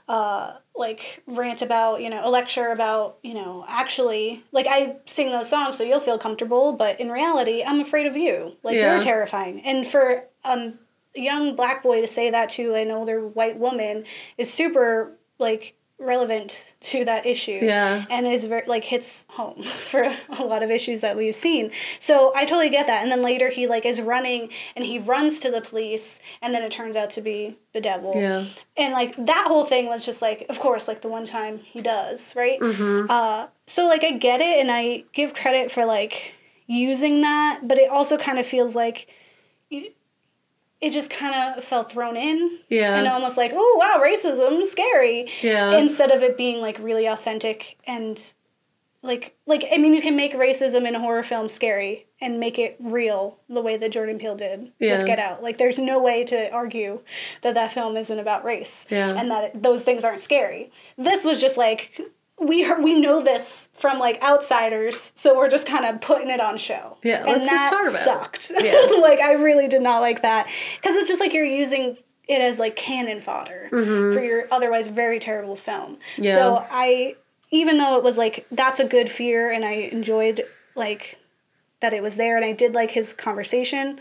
uh 0.08 0.54
like 0.74 1.22
rant 1.26 1.62
about, 1.62 2.00
you 2.02 2.10
know, 2.10 2.28
a 2.28 2.30
lecture 2.30 2.68
about, 2.70 3.18
you 3.22 3.34
know, 3.34 3.64
actually 3.66 4.44
like 4.52 4.66
I 4.68 4.96
sing 5.06 5.30
those 5.30 5.48
songs 5.48 5.76
so 5.76 5.84
you'll 5.84 6.00
feel 6.00 6.18
comfortable, 6.18 6.72
but 6.72 7.00
in 7.00 7.10
reality 7.10 7.62
I'm 7.66 7.80
afraid 7.80 8.06
of 8.06 8.16
you. 8.16 8.56
Like 8.62 8.76
Yeah. 8.76 8.92
you're 8.94 9.02
terrifying. 9.02 9.60
And 9.64 9.86
for 9.86 10.24
um 10.44 10.78
a 11.16 11.20
young 11.20 11.56
black 11.56 11.82
boy 11.82 12.02
to 12.02 12.08
say 12.08 12.30
that 12.30 12.50
to 12.50 12.74
an 12.74 12.90
older 12.90 13.26
white 13.26 13.58
woman 13.58 14.04
is 14.38 14.52
super 14.52 15.16
like 15.38 15.76
relevant 15.98 16.74
to 16.80 17.04
that 17.06 17.24
issue 17.24 17.58
Yeah. 17.62 18.04
and 18.10 18.26
is 18.26 18.44
very 18.44 18.66
like 18.66 18.84
hits 18.84 19.24
home 19.28 19.62
for 19.90 20.02
a 20.38 20.44
lot 20.44 20.62
of 20.62 20.70
issues 20.70 21.00
that 21.00 21.16
we've 21.16 21.34
seen 21.34 21.70
so 22.00 22.32
i 22.36 22.44
totally 22.44 22.68
get 22.68 22.86
that 22.86 23.02
and 23.02 23.10
then 23.10 23.22
later 23.22 23.48
he 23.48 23.66
like 23.66 23.86
is 23.86 24.00
running 24.02 24.50
and 24.76 24.84
he 24.84 24.98
runs 24.98 25.38
to 25.40 25.50
the 25.50 25.62
police 25.62 26.20
and 26.42 26.52
then 26.54 26.62
it 26.62 26.70
turns 26.70 26.96
out 26.96 27.08
to 27.10 27.22
be 27.22 27.56
the 27.72 27.80
devil 27.80 28.12
Yeah. 28.14 28.44
and 28.76 28.92
like 28.92 29.16
that 29.24 29.44
whole 29.48 29.64
thing 29.64 29.86
was 29.86 30.04
just 30.04 30.20
like 30.20 30.44
of 30.50 30.60
course 30.60 30.86
like 30.86 31.00
the 31.00 31.08
one 31.08 31.24
time 31.24 31.58
he 31.60 31.80
does 31.80 32.36
right 32.36 32.60
Mm-hmm. 32.60 33.06
uh, 33.10 33.46
so 33.66 33.86
like 33.86 34.04
i 34.04 34.10
get 34.12 34.42
it 34.42 34.60
and 34.60 34.70
i 34.70 35.02
give 35.14 35.32
credit 35.32 35.72
for 35.72 35.86
like 35.86 36.34
using 36.66 37.22
that 37.22 37.60
but 37.64 37.78
it 37.78 37.90
also 37.90 38.18
kind 38.18 38.38
of 38.38 38.44
feels 38.44 38.74
like 38.74 39.06
you, 39.70 39.90
it 40.80 40.90
just 40.92 41.10
kind 41.10 41.34
of 41.56 41.64
felt 41.64 41.90
thrown 41.90 42.16
in 42.16 42.58
Yeah. 42.68 42.96
and 42.98 43.06
almost 43.08 43.36
like 43.36 43.52
oh 43.54 43.76
wow 43.78 44.02
racism 44.02 44.64
scary 44.64 45.30
Yeah. 45.42 45.76
instead 45.78 46.10
of 46.10 46.22
it 46.22 46.36
being 46.36 46.60
like 46.60 46.78
really 46.80 47.06
authentic 47.06 47.78
and 47.86 48.20
like 49.02 49.36
like 49.46 49.64
i 49.72 49.76
mean 49.78 49.94
you 49.94 50.02
can 50.02 50.16
make 50.16 50.34
racism 50.34 50.86
in 50.86 50.94
a 50.94 51.00
horror 51.00 51.22
film 51.22 51.48
scary 51.48 52.06
and 52.20 52.40
make 52.40 52.58
it 52.58 52.76
real 52.80 53.38
the 53.48 53.60
way 53.62 53.76
that 53.76 53.92
jordan 53.92 54.18
peele 54.18 54.34
did 54.34 54.72
Yeah. 54.78 54.96
with 54.98 55.06
get 55.06 55.18
out 55.18 55.42
like 55.42 55.58
there's 55.58 55.78
no 55.78 56.02
way 56.02 56.24
to 56.24 56.50
argue 56.50 57.02
that 57.42 57.54
that 57.54 57.72
film 57.72 57.96
isn't 57.96 58.18
about 58.18 58.44
race 58.44 58.84
Yeah. 58.90 59.14
and 59.16 59.30
that 59.30 59.44
it, 59.44 59.62
those 59.62 59.84
things 59.84 60.04
aren't 60.04 60.20
scary 60.20 60.70
this 60.98 61.24
was 61.24 61.40
just 61.40 61.56
like 61.56 62.00
we 62.38 62.62
heard, 62.62 62.82
we 62.84 63.00
know 63.00 63.22
this 63.22 63.68
from 63.72 63.98
like 63.98 64.22
outsiders 64.22 65.10
so 65.14 65.36
we're 65.36 65.48
just 65.48 65.66
kind 65.66 65.84
of 65.86 66.00
putting 66.00 66.28
it 66.30 66.40
on 66.40 66.58
show 66.58 66.98
Yeah, 67.02 67.24
and 67.26 67.42
that 67.42 67.70
talk 67.70 67.82
about 67.88 67.94
it. 67.94 67.98
sucked 68.04 68.52
Yeah. 68.62 68.86
like 69.00 69.20
i 69.20 69.32
really 69.32 69.68
did 69.68 69.82
not 69.82 70.00
like 70.00 70.22
that 70.22 70.46
because 70.80 70.96
it's 70.96 71.08
just 71.08 71.20
like 71.20 71.32
you're 71.32 71.44
using 71.46 71.96
it 72.28 72.40
as 72.42 72.58
like 72.58 72.76
cannon 72.76 73.20
fodder 73.20 73.68
for 73.70 74.22
your 74.22 74.46
otherwise 74.50 74.88
very 74.88 75.18
terrible 75.18 75.56
film 75.56 75.96
Mm-hmm. 75.96 76.24
Yeah. 76.24 76.34
so 76.34 76.66
i 76.70 77.16
even 77.50 77.78
though 77.78 77.96
it 77.96 78.02
was 78.02 78.18
like 78.18 78.46
that's 78.52 78.80
a 78.80 78.84
good 78.84 79.08
fear 79.10 79.50
and 79.50 79.64
i 79.64 79.72
enjoyed 79.72 80.44
like 80.74 81.18
that 81.80 81.92
it 81.94 82.02
was 82.02 82.16
there 82.16 82.36
and 82.36 82.44
i 82.44 82.52
did 82.52 82.74
like 82.74 82.90
his 82.90 83.12
conversation 83.12 84.00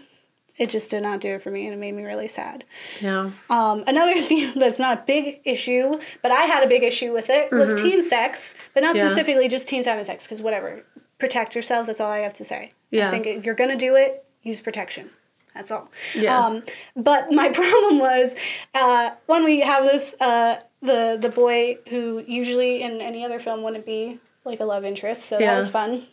it 0.58 0.70
just 0.70 0.90
did 0.90 1.04
not 1.04 1.20
do 1.20 1.36
it 1.36 1.42
for 1.42 1.52
me 1.52 1.66
and 1.66 1.74
it 1.74 1.78
made 1.78 1.92
me 1.94 2.04
really 2.04 2.28
sad 2.28 2.64
yeah. 3.02 3.32
um, 3.50 3.84
another 3.88 4.20
theme 4.30 4.52
that's 4.56 4.80
not 4.80 5.00
a 5.00 5.02
big 5.06 5.42
issue 5.44 6.00
but 6.22 6.32
i 6.32 6.42
had 6.44 6.64
a 6.64 6.68
big 6.68 6.84
issue 6.84 7.12
with 7.14 7.30
it 7.30 7.52
was 7.52 7.82
teen 7.82 8.02
sex 8.04 8.56
but 8.74 8.82
not 8.84 8.96
Mm-hmm. 8.96 9.06
Yeah. 9.06 9.12
specifically 9.12 9.48
just 9.48 9.68
teens 9.68 9.86
having 9.86 10.06
sex 10.06 10.24
because 10.26 10.42
whatever 10.42 10.84
protect 11.20 11.56
yourselves 11.56 11.88
that's 11.88 12.00
all 12.00 12.12
i 12.12 12.20
have 12.20 12.34
to 12.36 12.46
say 12.46 12.72
Yeah. 12.92 13.08
i 13.08 13.12
think 13.12 13.26
if 13.28 13.44
you're 13.46 13.56
gonna 13.56 13.76
do 13.78 13.96
it 13.96 14.26
use 14.44 14.62
protection 14.62 15.10
that's 15.54 15.72
all 15.72 15.90
Yeah. 16.14 16.38
um, 16.38 16.64
but 16.96 17.32
my 17.32 17.50
problem 17.62 18.00
was 18.00 18.36
uh, 18.74 19.12
when 19.26 19.44
we 19.44 19.62
have 19.62 19.86
this 19.86 20.14
uh, 20.20 20.60
the 20.82 21.18
the 21.20 21.30
boy 21.30 21.78
who 21.90 22.24
usually 22.28 22.82
in 22.84 23.02
any 23.02 23.24
other 23.26 23.40
film 23.40 23.64
wouldn't 23.64 23.86
be 23.86 24.20
like 24.44 24.60
a 24.60 24.66
love 24.66 24.84
interest 24.86 25.26
so 25.26 25.40
Yeah. 25.40 25.52
that 25.54 25.58
was 25.58 25.70
fun 25.70 26.08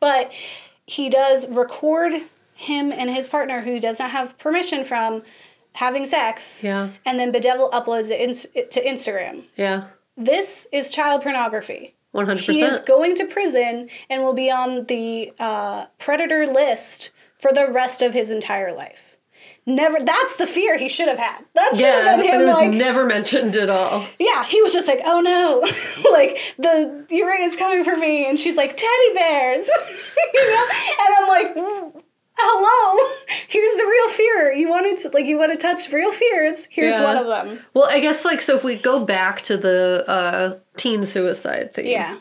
But 0.00 0.32
he 0.86 1.08
does 1.10 1.48
record 1.48 2.14
him 2.62 2.92
and 2.92 3.10
his 3.10 3.28
partner, 3.28 3.60
who 3.62 3.78
does 3.80 3.98
not 3.98 4.10
have 4.10 4.38
permission 4.38 4.84
from, 4.84 5.22
having 5.74 6.06
sex. 6.06 6.62
Yeah. 6.62 6.90
And 7.06 7.18
then 7.18 7.32
Bedevil 7.32 7.70
uploads 7.70 8.10
it 8.10 8.46
it 8.54 8.70
to 8.72 8.84
Instagram. 8.84 9.44
Yeah. 9.56 9.84
This 10.16 10.66
is 10.72 10.90
child 10.90 11.22
pornography. 11.22 11.94
One 12.12 12.26
hundred 12.26 12.42
He 12.44 12.62
is 12.62 12.78
going 12.78 13.14
to 13.16 13.24
prison 13.26 13.88
and 14.10 14.22
will 14.22 14.34
be 14.34 14.50
on 14.50 14.84
the 14.86 15.32
uh, 15.38 15.86
predator 15.98 16.46
list 16.46 17.10
for 17.38 17.52
the 17.52 17.66
rest 17.72 18.02
of 18.02 18.12
his 18.12 18.30
entire 18.30 18.72
life. 18.74 19.16
Never. 19.64 19.98
That's 19.98 20.36
the 20.36 20.46
fear 20.46 20.76
he 20.76 20.88
should 20.88 21.08
have 21.08 21.18
had. 21.18 21.44
That 21.54 21.70
should 21.74 21.84
Yeah, 21.86 22.02
have 22.10 22.20
been 22.20 22.34
him. 22.34 22.40
it 22.42 22.44
was 22.44 22.54
like, 22.56 22.70
never 22.72 23.06
mentioned 23.06 23.56
at 23.56 23.70
all. 23.70 24.06
yeah, 24.18 24.44
he 24.44 24.60
was 24.60 24.72
just 24.74 24.86
like, 24.88 25.00
oh 25.04 25.20
no, 25.20 25.60
like 26.12 26.38
the 26.58 27.06
Yurei 27.10 27.46
is 27.46 27.56
coming 27.56 27.82
for 27.82 27.96
me, 27.96 28.28
and 28.28 28.38
she's 28.38 28.56
like 28.56 28.76
teddy 28.76 29.14
bears, 29.14 29.66
you 30.34 30.50
know, 30.50 30.66
and 31.00 31.14
I'm 31.18 31.28
like. 31.28 32.04
"Mm, 32.36 32.38
Hello, 32.38 33.14
here's 33.48 33.76
the 33.76 33.84
real 33.86 34.08
fear. 34.10 34.52
You 34.52 34.68
wanted 34.68 34.98
to 34.98 35.08
like 35.10 35.26
you 35.26 35.38
want 35.38 35.52
to 35.52 35.58
touch 35.58 35.92
real 35.92 36.12
fears. 36.12 36.66
Here's 36.70 36.94
Yeah. 36.98 37.04
one 37.04 37.16
of 37.16 37.26
them. 37.26 37.60
Well, 37.74 37.86
I 37.90 38.00
guess 38.00 38.24
like 38.24 38.40
so 38.40 38.54
if 38.56 38.64
we 38.64 38.76
go 38.76 39.04
back 39.04 39.42
to 39.42 39.56
the 39.56 40.04
uh, 40.08 40.58
teen 40.76 41.04
suicide 41.04 41.72
thing, 41.72 41.86
Yeah, 41.86 42.18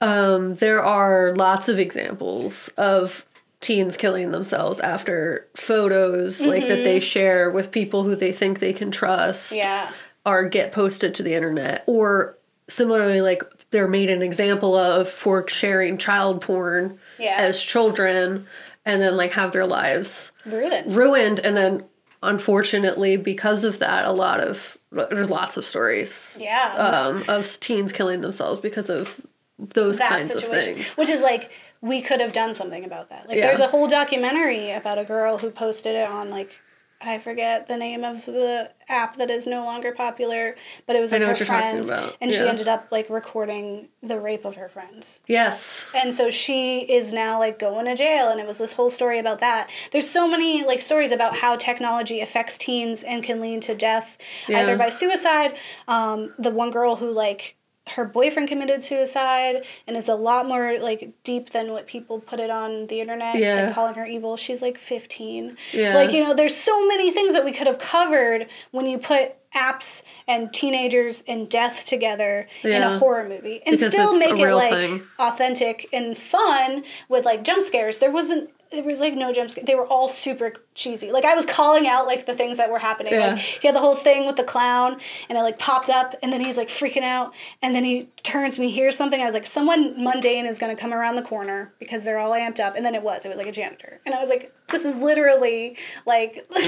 um, 0.00 0.54
there 0.54 0.82
are 0.82 1.34
lots 1.34 1.68
of 1.68 1.78
examples 1.78 2.68
of 2.76 3.24
teens 3.60 3.96
killing 3.98 4.30
themselves 4.30 4.80
after 4.80 5.46
photos 5.54 6.40
like 6.40 6.66
that 6.66 6.82
they 6.82 6.98
share 6.98 7.50
with 7.50 7.70
people 7.70 8.04
who 8.04 8.16
they 8.16 8.32
think 8.32 8.58
they 8.58 8.72
can 8.72 8.90
trust 8.90 9.52
yeah, 9.52 9.90
or 10.24 10.48
get 10.48 10.72
posted 10.72 11.14
to 11.14 11.22
the 11.22 11.34
internet 11.34 11.84
or 11.86 12.38
similarly 12.68 13.20
like 13.20 13.42
they're 13.70 13.86
made 13.86 14.08
an 14.08 14.22
example 14.22 14.74
of 14.74 15.10
for 15.10 15.46
sharing 15.46 15.98
child 15.98 16.40
porn 16.40 16.98
Yeah. 17.18 17.36
as 17.36 17.60
children 17.62 18.46
and 18.90 19.00
then 19.02 19.16
like 19.16 19.32
have 19.32 19.52
their 19.52 19.66
lives 19.66 20.32
ruined. 20.46 20.94
ruined 20.94 21.40
and 21.40 21.56
then 21.56 21.84
unfortunately 22.22 23.16
because 23.16 23.64
of 23.64 23.78
that 23.78 24.04
a 24.04 24.12
lot 24.12 24.40
of 24.40 24.76
there's 24.90 25.30
lots 25.30 25.56
of 25.56 25.64
stories 25.64 26.36
Yeah, 26.40 26.74
um, 26.76 27.24
of 27.28 27.58
teens 27.60 27.92
killing 27.92 28.20
themselves 28.20 28.60
because 28.60 28.90
of 28.90 29.20
those 29.58 29.98
that 29.98 30.08
kinds 30.08 30.28
situation, 30.28 30.56
of 30.56 30.64
things 30.64 30.96
which 30.96 31.08
is 31.10 31.22
like 31.22 31.52
we 31.80 32.02
could 32.02 32.20
have 32.20 32.32
done 32.32 32.52
something 32.52 32.84
about 32.84 33.08
that. 33.08 33.26
Like 33.28 33.38
Yeah. 33.38 33.46
there's 33.46 33.60
a 33.60 33.66
whole 33.68 33.88
documentary 33.88 34.70
about 34.70 34.98
a 34.98 35.04
girl 35.04 35.38
who 35.38 35.50
posted 35.50 35.94
it 35.94 36.06
on 36.08 36.28
like 36.28 36.60
I 37.02 37.18
forget 37.18 37.66
the 37.66 37.76
name 37.76 38.04
of 38.04 38.26
the 38.26 38.70
app 38.88 39.16
that 39.16 39.30
is 39.30 39.46
no 39.46 39.64
longer 39.64 39.92
popular, 39.92 40.54
but 40.86 40.96
it 40.96 41.00
was 41.00 41.12
I 41.12 41.16
like 41.16 41.20
know 41.20 41.26
her 41.28 41.32
what 41.32 41.38
you're 41.40 41.46
talking 41.46 41.82
friend, 41.82 41.84
about. 41.84 42.16
and 42.20 42.32
she 42.32 42.46
ended 42.46 42.68
up 42.68 42.88
like 42.90 43.08
recording 43.08 43.88
the 44.02 44.20
rape 44.20 44.44
of 44.44 44.56
her 44.56 44.68
friends. 44.68 45.18
yes 45.26 45.86
And 45.94 46.14
so 46.14 46.28
she 46.28 46.80
is 46.80 47.12
now 47.12 47.38
like 47.38 47.58
going 47.58 47.86
to 47.86 47.96
jail, 47.96 48.28
and 48.28 48.38
it 48.40 48.46
was 48.46 48.58
this 48.58 48.74
whole 48.74 48.90
story 48.90 49.18
about 49.18 49.38
that. 49.38 49.70
There's 49.92 50.08
so 50.08 50.28
many 50.28 50.64
like 50.64 50.80
stories 50.80 51.10
about 51.10 51.36
how 51.38 51.56
technology 51.56 52.20
affects 52.20 52.58
teens 52.58 53.02
and 53.02 53.22
can 53.22 53.40
lead 53.40 53.62
to 53.62 53.74
death, 53.74 54.18
either 54.48 54.76
by 54.76 54.90
suicide. 54.90 55.56
Um, 55.88 56.34
the 56.38 56.50
one 56.50 56.70
girl 56.70 56.96
who 56.96 57.10
like 57.12 57.56
her 57.96 58.04
boyfriend 58.04 58.48
committed 58.48 58.82
suicide, 58.82 59.64
and 59.86 59.96
it's 59.96 60.08
a 60.08 60.14
lot 60.14 60.46
more 60.46 60.78
like 60.78 61.12
deep 61.24 61.50
than 61.50 61.72
what 61.72 61.86
people 61.86 62.20
put 62.20 62.40
it 62.40 62.50
on 62.50 62.86
the 62.88 63.00
internet. 63.00 63.36
Yeah. 63.36 63.66
like 63.66 63.74
calling 63.74 63.94
her 63.94 64.06
evil. 64.06 64.36
She's 64.36 64.62
like 64.62 64.78
15. 64.78 65.56
Yeah. 65.72 65.94
Like 65.94 66.12
you 66.12 66.22
know, 66.22 66.34
there's 66.34 66.54
so 66.56 66.86
many 66.86 67.10
things 67.10 67.32
that 67.34 67.44
we 67.44 67.52
could 67.52 67.66
have 67.66 67.78
covered 67.78 68.46
when 68.70 68.86
you 68.86 68.98
put 68.98 69.34
apps 69.54 70.02
and 70.28 70.52
teenagers 70.54 71.24
and 71.26 71.48
death 71.48 71.84
together 71.84 72.46
in 72.62 72.82
a 72.82 72.98
horror 72.98 73.28
movie 73.28 73.60
and 73.66 73.72
Because 73.76 73.88
still 73.88 74.16
make 74.16 74.38
it 74.38 74.54
like 74.54 74.70
thing. 74.72 75.02
authentic 75.18 75.88
and 75.92 76.16
fun 76.16 76.84
with 77.08 77.24
like 77.24 77.42
jump 77.42 77.60
scares. 77.62 77.98
There 77.98 78.12
wasn't 78.12 78.50
there 78.72 78.84
was 78.84 79.00
like 79.00 79.14
no 79.14 79.32
jump 79.32 79.50
scares. 79.50 79.66
They 79.66 79.74
were 79.74 79.86
all 79.86 80.08
super 80.08 80.52
cheesy. 80.74 81.10
Like 81.12 81.24
I 81.24 81.34
was 81.34 81.44
calling 81.44 81.86
out 81.88 82.06
like 82.06 82.26
the 82.26 82.34
things 82.34 82.56
that 82.58 82.70
were 82.70 82.78
happening. 82.78 83.12
Yeah. 83.12 83.34
Like 83.34 83.38
he 83.38 83.66
had 83.66 83.74
the 83.74 83.80
whole 83.80 83.96
thing 83.96 84.26
with 84.26 84.36
the 84.36 84.44
clown 84.44 85.00
and 85.28 85.36
it 85.36 85.42
like 85.42 85.58
popped 85.58 85.90
up 85.90 86.14
and 86.22 86.32
then 86.32 86.40
he's 86.40 86.56
like 86.56 86.68
freaking 86.68 87.02
out 87.02 87.32
and 87.62 87.74
then 87.74 87.84
he 87.84 88.08
turns 88.22 88.58
and 88.58 88.68
he 88.68 88.74
hears 88.74 88.96
something. 88.96 89.20
I 89.20 89.24
was 89.24 89.34
like, 89.34 89.46
someone 89.46 90.02
mundane 90.02 90.46
is 90.46 90.58
gonna 90.58 90.76
come 90.76 90.92
around 90.92 91.16
the 91.16 91.22
corner 91.22 91.72
because 91.78 92.04
they're 92.04 92.18
all 92.18 92.32
amped 92.32 92.60
up. 92.60 92.76
And 92.76 92.86
then 92.86 92.94
it 92.94 93.02
was. 93.02 93.24
It 93.24 93.28
was 93.28 93.38
like 93.38 93.48
a 93.48 93.52
janitor. 93.52 94.00
And 94.06 94.14
I 94.14 94.20
was 94.20 94.28
like, 94.28 94.52
this 94.70 94.84
is 94.84 95.02
literally 95.02 95.76
like 96.06 96.46
i 96.56 96.60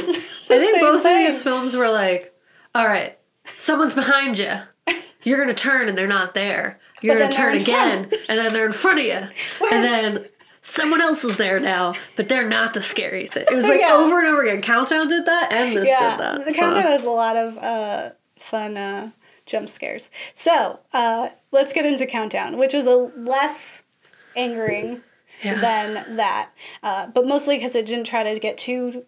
think 0.49 0.81
both 0.81 1.05
of 1.05 1.19
these 1.19 1.43
films 1.43 1.77
were 1.77 1.89
like 1.89 2.35
all 2.75 2.87
right 2.87 3.19
someone's 3.55 3.95
behind 3.95 4.39
you 4.39 4.51
you're 5.23 5.39
gonna 5.39 5.55
turn 5.55 5.89
and 5.89 5.97
they're 5.97 6.07
not 6.07 6.35
there 6.35 6.81
you're 7.01 7.19
gonna 7.19 7.31
turn 7.31 7.55
again 7.55 8.11
and 8.29 8.39
then 8.39 8.53
they're 8.53 8.67
in 8.67 8.73
front 8.73 8.99
of 8.99 9.05
you 9.05 9.13
and 9.73 9.85
then 9.85 10.25
someone 10.63 11.01
else 11.01 11.25
is 11.25 11.37
there 11.37 11.59
now 11.61 11.93
but 12.17 12.29
they're 12.29 12.49
not 12.49 12.73
the 12.73 12.81
scary 12.83 13.27
thing 13.29 13.45
it 13.51 13.55
was 13.55 13.65
like 13.65 13.81
Yeah. 13.81 13.93
over 13.93 14.19
and 14.21 14.29
over 14.29 14.43
again 14.43 14.63
countdown 14.63 15.09
did 15.09 15.27
that 15.27 15.53
and 15.53 15.77
this 15.77 15.89
yeah, 15.89 16.17
did 16.17 16.21
that 16.25 16.45
the 16.47 16.53
so. 16.53 16.59
countdown 16.59 16.85
has 16.85 17.05
a 17.05 17.11
lot 17.11 17.37
of 17.37 17.59
uh, 17.59 18.11
fun 18.39 18.77
uh, 18.77 19.11
jump 19.45 19.69
scares. 19.69 20.09
So 20.33 20.79
uh, 20.93 21.31
let's 21.51 21.73
get 21.73 21.85
into 21.85 22.07
countdown, 22.07 22.57
which 22.59 22.75
is 22.75 22.87
a 22.87 22.95
less 23.17 23.83
angering 24.37 25.03
Yeah. 25.43 25.61
than 25.61 26.17
that, 26.17 26.51
uh, 26.85 27.09
but 27.09 27.27
mostly 27.27 27.57
because 27.57 27.75
it 27.75 27.87
didn't 27.87 28.05
try 28.07 28.23
to 28.23 28.39
get 28.39 28.57
too, 28.57 29.05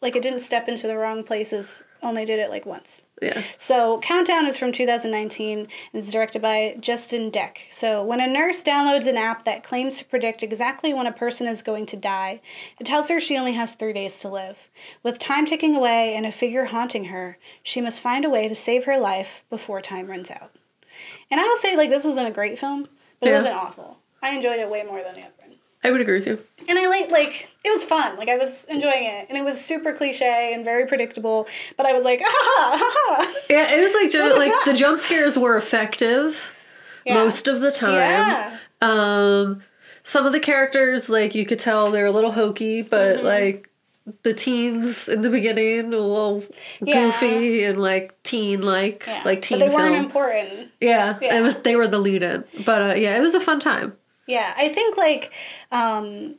like 0.00 0.16
it 0.16 0.22
didn't 0.22 0.40
step 0.40 0.68
into 0.68 0.88
the 0.88 0.98
wrong 0.98 1.22
places. 1.22 1.84
Only 2.02 2.24
did 2.24 2.40
it 2.40 2.50
like 2.50 2.66
once. 2.66 3.02
Yeah 3.20 3.42
So, 3.56 3.98
Countdown 4.00 4.46
is 4.46 4.58
from 4.58 4.72
2019 4.72 5.58
and 5.58 5.68
is 5.92 6.12
directed 6.12 6.42
by 6.42 6.76
Justin 6.80 7.30
Dec. 7.30 7.58
So, 7.70 8.04
when 8.04 8.20
a 8.20 8.26
nurse 8.26 8.62
downloads 8.62 9.06
an 9.06 9.16
app 9.16 9.44
that 9.44 9.62
claims 9.62 9.98
to 9.98 10.04
predict 10.04 10.42
exactly 10.42 10.94
when 10.94 11.06
a 11.06 11.12
person 11.12 11.46
is 11.46 11.62
going 11.62 11.86
to 11.86 11.96
die, 11.96 12.40
it 12.78 12.84
tells 12.84 13.08
her 13.08 13.20
she 13.20 13.36
only 13.36 13.52
has 13.52 13.74
three 13.74 13.92
days 13.92 14.18
to 14.20 14.28
live. 14.28 14.70
With 15.02 15.18
time 15.18 15.46
ticking 15.46 15.74
away 15.74 16.14
and 16.14 16.26
a 16.26 16.32
figure 16.32 16.66
haunting 16.66 17.06
her, 17.06 17.38
she 17.62 17.80
must 17.80 18.00
find 18.00 18.24
a 18.24 18.30
way 18.30 18.48
to 18.48 18.54
save 18.54 18.84
her 18.84 18.98
life 18.98 19.44
before 19.50 19.80
time 19.80 20.06
runs 20.06 20.30
out. 20.30 20.54
And 21.30 21.40
I 21.40 21.44
will 21.44 21.56
say, 21.56 21.76
like, 21.76 21.90
this 21.90 22.04
wasn't 22.04 22.28
a 22.28 22.32
great 22.32 22.58
film, 22.58 22.88
but 23.20 23.28
it 23.28 23.32
wasn't 23.32 23.54
awful. 23.54 23.98
I 24.22 24.30
enjoyed 24.30 24.58
it 24.58 24.70
way 24.70 24.82
more 24.82 25.02
than 25.02 25.14
the 25.14 25.20
one. 25.20 25.30
I 25.84 25.90
would 25.90 26.00
agree 26.00 26.18
with 26.18 26.26
you 26.26 26.38
And 26.68 26.78
I 26.78 26.86
like 26.88 27.10
like 27.10 27.48
it 27.64 27.70
was 27.70 27.82
fun. 27.84 28.16
Like 28.16 28.28
I 28.28 28.36
was 28.36 28.64
enjoying 28.66 29.04
it, 29.04 29.26
and 29.28 29.36
it 29.38 29.42
was 29.44 29.58
super 29.60 29.92
cliche 29.92 30.52
and 30.54 30.64
very 30.64 30.86
predictable. 30.86 31.46
But 31.76 31.86
I 31.86 31.92
was 31.92 32.04
like, 32.04 32.20
ah, 32.22 32.28
ha, 32.30 32.78
ha, 32.78 32.92
ha. 33.24 33.34
Yeah, 33.48 33.74
it 33.74 33.80
was 33.84 33.94
like 33.94 34.10
gen- 34.10 34.28
the 34.28 34.34
like 34.36 34.52
the 34.66 34.74
jump 34.74 34.98
scares 35.00 35.36
were 35.38 35.56
effective 35.56 36.52
Yeah. 37.06 37.14
most 37.14 37.48
of 37.48 37.60
the 37.62 37.70
time. 37.72 37.94
Yeah. 37.94 38.58
Um, 38.82 39.62
some 40.02 40.26
of 40.26 40.32
the 40.32 40.40
characters, 40.40 41.08
like 41.08 41.34
you 41.34 41.46
could 41.46 41.58
tell, 41.58 41.90
they're 41.90 42.06
a 42.06 42.10
little 42.10 42.32
hokey, 42.32 42.82
but 42.82 43.16
Mm-hmm. 43.18 43.26
like 43.26 43.70
the 44.22 44.32
teens 44.34 45.08
in 45.08 45.20
the 45.22 45.30
beginning, 45.30 45.86
a 45.92 45.96
little 45.98 46.42
Yeah. 46.80 47.06
goofy 47.10 47.64
and 47.64 47.76
like 47.80 48.14
teen 48.24 48.62
like, 48.62 49.04
Yeah. 49.06 49.22
like 49.24 49.42
teen 49.42 49.58
but 49.58 49.66
they 49.66 49.70
film. 49.76 49.82
weren't 49.92 50.04
important. 50.06 50.70
yeah, 50.80 51.18
Yeah. 51.20 51.38
it 51.38 51.42
was. 51.42 51.56
They 51.56 51.76
were 51.76 51.88
the 51.88 51.98
lead 51.98 52.22
in, 52.22 52.44
but 52.64 52.80
uh, 52.90 52.94
yeah, 52.94 53.16
it 53.16 53.20
was 53.20 53.34
a 53.34 53.40
fun 53.40 53.60
time. 53.60 53.92
Yeah, 54.28 54.52
I 54.58 54.68
think 54.68 54.98
like 54.98 55.32
um, 55.72 56.34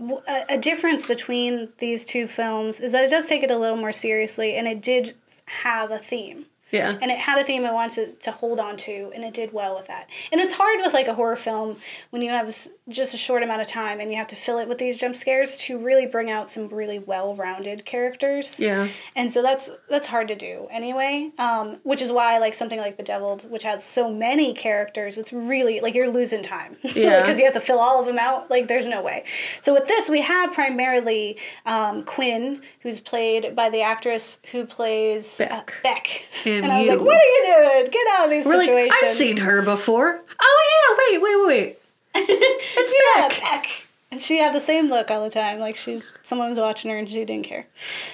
a, 0.00 0.44
a 0.50 0.58
difference 0.58 1.06
between 1.06 1.68
these 1.78 2.04
two 2.04 2.26
films 2.26 2.80
is 2.80 2.90
that 2.90 3.04
it 3.04 3.10
does 3.10 3.28
take 3.28 3.44
it 3.44 3.52
a 3.52 3.56
little 3.56 3.76
more 3.76 3.92
seriously, 3.92 4.56
and 4.56 4.66
it 4.66 4.82
did 4.82 5.14
have 5.46 5.92
a 5.92 5.98
theme. 5.98 6.46
Yeah, 6.70 6.98
and 7.00 7.10
it 7.10 7.18
had 7.18 7.38
a 7.38 7.44
theme 7.44 7.64
I 7.64 7.72
wanted 7.72 7.94
to, 8.20 8.24
to 8.24 8.30
hold 8.30 8.60
on 8.60 8.76
to, 8.78 9.10
and 9.14 9.24
it 9.24 9.34
did 9.34 9.52
well 9.52 9.76
with 9.76 9.86
that. 9.86 10.08
And 10.32 10.40
it's 10.40 10.52
hard 10.52 10.80
with 10.82 10.92
like 10.94 11.08
a 11.08 11.14
horror 11.14 11.36
film 11.36 11.76
when 12.10 12.22
you 12.22 12.30
have 12.30 12.54
just 12.88 13.14
a 13.14 13.16
short 13.16 13.42
amount 13.42 13.60
of 13.60 13.66
time 13.66 14.00
and 14.00 14.10
you 14.10 14.16
have 14.16 14.26
to 14.28 14.36
fill 14.36 14.58
it 14.58 14.68
with 14.68 14.78
these 14.78 14.96
jump 14.96 15.14
scares 15.16 15.58
to 15.58 15.78
really 15.78 16.06
bring 16.06 16.30
out 16.30 16.48
some 16.50 16.68
really 16.68 16.98
well-rounded 16.98 17.84
characters. 17.84 18.58
yeah, 18.58 18.88
And 19.16 19.30
so 19.30 19.42
that's 19.42 19.70
that's 19.88 20.06
hard 20.06 20.28
to 20.28 20.34
do 20.34 20.66
anyway. 20.70 21.30
Um, 21.38 21.78
which 21.82 22.02
is 22.02 22.12
why 22.12 22.38
like 22.38 22.54
something 22.54 22.78
like 22.78 22.96
Bedeviled, 22.96 23.50
which 23.50 23.62
has 23.62 23.84
so 23.84 24.12
many 24.12 24.52
characters, 24.54 25.18
it's 25.18 25.32
really 25.32 25.80
like 25.80 25.94
you're 25.94 26.10
losing 26.10 26.42
time. 26.42 26.76
Yeah. 26.98 27.20
Because 27.20 27.38
you 27.38 27.44
have 27.44 27.54
to 27.54 27.60
fill 27.60 27.78
all 27.78 28.00
of 28.00 28.06
them 28.06 28.18
out. 28.18 28.50
Like 28.50 28.66
there's 28.66 28.86
no 28.86 29.02
way. 29.02 29.24
So 29.60 29.72
with 29.72 29.86
this, 29.86 30.10
we 30.10 30.20
have 30.22 30.52
primarily 30.52 31.38
um, 31.64 32.02
Quinn, 32.02 32.60
who's 32.80 32.98
played 32.98 33.54
by 33.54 33.70
the 33.70 33.82
actress 33.82 34.38
who 34.50 34.64
plays 34.66 35.40
uh, 35.40 35.62
Beck. 35.84 36.24
Beck. 36.62 36.70
And 36.70 36.72
I 36.72 36.78
was 36.78 36.86
you. 36.86 36.92
like, 36.96 37.04
what 37.04 37.16
are 37.16 37.26
you 37.26 37.42
doing? 37.46 37.90
Get 37.90 38.06
out 38.12 38.24
of 38.24 38.30
these 38.30 38.44
we're 38.46 38.56
like, 38.56 38.66
situations. 38.66 39.00
I've 39.02 39.16
seen 39.16 39.36
her 39.38 39.62
before. 39.62 40.20
Oh 40.40 40.84
yeah, 40.88 41.18
wait, 41.18 41.22
wait, 41.22 41.36
wait, 41.36 41.46
wait. 41.46 41.78
it's 42.14 42.94
Beck. 43.16 43.40
Beck. 43.42 43.86
And 44.10 44.20
she 44.22 44.38
had 44.38 44.54
the 44.54 44.60
same 44.60 44.88
look 44.88 45.10
all 45.10 45.22
the 45.22 45.30
time, 45.30 45.58
like 45.58 45.76
she 45.76 46.02
someone 46.22 46.48
was 46.50 46.58
watching 46.58 46.90
her 46.90 46.96
and 46.96 47.08
she 47.08 47.24
didn't 47.24 47.44
care. 47.44 47.66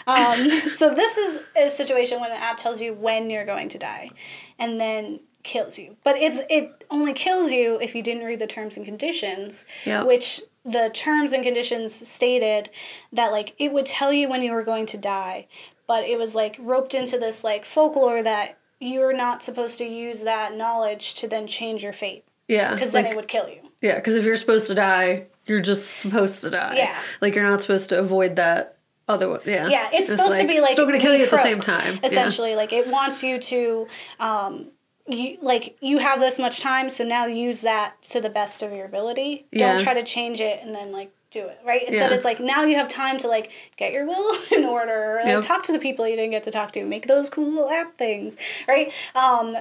Um, 0.07 0.51
so 0.77 0.93
this 0.93 1.17
is 1.17 1.41
a 1.57 1.71
situation 1.71 2.21
when 2.21 2.33
an 2.33 2.37
app 2.39 2.57
tells 2.57 2.81
you 2.81 2.95
when 2.95 3.31
you're 3.31 3.45
going 3.45 3.69
to 3.71 3.79
die, 3.79 4.11
and 4.59 4.79
then 4.79 5.21
kills 5.45 5.79
you. 5.79 5.97
But 6.03 6.17
it's 6.17 6.41
it 6.51 6.85
only 6.91 7.13
kills 7.13 7.53
you 7.53 7.79
if 7.81 7.95
you 7.95 8.03
didn't 8.03 8.25
read 8.25 8.41
the 8.41 8.47
terms 8.47 8.77
and 8.77 8.85
conditions, 8.85 9.65
Yeah. 9.85 10.03
which 10.03 10.41
the 10.65 10.91
terms 10.93 11.33
and 11.33 11.45
conditions 11.45 11.95
stated 12.09 12.71
that 13.13 13.31
like 13.31 13.55
it 13.59 13.71
would 13.73 13.87
tell 13.87 14.13
you 14.13 14.29
when 14.29 14.43
you 14.43 14.53
were 14.53 14.65
going 14.65 14.87
to 14.87 14.99
die, 14.99 15.47
but 15.87 16.05
it 16.05 16.19
was 16.19 16.35
like 16.35 16.57
roped 16.61 16.95
into 16.95 17.19
this 17.19 17.45
like 17.45 17.65
folklore 17.65 18.23
that 18.23 18.59
you're 18.81 19.13
not 19.13 19.43
supposed 19.43 19.79
to 19.79 19.85
use 19.85 20.23
that 20.23 20.57
knowledge 20.57 21.15
to 21.15 21.29
then 21.29 21.47
change 21.47 21.83
your 21.83 21.93
fate 21.93 22.25
Yeah, 22.49 22.75
because 22.75 22.93
then 22.93 23.07
it 23.07 23.17
would 23.17 23.29
kill 23.29 23.49
you. 23.49 23.61
Yeah, 23.81 23.97
because 23.97 24.15
if 24.15 24.25
you're 24.25 24.37
supposed 24.37 24.67
to 24.69 24.75
die, 24.75 25.27
you're 25.47 25.61
just 25.61 25.99
supposed 25.99 26.41
to 26.43 26.51
die. 26.51 26.75
Yeah. 26.77 26.99
Like 27.21 27.35
you're 27.35 27.49
not 27.49 27.61
supposed 27.61 27.89
to 27.91 27.99
avoid 27.99 28.37
that 28.37 28.79
other. 29.09 29.41
Yeah. 29.45 29.69
Yeah, 29.69 29.91
it's 29.93 30.11
supposed 30.11 30.41
to 30.41 30.47
be 30.47 30.61
like 30.61 30.73
still 30.73 30.87
gonna 30.87 30.99
kill 30.99 31.15
you 31.15 31.25
at 31.25 31.31
the 31.31 31.43
same 31.43 31.61
time. 31.61 31.95
Yeah. 31.95 32.07
Essentially, 32.09 32.57
like 32.57 32.73
it 32.73 32.87
wants 32.89 33.23
you 33.23 33.39
to, 33.39 33.87
um, 34.21 34.69
you 35.07 35.37
like 35.43 35.77
you 35.83 35.99
have 35.99 36.19
this 36.21 36.39
much 36.39 36.61
time, 36.61 36.89
so 36.89 37.05
now 37.05 37.27
use 37.27 37.61
that 37.61 38.01
to 38.05 38.21
the 38.23 38.31
best 38.31 38.63
of 38.63 38.73
your 38.73 38.87
ability. 38.87 39.47
Yeah. 39.53 39.75
Don't 39.75 39.85
try 39.85 39.95
to 39.95 40.03
change 40.03 40.41
it 40.41 40.63
and 40.63 40.75
then 40.75 40.93
like 40.93 41.13
do 41.35 41.47
it 41.47 41.59
right. 41.67 41.83
Instead, 41.83 42.11
Yeah. 42.11 42.17
it's 42.17 42.25
like 42.25 42.41
now 42.41 42.63
you 42.65 42.77
have 42.77 42.89
time 42.89 43.19
to 43.19 43.29
like 43.29 43.51
get 43.77 43.93
your 43.93 44.07
will 44.07 44.35
in 44.57 44.65
order, 44.65 45.21
like, 45.23 45.27
Yep. 45.35 45.43
talk 45.43 45.63
to 45.65 45.73
the 45.73 45.79
people 45.79 46.07
you 46.09 46.17
didn't 46.17 46.31
get 46.31 46.45
to 46.45 46.51
talk 46.51 46.73
to, 46.73 46.85
make 46.87 47.07
those 47.07 47.29
cool 47.29 47.69
app 47.69 47.95
things, 47.97 48.37
right? 48.67 48.93
Um, 49.15 49.57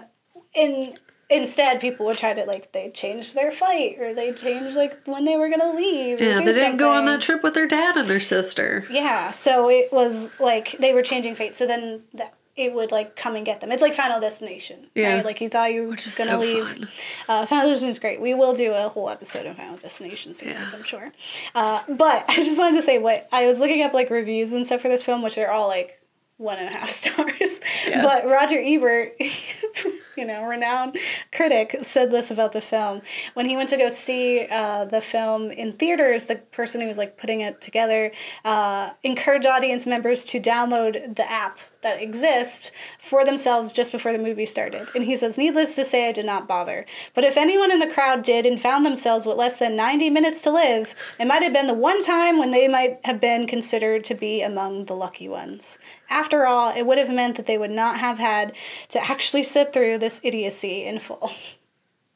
in 0.53 0.97
instead 1.29 1.79
people 1.81 2.05
would 2.05 2.17
try 2.17 2.33
to 2.33 2.43
like 2.45 2.71
they 2.73 2.91
change 2.91 3.33
their 3.33 3.51
flight 3.51 3.95
or 3.99 4.13
they 4.13 4.31
change 4.33 4.75
like 4.75 4.99
when 5.07 5.25
they 5.25 5.35
were 5.35 5.49
gonna 5.49 5.73
leave. 5.73 6.21
Yeah, 6.21 6.39
they 6.39 6.53
didn't 6.53 6.77
go 6.77 6.91
on 6.91 7.05
that 7.05 7.21
trip 7.21 7.41
with 7.43 7.53
their 7.55 7.67
dad 7.67 7.97
and 7.97 8.09
their 8.09 8.19
sister. 8.19 8.85
Yeah, 8.91 9.31
so 9.31 9.69
it 9.69 9.91
was 9.91 10.29
like 10.39 10.75
they 10.79 10.93
were 10.93 11.01
changing 11.01 11.33
fate. 11.35 11.55
So 11.55 11.65
then 11.65 12.03
that 12.13 12.33
it 12.55 12.73
would 12.73 12.91
like 12.91 13.15
come 13.15 13.35
and 13.35 13.45
get 13.45 13.61
them. 13.61 13.71
It's 13.71 13.81
like 13.81 13.93
Final 13.95 14.19
Destination. 14.19 14.87
Yeah. 14.95 15.15
Right? 15.15 15.25
Like 15.25 15.41
you 15.41 15.49
thought 15.49 15.73
you 15.73 15.87
were 15.89 15.95
is 15.95 16.15
gonna 16.17 16.31
so 16.31 16.39
leave. 16.39 16.89
Uh, 17.27 17.45
Final 17.45 17.69
Destination 17.69 17.89
is 17.91 17.99
great. 17.99 18.21
We 18.21 18.33
will 18.33 18.53
do 18.53 18.73
a 18.73 18.89
whole 18.89 19.09
episode 19.09 19.45
of 19.45 19.57
Final 19.57 19.77
Destination 19.77 20.33
series, 20.33 20.55
Yeah. 20.55 20.69
I'm 20.77 20.83
sure. 20.83 21.11
Uh, 21.55 21.81
but 21.89 22.25
I 22.29 22.35
just 22.43 22.59
wanted 22.59 22.75
to 22.75 22.83
say 22.83 22.99
what 22.99 23.27
I 23.31 23.47
was 23.47 23.59
looking 23.59 23.81
up 23.81 23.93
like 23.93 24.09
reviews 24.09 24.53
and 24.53 24.65
stuff 24.65 24.81
for 24.81 24.87
this 24.89 25.01
film, 25.03 25.21
which 25.23 25.37
are 25.37 25.49
all 25.49 25.67
like 25.67 25.99
one 26.37 26.57
and 26.59 26.73
a 26.73 26.77
half 26.77 26.89
stars. 27.01 27.59
Yeah. 27.87 28.03
But 28.03 28.25
Roger 28.27 28.59
Ebert, 28.61 29.13
you 30.15 30.25
know, 30.25 30.43
renowned 30.43 30.97
critic, 31.31 31.77
said 31.81 32.11
this 32.11 32.31
about 32.31 32.51
the 32.51 32.61
film. 32.61 33.01
When 33.33 33.47
he 33.47 33.55
went 33.55 33.69
to 33.69 33.77
go 33.77 33.89
see 33.89 34.47
uh, 34.49 34.85
the 34.85 35.01
film 35.01 35.51
in 35.51 35.73
theaters, 35.73 36.25
the 36.25 36.35
person 36.35 36.81
who 36.81 36.87
was 36.87 36.97
like 36.97 37.17
putting 37.17 37.41
it 37.41 37.61
together 37.61 38.11
uh, 38.45 38.91
encouraged 39.03 39.45
audience 39.45 39.87
members 39.87 40.25
to 40.25 40.39
download 40.39 41.15
the 41.15 41.29
app 41.29 41.59
that 41.83 42.01
exists 42.01 42.71
for 42.97 43.23
themselves 43.23 43.71
just 43.71 43.91
before 43.91 44.11
the 44.11 44.17
movie 44.17 44.45
started. 44.45 44.87
And 44.95 45.03
he 45.03 45.15
says, 45.15 45.37
Needless 45.37 45.75
to 45.75 45.85
say, 45.85 46.09
I 46.09 46.11
did 46.11 46.25
not 46.25 46.47
bother. 46.47 46.85
But 47.13 47.25
if 47.25 47.37
anyone 47.37 47.71
in 47.71 47.79
the 47.79 47.93
crowd 47.93 48.23
did 48.23 48.45
and 48.45 48.59
found 48.59 48.85
themselves 48.85 49.25
with 49.25 49.37
less 49.37 49.59
than 49.59 49.75
90 49.75 50.09
minutes 50.09 50.41
to 50.43 50.51
live, 50.51 50.95
it 51.19 51.27
might 51.27 51.43
have 51.43 51.53
been 51.53 51.67
the 51.67 51.73
one 51.73 52.01
time 52.01 52.39
when 52.39 52.51
they 52.51 52.67
might 52.67 52.99
have 53.03 53.21
been 53.21 53.45
considered 53.45 54.03
to 54.05 54.15
be 54.15 54.41
among 54.41 54.85
the 54.85 54.95
lucky 54.95 55.27
ones. 55.27 55.77
After 56.09 56.45
all, 56.47 56.73
it 56.75 56.83
would 56.83 56.97
have 56.97 57.09
meant 57.09 57.37
that 57.37 57.47
they 57.47 57.57
would 57.57 57.71
not 57.71 57.97
have 57.99 58.19
had 58.19 58.53
to 58.89 59.03
actually 59.03 59.43
sit 59.43 59.73
through 59.73 59.97
this 60.03 60.19
idiocy 60.23 60.83
in 60.85 60.99
full. 60.99 61.31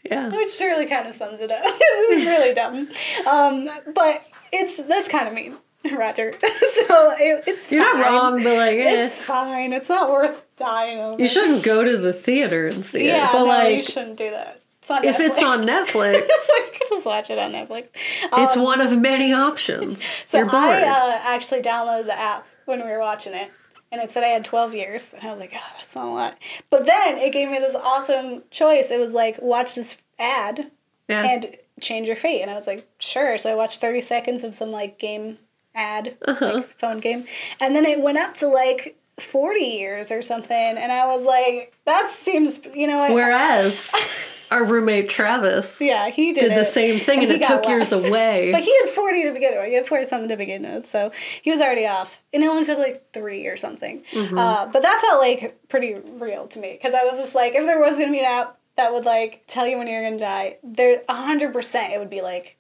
Yeah. 0.04 0.30
Which 0.30 0.60
really 0.60 0.86
kind 0.86 1.08
of 1.08 1.14
sums 1.14 1.40
it 1.42 1.52
up. 1.52 1.62
it's 1.66 2.26
really 2.26 2.54
dumb. 2.54 2.90
Um, 3.28 3.70
but 3.94 4.24
it's 4.52 4.78
that's 4.84 5.10
kind 5.10 5.28
of 5.28 5.34
mean, 5.34 5.58
Roger. 5.98 6.34
so 6.42 7.12
it, 7.18 7.44
it's 7.48 7.72
You're 7.72 7.82
not 7.82 7.94
fine. 8.04 8.14
wrong, 8.14 8.44
but 8.44 8.56
like, 8.58 8.78
eh. 8.78 9.04
It's 9.04 9.12
fine. 9.14 9.74
It's 9.74 9.90
not 9.90 10.10
worth 10.10 10.44
dying 10.58 11.00
over. 11.00 11.22
you 11.22 11.28
shouldn't 11.28 11.64
go 11.64 11.84
to 11.84 11.98
the 11.98 12.14
theater 12.14 12.68
and 12.68 12.86
see 12.86 13.06
Yeah, 13.08 13.30
it. 13.30 13.34
But 13.34 13.46
no, 13.46 13.68
you 13.68 13.82
shouldn't 13.82 14.18
do 14.18 14.30
that. 14.32 14.62
It's 14.90 14.90
if 15.08 15.20
it's 15.20 15.42
on 15.44 15.66
Netflix, 15.68 16.14
like, 16.24 16.82
just 16.88 17.06
watch 17.06 17.30
it 17.30 17.38
on 17.38 17.52
Netflix. 17.52 17.88
it's 18.32 18.56
Um, 18.56 18.64
one 18.64 18.80
of 18.80 18.98
many 18.98 19.34
options. 19.34 20.02
So 20.26 20.38
You're 20.38 20.48
bored. 20.50 20.64
I 20.64 20.84
uh, 20.84 21.20
actually 21.24 21.62
downloaded 21.62 22.06
the 22.06 22.18
app 22.18 22.48
when 22.64 22.82
we 22.86 22.90
were 22.90 23.00
watching 23.00 23.34
it, 23.34 23.52
and 23.92 24.02
it 24.02 24.12
said 24.12 24.24
I 24.24 24.28
had 24.28 24.44
12 24.46 24.74
years, 24.76 25.14
and 25.14 25.28
I 25.28 25.32
was 25.32 25.40
like, 25.40 25.54
oh, 25.56 25.72
that's 25.78 25.96
not 25.96 26.06
a 26.06 26.10
lot. 26.10 26.38
But 26.70 26.86
then 26.86 27.18
it 27.18 27.32
gave 27.34 27.50
me 27.50 27.60
this 27.60 27.76
awesome 27.76 28.44
choice. 28.52 28.92
It 28.92 29.00
was 29.00 29.14
like, 29.14 29.42
watch 29.42 29.76
this 29.76 29.98
ad 30.20 30.72
yeah. 31.08 31.24
and 31.24 31.56
change 31.80 32.08
your 32.08 32.16
fate, 32.18 32.42
and 32.42 32.52
I 32.52 32.56
was 32.56 32.68
like, 32.68 32.88
sure. 33.00 33.38
So 33.38 33.52
I 33.52 33.56
watched 33.56 33.82
30 33.82 34.02
seconds 34.02 34.44
of 34.44 34.54
some 34.54 34.72
like 34.72 35.00
game 35.00 35.38
ad, 35.76 36.18
Uh-huh. 36.28 36.54
like 36.56 36.66
phone 36.66 37.00
game, 37.00 37.26
and 37.60 37.76
then 37.76 37.86
it 37.86 38.02
went 38.02 38.18
up 38.18 38.34
to 38.36 38.48
like 38.48 38.98
40 39.20 39.60
years 39.62 40.12
or 40.12 40.22
something, 40.22 40.56
and 40.56 40.92
I 40.92 41.06
was 41.08 41.24
like, 41.26 41.74
that 41.86 42.10
seems, 42.10 42.60
you 42.74 42.88
know? 42.88 43.14
Whereas 43.14 43.90
our 44.52 44.64
roommate 44.64 45.10
Travis 45.10 45.80
yeah, 45.82 46.10
he 46.10 46.34
did, 46.34 46.50
did 46.50 46.58
the 46.58 46.66
same 46.66 47.00
thing 47.00 47.20
and 47.20 47.32
he 47.32 47.38
it 47.38 47.44
took 47.44 47.68
years 47.68 47.92
away. 47.92 48.52
But 48.52 48.64
he 48.64 48.76
had 48.80 48.90
40 48.90 49.24
to 49.24 49.34
begin 49.34 49.58
with. 49.58 49.68
He 49.68 49.74
had 49.74 49.88
40 49.88 50.06
something 50.06 50.30
to 50.30 50.38
begin 50.38 50.64
with. 50.64 50.88
So 50.88 51.12
he 51.42 51.52
was 51.52 51.62
already 51.62 51.86
off. 51.86 52.24
And 52.34 52.44
it 52.44 52.48
only 52.48 52.64
took 52.64 52.78
like 52.78 53.12
three 53.14 53.48
or 53.48 53.58
something. 53.58 54.04
Mm-hmm. 54.12 54.38
Uh, 54.38 54.68
but 54.68 54.82
that 54.82 55.02
felt 55.02 55.20
like 55.20 55.60
pretty 55.70 55.96
real 55.96 56.48
to 56.48 56.60
me. 56.60 56.74
Because 56.74 56.94
I 56.94 57.04
was 57.04 57.18
just 57.18 57.36
like, 57.36 57.56
if 57.56 57.66
there 57.66 57.80
was 57.80 57.98
going 57.98 58.10
to 58.10 58.14
be 58.14 58.20
an 58.20 58.26
app 58.26 58.58
that 58.76 58.94
would 58.94 59.06
like 59.06 59.44
tell 59.48 59.68
you 59.68 59.78
when 59.78 59.88
you're 59.88 60.04
going 60.04 60.18
to 60.18 60.24
die, 60.24 60.58
there 60.64 61.02
100% 61.10 61.90
it 61.92 62.00
would 62.00 62.10
be 62.10 62.22
like, 62.22 62.57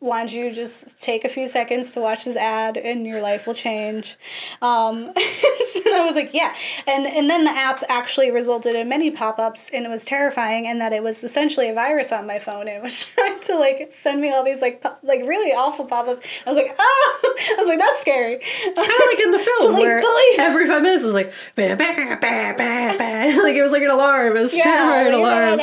why 0.00 0.20
don't 0.20 0.32
you 0.32 0.50
just 0.50 0.98
take 1.00 1.24
a 1.26 1.28
few 1.28 1.46
seconds 1.46 1.92
to 1.92 2.00
watch 2.00 2.24
this 2.24 2.34
ad 2.36 2.78
and 2.78 3.06
your 3.06 3.20
life 3.20 3.46
will 3.46 3.54
change? 3.54 4.16
Um, 4.62 5.12
so 5.72 5.94
I 5.94 6.04
was 6.06 6.14
like, 6.16 6.32
yeah. 6.32 6.54
And, 6.86 7.06
and 7.06 7.28
then 7.28 7.44
the 7.44 7.50
app 7.50 7.84
actually 7.90 8.30
resulted 8.30 8.74
in 8.74 8.88
many 8.88 9.10
pop 9.10 9.38
ups 9.38 9.68
and 9.74 9.84
it 9.84 9.90
was 9.90 10.02
terrifying 10.04 10.66
and 10.66 10.80
that 10.80 10.94
it 10.94 11.02
was 11.02 11.22
essentially 11.22 11.68
a 11.68 11.74
virus 11.74 12.12
on 12.12 12.26
my 12.26 12.38
phone 12.38 12.62
and 12.66 12.78
it 12.78 12.82
was 12.82 13.04
trying 13.14 13.38
to 13.40 13.56
like 13.58 13.92
send 13.92 14.22
me 14.22 14.32
all 14.32 14.42
these 14.42 14.62
like 14.62 14.80
pop- 14.80 15.00
like 15.02 15.20
really 15.26 15.52
awful 15.52 15.84
pop 15.84 16.08
ups. 16.08 16.26
I 16.46 16.50
was 16.50 16.56
like, 16.56 16.74
ah! 16.78 16.82
I 16.82 17.54
was 17.58 17.68
like, 17.68 17.78
that's 17.78 18.00
scary. 18.00 18.38
kind 18.38 18.78
of 18.78 19.06
like 19.06 19.20
in 19.20 19.30
the 19.32 19.38
film 19.38 19.74
like, 19.74 19.82
where 19.82 20.00
believe- 20.00 20.38
every 20.38 20.66
five 20.66 20.80
minutes 20.82 21.04
was 21.04 21.12
like 21.12 21.30
bah, 21.56 21.74
bah, 21.76 22.16
bah, 22.20 22.54
bah, 22.56 22.94
bah. 22.96 23.42
like 23.42 23.54
it 23.54 23.62
was 23.62 23.70
like 23.70 23.82
an 23.82 23.90
alarm, 23.90 24.34
it 24.34 24.40
was 24.40 24.56
Yeah, 24.56 25.06
an 25.06 25.12
alarm, 25.12 25.60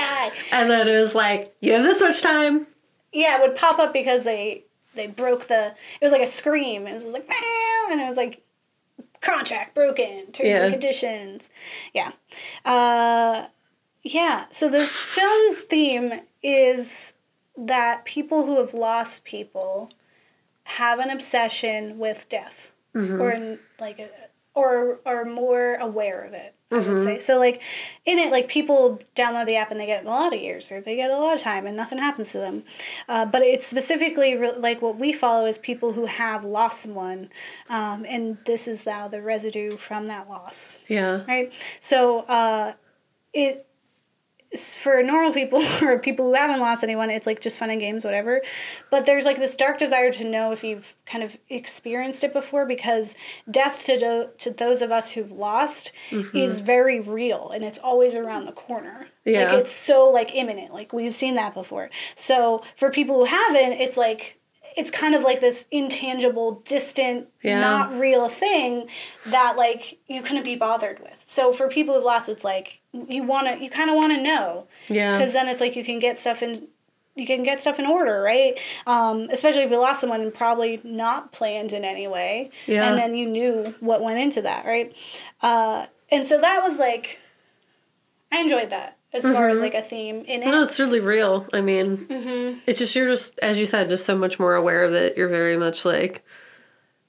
and 0.52 0.70
then 0.70 0.88
it 0.88 1.00
was 1.02 1.16
like 1.16 1.56
you 1.60 1.74
have 1.74 1.84
this 1.84 2.00
much 2.02 2.22
time. 2.22 2.68
Yeah, 3.14 3.38
it 3.38 3.41
would 3.41 3.55
pop 3.58 3.80
up 3.80 3.93
because 3.93 4.24
they 4.24 4.64
they 4.95 5.08
broke 5.08 5.47
the. 5.47 5.68
It 6.01 6.05
was 6.05 6.12
like 6.12 6.22
a 6.22 6.28
scream. 6.28 6.88
And 6.88 7.01
it 7.01 7.05
was 7.05 7.14
like 7.14 7.30
and 7.91 8.01
it 8.01 8.05
was 8.08 8.18
like 8.18 8.43
contract 9.22 9.74
broken, 9.76 10.32
terms 10.32 10.49
Yeah. 10.49 10.64
and 10.64 10.72
conditions. 10.74 11.49
Yeah, 11.93 12.12
uh, 12.66 13.47
yeah. 14.03 14.45
So 14.51 14.70
this 14.70 14.95
film's 15.03 15.62
theme 15.62 16.22
is 16.43 17.14
that 17.58 18.05
people 18.05 18.45
who 18.45 18.58
have 18.60 18.74
lost 18.74 19.24
people 19.24 19.89
have 20.64 20.99
an 20.99 21.10
obsession 21.10 21.97
with 21.97 22.28
death, 22.30 22.72
or 22.93 23.32
in, 23.32 23.60
like 23.80 23.99
a, 23.99 24.10
or 24.53 24.99
are 25.05 25.24
more 25.26 25.76
aware 25.76 26.22
of 26.22 26.34
it. 26.34 26.53
I 26.70 26.80
would 26.80 26.99
say 26.99 27.18
so. 27.20 27.38
Like 27.38 27.61
in 28.05 28.20
it, 28.20 28.32
like 28.32 28.47
people 28.47 28.99
download 29.15 29.45
the 29.45 29.55
app 29.55 29.72
and 29.72 29.80
they 29.80 29.86
get 29.86 30.05
a 30.05 30.09
lot 30.09 30.34
of 30.34 30.39
years, 30.39 30.72
or 30.72 30.82
they 30.82 30.95
get 30.95 31.09
a 31.09 31.18
lot 31.18 31.36
of 31.36 31.41
time, 31.41 31.65
and 31.65 31.78
nothing 31.78 31.97
happens 31.97 32.32
to 32.32 32.39
them. 32.39 32.63
Uh, 33.07 33.26
but 33.26 33.41
it's 33.41 33.65
specifically 33.65 34.36
re- 34.36 34.57
like 34.57 34.82
what 34.82 34.97
we 34.97 35.13
follow 35.13 35.45
is 35.45 35.57
people 35.57 35.93
who 35.93 36.05
have 36.05 36.43
lost 36.43 36.82
someone, 36.82 37.30
um, 37.70 38.05
and 38.07 38.38
this 38.45 38.68
is 38.68 38.86
now 38.86 39.07
the 39.07 39.22
residue 39.22 39.78
from 39.78 40.07
that 40.07 40.30
loss 40.30 40.80
Yeah, 40.88 41.24
right? 41.28 41.53
So 41.80 42.20
uh, 42.22 42.74
it 43.34 43.66
for 44.58 45.01
normal 45.03 45.34
people 45.34 45.64
or 45.82 45.99
people 45.99 46.26
who 46.26 46.34
haven't 46.34 46.60
lost 46.60 46.84
anyone, 46.84 47.10
it's 47.10 47.28
like 47.28 47.39
just 47.41 47.60
fun 47.60 47.70
and 47.70 47.80
games, 47.80 48.05
whatever. 48.05 48.41
But 48.89 49.05
there's 49.05 49.26
like 49.26 49.38
this 49.38 49.55
dark 49.55 49.78
desire 49.78 50.12
to 50.14 50.24
know 50.24 50.51
if 50.51 50.64
you've 50.64 50.95
kind 51.05 51.24
of 51.24 51.38
experienced 51.49 52.24
it 52.24 52.34
before, 52.34 52.66
because 52.66 53.16
death 53.49 53.86
to 53.86 53.97
do, 53.97 54.30
to 54.39 54.51
those 54.51 54.82
of 54.82 54.91
us 54.91 55.12
who've 55.12 55.32
lost 55.32 55.91
mm-hmm. 56.10 56.36
is 56.36 56.60
very 56.60 56.99
real, 56.99 57.51
and 57.51 57.64
it's 57.64 57.78
always 57.80 58.14
around 58.14 58.45
the 58.45 58.51
corner. 58.51 59.08
Yeah. 59.26 59.51
Like 59.51 59.62
it's 59.62 59.72
so 59.72 60.10
like 60.10 60.34
imminent. 60.34 60.74
Like 60.74 60.93
we've 60.93 61.14
seen 61.14 61.36
that 61.36 61.53
before. 61.53 61.89
So 62.16 62.64
for 62.76 62.89
people 62.89 63.18
who 63.18 63.26
haven't, 63.26 63.74
it's 63.74 63.97
like 63.97 64.37
it's 64.78 64.92
kind 64.92 65.16
of 65.16 65.24
like 65.24 65.40
this 65.42 65.66
intangible, 65.72 66.62
distant, 66.66 67.28
Yeah. 67.42 67.60
not 67.60 67.92
real 67.94 68.30
thing 68.30 68.88
that 69.26 69.58
like 69.58 69.98
you 70.08 70.22
couldn't 70.22 70.44
be 70.44 70.56
bothered 70.56 71.00
with. 71.00 71.20
So 71.26 71.52
for 71.52 71.68
people 71.68 71.96
who've 71.96 72.04
lost, 72.04 72.30
it's 72.30 72.44
like 72.44 72.80
you 72.94 73.24
want 73.24 73.48
to, 73.48 73.64
you 73.64 73.70
kind 73.70 73.90
of 73.90 73.96
want 73.96 74.14
to 74.14 74.22
know, 74.22 74.68
yeah, 74.88 75.18
because 75.18 75.34
then 75.34 75.50
it's 75.50 75.60
like 75.62 75.76
you 75.76 75.84
can 75.84 75.98
get 76.00 76.18
stuff 76.20 76.44
in, 76.44 76.68
you 77.16 77.26
can 77.26 77.42
get 77.42 77.60
stuff 77.60 77.80
in 77.80 77.88
order, 77.88 78.22
right? 78.22 78.60
Um, 78.86 79.28
especially 79.32 79.64
if 79.64 79.72
you 79.72 79.80
lost 79.80 80.00
someone 80.02 80.22
and 80.22 80.32
probably 80.34 80.80
not 80.84 81.32
planned 81.32 81.74
in 81.74 81.84
any 81.84 82.08
way, 82.08 82.52
Yeah. 82.68 82.88
and 82.88 82.98
then 83.00 83.16
you 83.16 83.28
knew 83.28 83.74
what 83.80 84.02
went 84.04 84.20
into 84.20 84.44
that, 84.44 84.66
right? 84.66 84.94
Uh, 85.42 85.88
and 86.12 86.26
so 86.26 86.40
that 86.40 86.62
was 86.62 86.78
like, 86.78 87.20
I 88.32 88.40
enjoyed 88.42 88.70
that 88.70 88.97
as 89.18 89.24
far 89.24 89.34
Mm-hmm. 89.34 89.51
as 89.51 89.59
like 89.59 89.74
a 89.74 89.82
theme 89.82 90.24
in 90.26 90.43
it. 90.43 90.47
no, 90.47 90.63
it's 90.63 90.80
really 90.80 90.99
real. 90.99 91.45
I 91.53 91.61
mean, 91.61 92.05
Mm-hmm. 92.07 92.59
it's 92.68 92.80
just 92.80 92.95
you're 92.95 93.09
just 93.09 93.38
as 93.39 93.59
you 93.59 93.65
said, 93.65 93.89
just 93.89 94.05
so 94.05 94.18
much 94.18 94.39
more 94.39 94.55
aware 94.55 94.84
of 94.84 94.93
it. 94.93 95.18
You're 95.18 95.30
very 95.30 95.57
much 95.57 95.86
like 95.86 96.24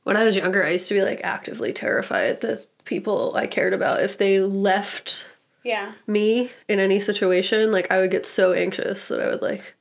when 0.05 0.17
I 0.17 0.25
was 0.25 0.37
younger, 0.37 0.65
I 0.65 0.71
used 0.71 0.89
to 0.89 0.95
be 0.95 1.03
like 1.03 1.21
actively 1.23 1.73
terrified 1.73 2.41
that 2.41 2.67
people 2.85 3.35
I 3.37 3.47
cared 3.47 3.75
about 3.75 4.03
if 4.03 4.17
they 4.17 4.41
left 4.41 5.25
Yeah. 5.65 5.93
me 6.07 6.51
in 6.69 6.79
any 6.81 7.01
situation, 7.01 7.71
like 7.73 7.91
I 7.91 7.99
would 7.99 8.11
get 8.11 8.25
so 8.27 8.53
anxious 8.53 9.09
that 9.09 9.21
I 9.21 9.27
would 9.29 9.43
like 9.43 9.75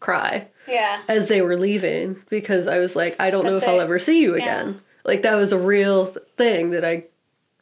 cry 0.00 0.48
Yeah. 0.68 1.00
as 1.08 1.28
they 1.28 1.40
were 1.40 1.56
leaving 1.56 2.22
because 2.28 2.66
I 2.66 2.78
was 2.78 2.94
like, 2.94 3.16
I 3.18 3.30
don't 3.30 3.44
know 3.44 3.52
That's 3.54 3.62
if 3.64 3.68
I'll 3.70 3.80
ever 3.80 3.98
see 3.98 4.20
you 4.20 4.36
Yeah. 4.36 4.42
again. 4.42 4.80
Like 5.04 5.22
that 5.22 5.34
was 5.36 5.52
a 5.52 5.58
real 5.58 6.06
thing 6.36 6.70
that 6.70 6.84
I 6.84 7.04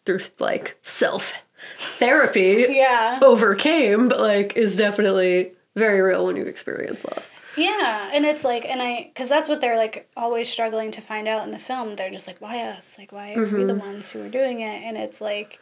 through 0.05 0.21
like 0.41 0.77
self 0.83 1.33
therapy 1.79 2.67
Yeah. 2.69 3.19
overcame, 3.23 4.09
but 4.09 4.21
like 4.21 4.57
is 4.57 4.77
definitely 4.77 5.53
very 5.75 6.01
real 6.01 6.27
when 6.27 6.37
you 6.37 6.45
experience 6.45 7.05
loss. 7.05 7.31
Yeah, 7.57 8.11
and 8.15 8.25
it's 8.25 8.45
like, 8.45 8.65
and 8.65 8.81
I, 8.81 9.11
because 9.13 9.29
that's 9.29 9.49
what 9.49 9.61
they're 9.61 9.77
like 9.77 10.09
always 10.17 10.49
struggling 10.49 10.91
to 10.93 11.01
find 11.01 11.29
out 11.29 11.45
in 11.45 11.51
the 11.51 11.59
film. 11.59 11.97
They're 11.97 12.11
just 12.11 12.27
like, 12.27 12.41
why 12.41 12.63
us? 12.63 12.97
Like, 12.99 13.13
why 13.13 13.35
are 13.35 13.43
we 13.43 13.65
the 13.65 13.75
mm-hmm. 13.75 13.79
ones 13.79 14.11
who 14.11 14.25
are 14.25 14.29
doing 14.29 14.61
it? 14.61 14.83
And 14.83 14.97
it's 14.97 15.21
like, 15.21 15.61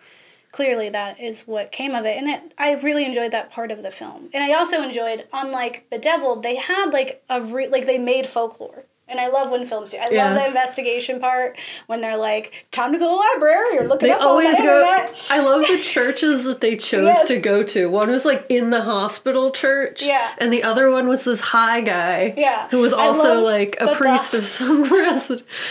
clearly 0.52 0.88
that 0.90 1.20
is 1.20 1.42
what 1.42 1.72
came 1.72 1.94
of 1.94 2.04
it. 2.04 2.16
And 2.16 2.28
it, 2.28 2.54
I 2.58 2.74
really 2.80 3.04
enjoyed 3.04 3.32
that 3.32 3.50
part 3.50 3.70
of 3.70 3.82
the 3.82 3.90
film. 3.90 4.28
And 4.32 4.42
I 4.42 4.52
also 4.52 4.82
enjoyed, 4.82 5.26
unlike 5.32 5.86
Bedeviled, 5.90 6.42
they 6.42 6.56
had 6.56 6.92
like 6.92 7.22
a 7.28 7.40
re- 7.40 7.68
like 7.68 7.86
they 7.86 7.98
made 7.98 8.26
folklore. 8.26 8.84
And 9.10 9.18
I 9.20 9.26
love 9.28 9.50
when 9.50 9.64
films 9.66 9.90
do. 9.90 9.96
I 9.98 10.08
Yeah. 10.10 10.26
love 10.26 10.34
the 10.36 10.46
investigation 10.46 11.18
part 11.20 11.58
when 11.88 12.00
they're 12.00 12.16
like, 12.16 12.66
"Time 12.70 12.92
to 12.92 12.98
go 12.98 13.04
to 13.04 13.10
the 13.10 13.16
library 13.16 13.76
or 13.78 13.88
look 13.88 14.02
it 14.04 14.10
up 14.10 14.20
always 14.22 14.46
on 14.46 14.52
the 14.52 14.62
go. 14.62 14.78
internet." 14.80 15.16
I 15.30 15.40
love 15.40 15.66
the 15.66 15.78
churches 15.78 16.44
that 16.44 16.60
they 16.60 16.76
chose 16.90 17.06
Yes. 17.06 17.24
to 17.28 17.38
go 17.38 17.62
to. 17.64 17.86
One 17.90 18.08
was 18.10 18.24
like 18.24 18.46
in 18.48 18.70
the 18.70 18.82
hospital 18.82 19.50
church. 19.50 20.02
Yeah. 20.02 20.28
And 20.38 20.52
the 20.52 20.62
other 20.62 20.90
one 20.90 21.08
was 21.08 21.24
this 21.24 21.40
high 21.40 21.80
guy. 21.80 22.34
Yeah. 22.36 22.68
Who 22.70 22.78
was 22.78 22.92
also 22.92 23.40
like 23.40 23.76
a 23.80 23.86
that 23.86 23.92
the- 23.92 23.96
priest 24.04 24.32
of 24.34 24.44
some 24.46 24.84
rest. 24.92 25.28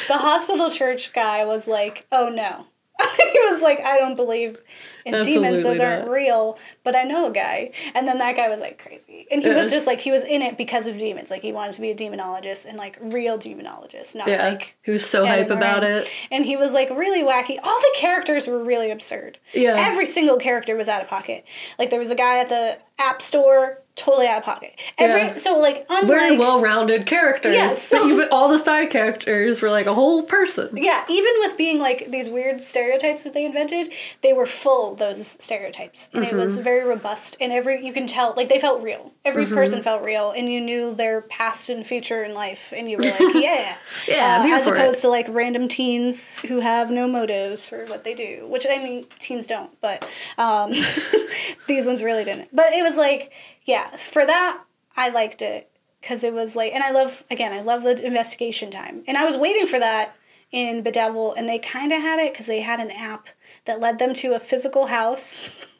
The 0.10 0.18
hospital 0.18 0.70
church 0.70 1.14
guy 1.14 1.46
was 1.46 1.68
like, 1.68 2.06
"Oh 2.12 2.30
no." 2.30 2.66
he 3.34 3.39
was 3.52 3.62
like, 3.62 3.80
"I 3.82 3.97
don't 3.97 4.16
believe 4.16 4.60
in 5.06 5.14
demons; 5.24 5.64
those 5.64 5.80
Absolutely 5.80 5.86
aren't 5.86 6.06
not. 6.06 6.12
real." 6.12 6.60
But 6.84 6.95
I 6.95 7.04
know 7.04 7.28
a 7.28 7.32
guy, 7.32 7.72
and 7.95 8.08
then 8.08 8.18
that 8.20 8.36
guy 8.36 8.50
was 8.50 8.60
like 8.60 8.78
crazy, 8.82 9.28
and 9.32 9.41
he 9.41 9.50
Yeah. 9.50 9.56
was 9.56 9.72
just 9.72 9.88
like 9.88 10.00
he 10.00 10.12
was 10.12 10.24
in 10.24 10.41
it 10.41 10.58
because 10.58 10.88
of 10.88 10.97
demons. 10.97 11.30
Like 11.30 11.41
he 11.41 11.52
wanted 11.52 11.74
to 11.74 11.82
be 11.82 11.89
a 11.91 11.95
demonologist 11.95 12.66
and 12.66 12.78
like 12.78 12.97
real 13.02 13.38
demonologist, 13.38 14.16
not 14.16 14.28
Yeah. 14.28 14.50
like. 14.50 14.78
he 14.84 14.91
was 14.91 15.06
so 15.10 15.26
hype 15.26 15.50
about 15.50 15.84
it. 15.84 16.12
And 16.32 16.45
he 16.45 16.58
was 16.58 16.74
like 16.74 16.89
really 16.89 17.24
wacky. 17.24 17.58
All 17.64 17.80
the 17.80 17.93
characters 17.95 18.47
were 18.47 18.64
really 18.64 18.91
absurd. 18.91 19.38
Yeah. 19.54 19.76
Every 19.78 20.06
single 20.06 20.38
character 20.38 20.76
was 20.76 20.88
out 20.88 21.02
of 21.02 21.08
pocket. 21.08 21.45
Like 21.78 21.89
there 21.89 22.00
was 22.00 22.12
a 22.12 22.16
guy 22.16 22.39
at 22.39 22.50
the 22.50 22.78
app 22.97 23.22
store, 23.22 23.82
totally 24.00 24.28
out 24.28 24.39
of 24.39 24.43
pocket. 24.43 24.80
Every 24.97 25.22
Yeah. 25.22 25.36
so 25.36 25.60
like 25.60 25.86
unlike 25.89 26.08
Very 26.08 26.38
well 26.38 26.62
rounded 26.62 27.06
characters. 27.06 27.54
Yeah, 27.56 27.74
So 27.76 28.08
even 28.08 28.28
all 28.32 28.47
the 28.50 28.58
side 28.60 28.89
characters 28.89 29.62
were 29.62 29.70
like 29.70 29.86
a 29.86 29.93
whole 29.93 30.24
person. 30.24 30.70
Yeah, 30.76 31.04
even 31.10 31.34
with 31.39 31.58
being 31.58 31.80
like 31.80 32.10
these 32.10 32.30
weird 32.30 32.62
stereotypes 32.62 33.24
that 33.24 33.34
they 33.34 33.45
invented, 33.45 33.91
they 34.22 34.34
were 34.34 34.45
full 34.45 34.95
those 34.95 35.36
stereotypes, 35.39 36.10
and 36.14 36.24
it 36.24 36.34
was 36.34 36.54
Mm-hmm. 36.56 36.64
very 36.64 36.84
robust. 36.84 37.38
And 37.41 37.52
every 37.52 37.86
you 37.86 37.93
can 37.93 38.08
tell, 38.08 38.34
like 38.36 38.50
they 38.50 38.60
felt 38.60 38.82
real. 38.82 39.12
Every 39.26 39.45
person 39.45 39.84
felt 39.84 40.02
real, 40.04 40.32
and 40.32 40.52
you 40.52 40.62
knew 40.62 40.95
their 40.95 41.22
past 41.22 41.70
and 41.70 41.86
future 41.86 42.24
in 42.24 42.34
life, 42.34 42.74
and 42.76 42.89
you 42.89 42.97
were 42.97 43.04
like, 43.04 43.20
yeah, 43.36 43.76
Yeah, 44.08 44.43
Uh, 44.43 44.56
as 44.56 44.66
for 44.66 44.74
it. 44.76 44.80
opposed 44.80 45.02
to 45.02 45.10
like 45.10 45.28
random 45.30 45.68
teens 45.68 46.38
who 46.47 46.60
have 46.62 46.89
no 46.89 47.08
motives 47.08 47.68
for 47.70 47.86
what 47.86 48.04
they 48.04 48.14
do. 48.14 48.45
Which 48.47 48.66
I 48.70 48.78
mean, 48.78 49.06
teens 49.20 49.45
don't, 49.47 49.70
but 49.82 50.06
um, 50.38 50.74
these 51.68 51.86
ones 51.88 52.02
really 52.04 52.24
didn't. 52.24 52.50
But 52.54 52.74
it 52.74 52.84
was 52.84 52.97
like, 52.97 53.32
yeah, 53.70 53.95
for 53.95 54.26
that 54.26 54.63
I 54.97 55.09
liked 55.09 55.41
it 55.41 55.70
because 56.01 56.24
it 56.24 56.34
was 56.34 56.55
like, 56.55 56.74
and 56.74 56.84
I 56.84 56.91
love 56.91 57.24
again, 57.30 57.53
I 57.53 57.61
love 57.61 57.84
the 57.84 58.03
investigation 58.03 58.72
time, 58.72 59.03
and 59.07 59.17
I 59.17 59.26
was 59.26 59.38
waiting 59.38 59.67
for 59.67 59.80
that 59.80 60.15
in 60.51 60.82
Bedevil, 60.82 61.36
and 61.36 61.47
they 61.47 61.59
kind 61.59 61.91
of 61.91 62.01
had 62.01 62.20
it 62.20 62.34
because 62.34 62.47
they 62.47 62.61
had 62.61 62.80
an 62.80 62.89
app 62.89 63.30
that 63.65 63.80
led 63.80 63.99
them 63.99 64.13
to 64.15 64.34
a 64.34 64.39
physical 64.39 64.88
house. 64.88 65.65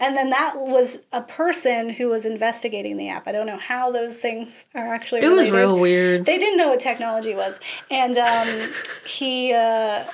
And 0.00 0.16
then 0.16 0.30
that 0.30 0.54
was 0.56 0.98
a 1.12 1.22
person 1.22 1.90
who 1.90 2.08
was 2.08 2.24
investigating 2.24 2.96
the 2.96 3.08
app. 3.08 3.28
I 3.28 3.30
don't 3.30 3.46
know 3.46 3.56
how 3.56 3.92
those 3.92 4.18
things 4.18 4.66
are 4.74 4.92
actually 4.92 5.20
It 5.20 5.28
was 5.28 5.52
real 5.52 5.78
weird. 5.78 6.26
They 6.26 6.38
didn't 6.38 6.58
know 6.58 6.70
what 6.70 6.80
technology 6.80 7.36
was. 7.36 7.60
And 7.88 8.18
um, 8.18 8.72
he, 9.06 9.52
uh, 9.52 10.06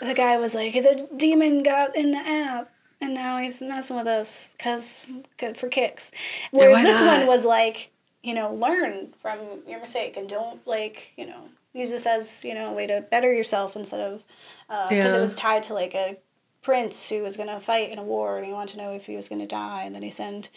the 0.00 0.14
guy 0.14 0.36
was 0.36 0.56
like, 0.56 0.72
the 0.72 1.08
demon 1.16 1.62
got 1.62 1.94
in 1.94 2.10
the 2.10 2.18
app. 2.18 2.73
And 3.04 3.14
now 3.14 3.36
he's 3.38 3.60
messing 3.60 3.96
with 3.96 4.06
us 4.06 4.54
because 4.56 5.06
good 5.36 5.56
for 5.58 5.68
kicks. 5.68 6.10
Whereas 6.52 6.82
this 6.82 7.00
not? 7.02 7.18
one 7.18 7.26
was 7.26 7.44
like, 7.44 7.90
you 8.22 8.32
know, 8.32 8.54
learn 8.54 9.12
from 9.18 9.38
your 9.68 9.78
mistake 9.80 10.16
and 10.16 10.26
don't 10.28 10.66
like, 10.66 11.12
you 11.18 11.26
know, 11.26 11.48
use 11.74 11.90
this 11.90 12.06
as, 12.06 12.44
you 12.44 12.54
know, 12.54 12.70
a 12.70 12.72
way 12.72 12.86
to 12.86 13.02
better 13.10 13.30
yourself 13.32 13.76
instead 13.76 14.00
of, 14.00 14.24
uh, 14.70 14.88
because 14.88 15.12
Yeah. 15.12 15.18
it 15.20 15.22
was 15.22 15.34
tied 15.34 15.64
to 15.64 15.74
like 15.74 15.94
a 15.94 16.16
prince 16.62 17.10
who 17.10 17.22
was 17.22 17.36
going 17.36 17.50
to 17.50 17.60
fight 17.60 17.90
in 17.90 17.98
a 17.98 18.02
war 18.02 18.38
and 18.38 18.46
he 18.46 18.52
wanted 18.52 18.72
to 18.72 18.78
know 18.78 18.92
if 18.92 19.04
he 19.04 19.16
was 19.16 19.28
going 19.28 19.40
to 19.40 19.46
die 19.46 19.82
and 19.84 19.94
then 19.94 20.02
he 20.02 20.10
sent 20.10 20.48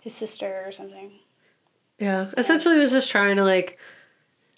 his 0.00 0.14
sister 0.14 0.62
or 0.66 0.72
something. 0.72 1.12
Yeah. 1.98 2.30
Essentially, 2.36 2.76
it 2.76 2.80
was 2.80 2.90
just 2.92 3.10
trying 3.10 3.36
to 3.36 3.44
like 3.44 3.78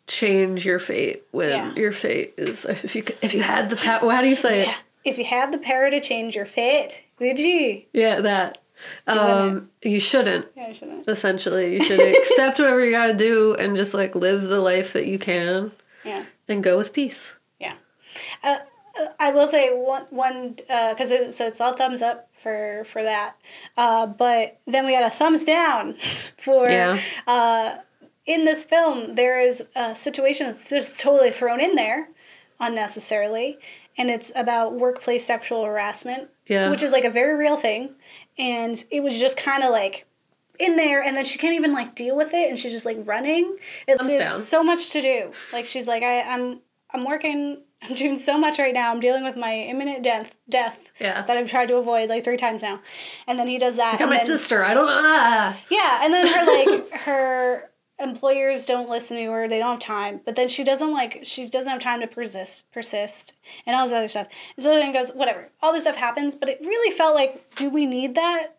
change 0.08 0.64
your 0.66 0.80
fate 0.80 1.22
when 1.30 1.50
Yeah. 1.50 1.74
your 1.76 1.92
fate 1.92 2.34
is 2.36 2.64
if 2.64 2.96
you 2.96 3.04
if 3.22 3.34
you 3.34 3.42
had 3.42 3.70
the 3.70 3.76
power. 3.76 4.10
How 4.10 4.20
do 4.20 4.28
you 4.28 4.36
say 4.36 4.62
it? 4.68 4.74
If 5.06 5.18
you 5.18 5.24
had 5.24 5.52
the 5.52 5.58
power 5.58 5.88
to 5.90 6.00
change 6.00 6.34
your 6.34 6.46
fate, 6.46 7.02
would 7.20 7.38
you? 7.38 7.82
Yeah, 7.92 8.20
that. 8.20 8.58
Um, 9.06 9.70
you 9.82 10.00
shouldn't. 10.00 10.48
Yeah, 10.56 10.66
I 10.68 10.72
shouldn't. 10.72 11.08
Essentially, 11.08 11.74
you 11.74 11.82
should 11.82 12.00
accept 12.00 12.58
whatever 12.58 12.84
you 12.84 12.90
gotta 12.90 13.14
do 13.14 13.54
and 13.54 13.76
just 13.76 13.94
like 13.94 14.14
live 14.14 14.42
the 14.42 14.60
life 14.60 14.92
that 14.92 15.06
you 15.06 15.18
can 15.18 15.72
Yeah. 16.04 16.24
and 16.48 16.62
go 16.62 16.76
with 16.76 16.92
peace. 16.92 17.28
Yeah. 17.58 17.74
Uh, 18.42 18.58
uh, 19.00 19.06
I 19.20 19.30
will 19.30 19.46
say 19.46 19.70
one 19.70 20.06
one 20.10 20.54
because 20.54 21.10
it, 21.10 21.32
so 21.32 21.46
it's 21.46 21.60
all 21.60 21.72
thumbs 21.74 22.02
up 22.02 22.28
for 22.32 22.82
for 22.84 23.02
that, 23.02 23.36
uh, 23.78 24.06
but 24.08 24.58
then 24.66 24.84
we 24.86 24.92
got 24.92 25.04
a 25.04 25.10
thumbs 25.10 25.44
down 25.44 25.94
for 26.36 26.68
Yeah. 26.68 27.00
uh, 27.26 27.76
in 28.26 28.44
this 28.44 28.64
film. 28.64 29.14
There 29.14 29.40
is 29.40 29.62
a 29.76 29.94
situation 29.94 30.46
that's 30.46 30.68
just 30.68 31.00
totally 31.00 31.30
thrown 31.30 31.60
in 31.60 31.76
there 31.76 32.08
unnecessarily, 32.60 33.58
and 33.98 34.10
it's 34.10 34.30
about 34.36 34.74
workplace 34.74 35.24
sexual 35.26 35.64
harassment, 35.64 36.28
Yeah. 36.46 36.70
which 36.70 36.82
is 36.82 36.92
like 36.92 37.04
a 37.04 37.10
very 37.10 37.36
real 37.36 37.56
thing, 37.56 37.94
and 38.38 38.82
it 38.90 39.02
was 39.02 39.18
just 39.18 39.36
kind 39.36 39.62
of 39.62 39.70
like 39.70 40.06
in 40.58 40.76
there 40.76 41.02
and 41.02 41.14
then 41.14 41.24
she 41.24 41.38
can't 41.38 41.54
even 41.54 41.74
like 41.74 41.94
deal 41.94 42.16
with 42.16 42.32
it 42.32 42.48
and 42.48 42.58
she's 42.58 42.72
just 42.72 42.86
like 42.86 42.96
running 43.04 43.58
it's 43.86 44.06
just 44.06 44.48
so 44.48 44.62
much 44.64 44.88
to 44.88 45.02
do 45.02 45.30
like 45.52 45.66
she's 45.66 45.86
like 45.86 46.02
I, 46.02 46.22
i'm 46.22 46.60
i'm 46.94 47.04
working 47.04 47.60
i'm 47.82 47.94
doing 48.02 48.16
so 48.16 48.38
much 48.38 48.58
right 48.58 48.72
now 48.72 48.90
i'm 48.90 48.98
dealing 48.98 49.22
with 49.22 49.36
my 49.36 49.52
imminent 49.54 50.02
death 50.02 50.34
death 50.48 50.90
Yeah. 50.98 51.26
that 51.26 51.36
i've 51.36 51.50
tried 51.50 51.68
to 51.68 51.76
avoid 51.76 52.08
like 52.08 52.24
three 52.24 52.38
times 52.38 52.62
now 52.62 52.80
and 53.26 53.38
then 53.38 53.48
he 53.48 53.58
does 53.58 53.76
that 53.76 53.98
Got 53.98 54.04
and 54.04 54.10
my 54.12 54.16
then, 54.16 54.26
sister. 54.26 54.64
I 54.64 54.72
don't 54.72 54.86
know. 54.86 54.92
Ah. 54.98 55.60
yeah 55.70 56.00
and 56.02 56.14
then 56.14 56.26
her 56.26 56.46
like 56.46 56.90
her 57.02 57.70
employers 57.98 58.66
don't 58.66 58.88
listen 58.90 59.16
to 59.16 59.24
her 59.30 59.48
they 59.48 59.58
don't 59.58 59.70
have 59.72 59.78
time 59.80 60.20
but 60.24 60.36
then 60.36 60.48
she 60.48 60.62
doesn't 60.62 60.92
like 60.92 61.20
she 61.22 61.48
doesn't 61.48 61.70
have 61.72 61.80
time 61.80 62.00
to 62.00 62.06
persist 62.06 62.70
persist 62.70 63.32
and 63.64 63.74
all 63.74 63.86
this 63.86 63.94
other 63.96 64.08
stuff 64.08 64.26
and 64.56 64.62
so 64.64 64.70
then 64.70 64.92
goes 64.92 65.10
whatever 65.10 65.48
all 65.62 65.72
this 65.72 65.84
stuff 65.84 65.96
happens 65.96 66.34
but 66.34 66.48
it 66.48 66.58
really 66.60 66.94
felt 66.94 67.14
like 67.14 67.54
do 67.56 67.70
we 67.70 67.86
need 67.86 68.14
that 68.14 68.56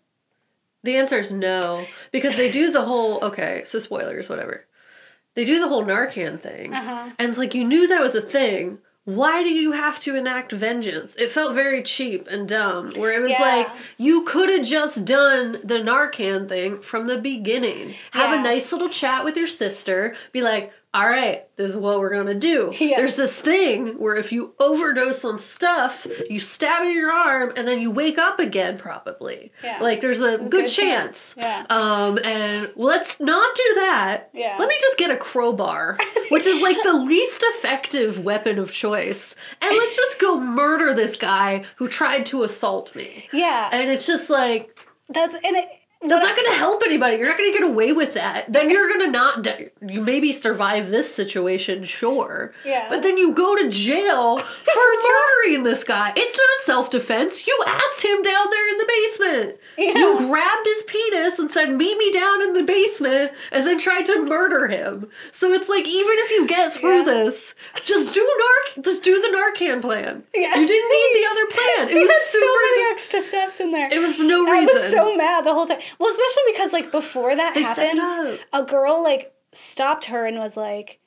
The 0.84 0.96
answer 0.98 1.20
is 1.20 1.32
no 1.32 1.86
because 2.12 2.36
they 2.36 2.50
do 2.50 2.72
the 2.72 2.86
whole 2.86 3.20
okay. 3.30 3.64
So 3.66 3.78
spoilers, 3.80 4.28
whatever. 4.30 4.66
They 5.36 5.46
do 5.46 5.60
the 5.60 5.68
whole 5.68 5.84
Narcan 5.86 6.40
thing, 6.40 6.74
Uh-huh. 6.74 7.12
and 7.20 7.30
it's 7.30 7.38
like 7.38 7.54
you 7.54 7.64
knew 7.64 7.88
that 7.88 8.02
was 8.02 8.16
a 8.16 8.22
thing. 8.22 8.80
Why 9.08 9.42
do 9.42 9.48
you 9.50 9.72
have 9.72 10.02
to 10.02 10.18
enact 10.18 10.52
vengeance? 10.52 11.16
It 11.18 11.30
felt 11.32 11.54
very 11.56 11.82
cheap 11.82 12.28
and 12.30 12.46
dumb. 12.46 12.92
Where 12.98 13.14
it 13.14 13.22
was 13.22 13.32
Yeah. 13.32 13.40
like 13.42 13.70
you 13.98 14.24
could 14.24 14.50
have 14.50 14.66
just 14.66 15.06
done 15.06 15.62
the 15.64 15.76
Narcan 15.76 16.50
thing 16.50 16.82
from 16.82 17.08
the 17.08 17.18
beginning. 17.18 17.94
Have 18.12 18.32
Yeah. 18.32 18.42
a 18.42 18.44
nice 18.44 18.70
little 18.74 18.90
chat 18.90 19.24
with 19.24 19.38
your 19.38 19.48
sister. 19.48 20.14
Be 20.34 20.42
like, 20.42 20.74
all 20.98 21.08
right, 21.08 21.44
this 21.58 21.70
is 21.72 21.78
what 21.78 22.00
we're 22.00 22.10
gonna 22.14 22.34
do. 22.34 22.72
Yeah. 22.80 22.96
There's 22.98 23.16
this 23.18 23.38
thing 23.40 24.00
where 24.00 24.16
if 24.16 24.32
you 24.32 24.54
overdose 24.60 25.24
on 25.26 25.38
stuff, 25.40 26.08
you 26.30 26.40
stab 26.40 26.84
in 26.84 26.92
your 26.94 27.12
arm 27.12 27.52
and 27.56 27.68
then 27.68 27.80
you 27.80 27.92
wake 27.92 28.18
up 28.18 28.40
again, 28.40 28.78
probably. 28.78 29.52
Yeah. 29.64 29.78
Like 29.82 30.02
there's 30.02 30.22
a 30.22 30.38
good, 30.38 30.50
Good 30.52 30.68
chance. 30.70 31.34
chance. 31.34 31.36
Yeah. 31.38 31.66
Um, 31.70 32.18
and 32.24 32.72
let's 32.76 33.20
not 33.20 33.56
do 33.56 33.74
that. 33.76 34.30
Yeah. 34.34 34.56
Let 34.58 34.70
me 34.70 34.76
just 34.80 34.98
get 34.98 35.12
a 35.12 35.18
crowbar, 35.18 35.98
which 36.30 36.46
is 36.46 36.62
like 36.62 36.82
the 36.84 36.94
least 36.94 37.44
effective 37.56 38.24
weapon 38.24 38.58
of 38.58 38.72
choice, 38.72 39.36
and 39.62 39.72
let's 39.78 39.96
just 39.96 40.20
go 40.20 40.40
murder 40.40 40.94
this 40.96 41.16
guy 41.18 41.66
who 41.76 41.88
tried 41.88 42.26
to 42.28 42.44
assault 42.44 42.96
me. 42.96 43.28
yeah 43.34 43.70
And 43.72 43.90
it's 43.92 44.08
just 44.08 44.30
like 44.30 44.74
that's 45.10 45.34
and 45.36 45.56
it 45.56 45.68
that's 46.02 46.24
not 46.24 46.36
going 46.36 46.48
to 46.52 46.58
help 46.58 46.84
anybody. 46.86 47.18
You're 47.18 47.28
not 47.28 47.38
going 47.38 47.52
to 47.52 47.60
get 47.60 47.68
away 47.68 47.92
with 47.92 48.14
that. 48.14 48.52
Then 48.52 48.70
you're 48.70 48.88
going 48.88 49.02
to 49.02 49.12
not. 49.12 49.44
Die. 49.44 49.70
You 49.86 50.02
maybe 50.02 50.32
survive 50.32 50.90
this 50.92 51.14
situation, 51.14 51.84
sure. 51.86 52.54
Yeah. 52.64 52.88
But 52.90 53.02
then 53.04 53.18
you 53.18 53.34
go 53.34 53.56
to 53.56 53.70
jail 53.70 54.38
for 54.38 54.82
murdering 55.46 55.64
this 55.64 55.84
guy. 55.84 56.14
It's 56.16 56.38
not 56.38 56.66
self 56.66 56.90
defense. 56.92 57.48
You 57.48 57.64
asked 57.66 58.04
him 58.06 58.22
down 58.22 58.46
there 58.52 58.70
in 58.72 58.78
the 58.78 58.86
basement. 58.88 59.58
Yeah. 59.78 59.98
You 59.98 60.18
grabbed 60.28 60.66
his 60.68 60.84
penis 60.84 61.40
and 61.40 61.50
said, 61.52 61.72
"Meet 61.72 61.98
me 61.98 62.12
down 62.12 62.42
in 62.44 62.54
the 62.54 62.64
basement," 62.64 63.32
and 63.52 63.66
then 63.66 63.80
tried 63.80 64.06
to 64.08 64.24
murder 64.24 64.68
him. 64.68 65.10
So 65.32 65.52
it's 65.52 65.68
like 65.70 65.88
even 65.88 66.14
if 66.20 66.32
you 66.32 66.48
get 66.48 66.74
through 66.74 66.98
Yeah. 67.00 67.04
this, 67.06 67.56
just 67.84 68.14
do 68.14 68.22
narc. 68.22 68.84
Just 68.84 69.04
do 69.04 69.20
the 69.20 69.28
Narcan 69.36 69.82
plan. 69.82 70.24
Yeah. 70.34 70.56
You 70.60 70.68
didn't 70.68 70.92
need 70.92 71.12
the 71.22 71.28
other 71.32 71.46
plan. 71.48 71.64
She 71.88 71.94
it 71.96 72.00
was 72.00 72.10
had 72.10 72.22
super. 72.24 72.46
so 72.46 72.56
many 72.56 72.76
di- 72.86 72.92
extra 72.92 73.22
steps 73.22 73.60
in 73.60 73.72
there. 73.72 73.90
it 73.92 74.00
was 74.00 74.20
no 74.20 74.48
I 74.48 74.52
reason. 74.60 74.74
was 74.76 74.92
so 74.92 75.16
mad 75.16 75.46
the 75.46 75.54
whole 75.54 75.66
time. 75.68 75.80
Well, 76.00 76.10
especially 76.10 76.44
because 76.52 76.74
like 76.74 76.92
before 76.92 77.36
that 77.36 77.54
They 77.56 77.62
happens, 77.64 78.40
a 78.54 78.64
girl 78.64 79.04
like 79.04 79.34
stopped 79.52 80.06
her 80.06 80.26
and 80.26 80.38
was 80.40 80.58
like, 80.58 81.00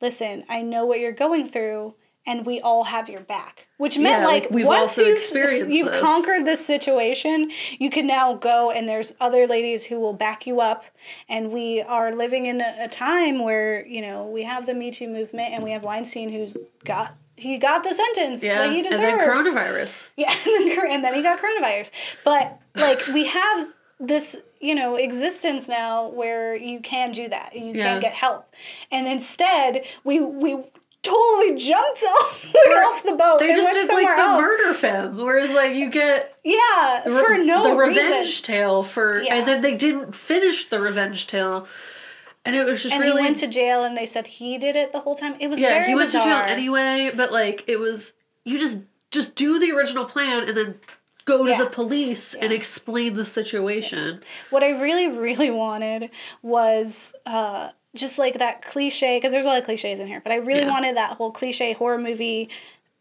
"Listen, 0.00 0.44
I 0.48 0.62
know 0.62 0.84
what 0.86 1.00
you're 1.00 1.12
going 1.12 1.46
through, 1.46 1.94
and 2.26 2.44
we 2.44 2.60
all 2.60 2.84
have 2.84 3.08
your 3.08 3.20
back. 3.20 3.68
Which 3.78 3.98
meant 3.98 4.22
Yeah, 4.22 4.26
like, 4.26 4.42
like, 4.44 4.50
we've 4.52 4.66
once 4.66 4.98
also 4.98 5.02
you've 5.02 5.18
experienced 5.18 5.68
you've 5.70 5.90
this. 5.92 6.00
conquered 6.00 6.44
this 6.44 6.64
situation, 6.64 7.50
you 7.78 7.90
can 7.90 8.06
now 8.06 8.34
go 8.34 8.70
and 8.70 8.88
there's 8.88 9.12
other 9.20 9.46
ladies 9.46 9.84
who 9.86 10.00
will 10.00 10.12
back 10.14 10.46
you 10.46 10.60
up. 10.60 10.84
And 11.28 11.52
we 11.52 11.82
are 11.82 12.14
living 12.14 12.46
in 12.46 12.60
a, 12.60 12.76
a 12.80 12.88
time 12.88 13.42
where 13.42 13.86
you 13.86 14.00
know 14.02 14.26
we 14.26 14.42
have 14.44 14.66
the 14.66 14.74
Me 14.74 14.90
Too 14.90 15.08
movement 15.08 15.52
and 15.52 15.62
we 15.62 15.70
have 15.72 15.82
Weinstein 15.84 16.30
who's 16.30 16.56
got 16.84 17.14
he 17.38 17.58
got 17.58 17.84
the 17.84 17.92
sentence 17.92 18.42
Yeah. 18.42 18.58
that 18.58 18.70
he 18.72 18.78
and 18.80 18.88
deserves. 18.88 19.02
then 19.02 19.18
coronavirus. 19.54 20.06
Yeah, 20.16 20.32
and 20.32 20.70
then, 20.70 20.90
and 20.90 21.04
then 21.04 21.14
he 21.14 21.22
got 21.22 21.38
coronavirus. 21.38 21.90
But 22.24 22.58
like 22.74 23.06
we 23.08 23.26
have 23.26 23.68
this, 23.98 24.36
you 24.60 24.74
know, 24.74 24.96
existence 24.96 25.68
now 25.68 26.08
where 26.08 26.54
you 26.54 26.80
can 26.80 27.12
do 27.12 27.28
that 27.28 27.54
and 27.54 27.66
you 27.68 27.74
Yeah. 27.74 27.92
can 27.92 28.00
get 28.00 28.12
help. 28.12 28.52
And 28.90 29.06
instead, 29.06 29.84
we 30.04 30.20
we 30.20 30.58
totally 31.02 31.54
jumped 31.56 32.02
off, 32.20 32.52
off 32.54 33.02
the 33.04 33.12
boat 33.12 33.38
They 33.38 33.54
just 33.54 33.72
did 33.72 33.88
like 33.88 34.06
the 34.16 34.22
else. 34.22 34.40
murder 34.40 34.74
film, 34.74 35.16
whereas 35.18 35.50
like 35.50 35.74
you 35.76 35.88
get 35.88 36.36
yeah, 36.44 37.02
re- 37.08 37.22
for 37.22 37.38
no 37.38 37.62
the 37.62 37.74
revenge 37.76 38.26
reason. 38.26 38.44
tale 38.44 38.82
for, 38.82 39.22
Yeah. 39.22 39.36
and 39.36 39.46
then 39.46 39.60
they 39.62 39.76
didn't 39.76 40.14
finish 40.16 40.68
the 40.68 40.80
revenge 40.80 41.28
tale, 41.28 41.68
and 42.44 42.56
it 42.56 42.66
was 42.66 42.82
just 42.82 42.92
And 42.92 43.02
really 43.04 43.22
he 43.22 43.26
went 43.28 43.36
to 43.36 43.46
jail, 43.46 43.84
and 43.84 43.96
they 43.96 44.06
said 44.06 44.26
he 44.26 44.58
did 44.58 44.74
it 44.74 44.90
the 44.92 44.98
whole 45.00 45.14
time. 45.14 45.36
It 45.38 45.48
was 45.48 45.60
yeah 45.60 45.86
he 45.86 45.94
went 45.94 46.10
to 46.10 46.18
jail 46.18 46.36
anyway, 46.38 47.12
but 47.14 47.30
like 47.32 47.62
it 47.68 47.78
was 47.78 48.12
you 48.44 48.58
just 48.58 48.78
just 49.12 49.36
do 49.36 49.60
the 49.60 49.70
original 49.70 50.06
plan 50.06 50.48
and 50.48 50.56
then 50.56 50.74
go 51.26 51.44
to 51.44 51.50
Yeah. 51.50 51.58
the 51.64 51.70
police 51.70 52.34
and 52.34 52.52
explain 52.52 53.14
the 53.14 53.24
situation. 53.24 54.22
What 54.50 54.62
I 54.62 54.70
really, 54.80 55.08
really 55.08 55.50
wanted 55.50 56.10
was 56.42 57.12
uh, 57.26 57.70
just 57.94 58.18
like 58.18 58.38
that 58.38 58.62
cliche, 58.62 59.18
because 59.18 59.32
there's 59.32 59.44
a 59.44 59.48
lot 59.48 59.58
of 59.58 59.64
cliches 59.64 60.00
in 60.00 60.06
here, 60.06 60.20
but 60.20 60.32
I 60.32 60.36
really 60.36 60.62
Yeah. 60.62 60.70
wanted 60.70 60.96
that 60.96 61.16
whole 61.18 61.30
cliche 61.30 61.74
horror 61.74 61.98
movie 61.98 62.48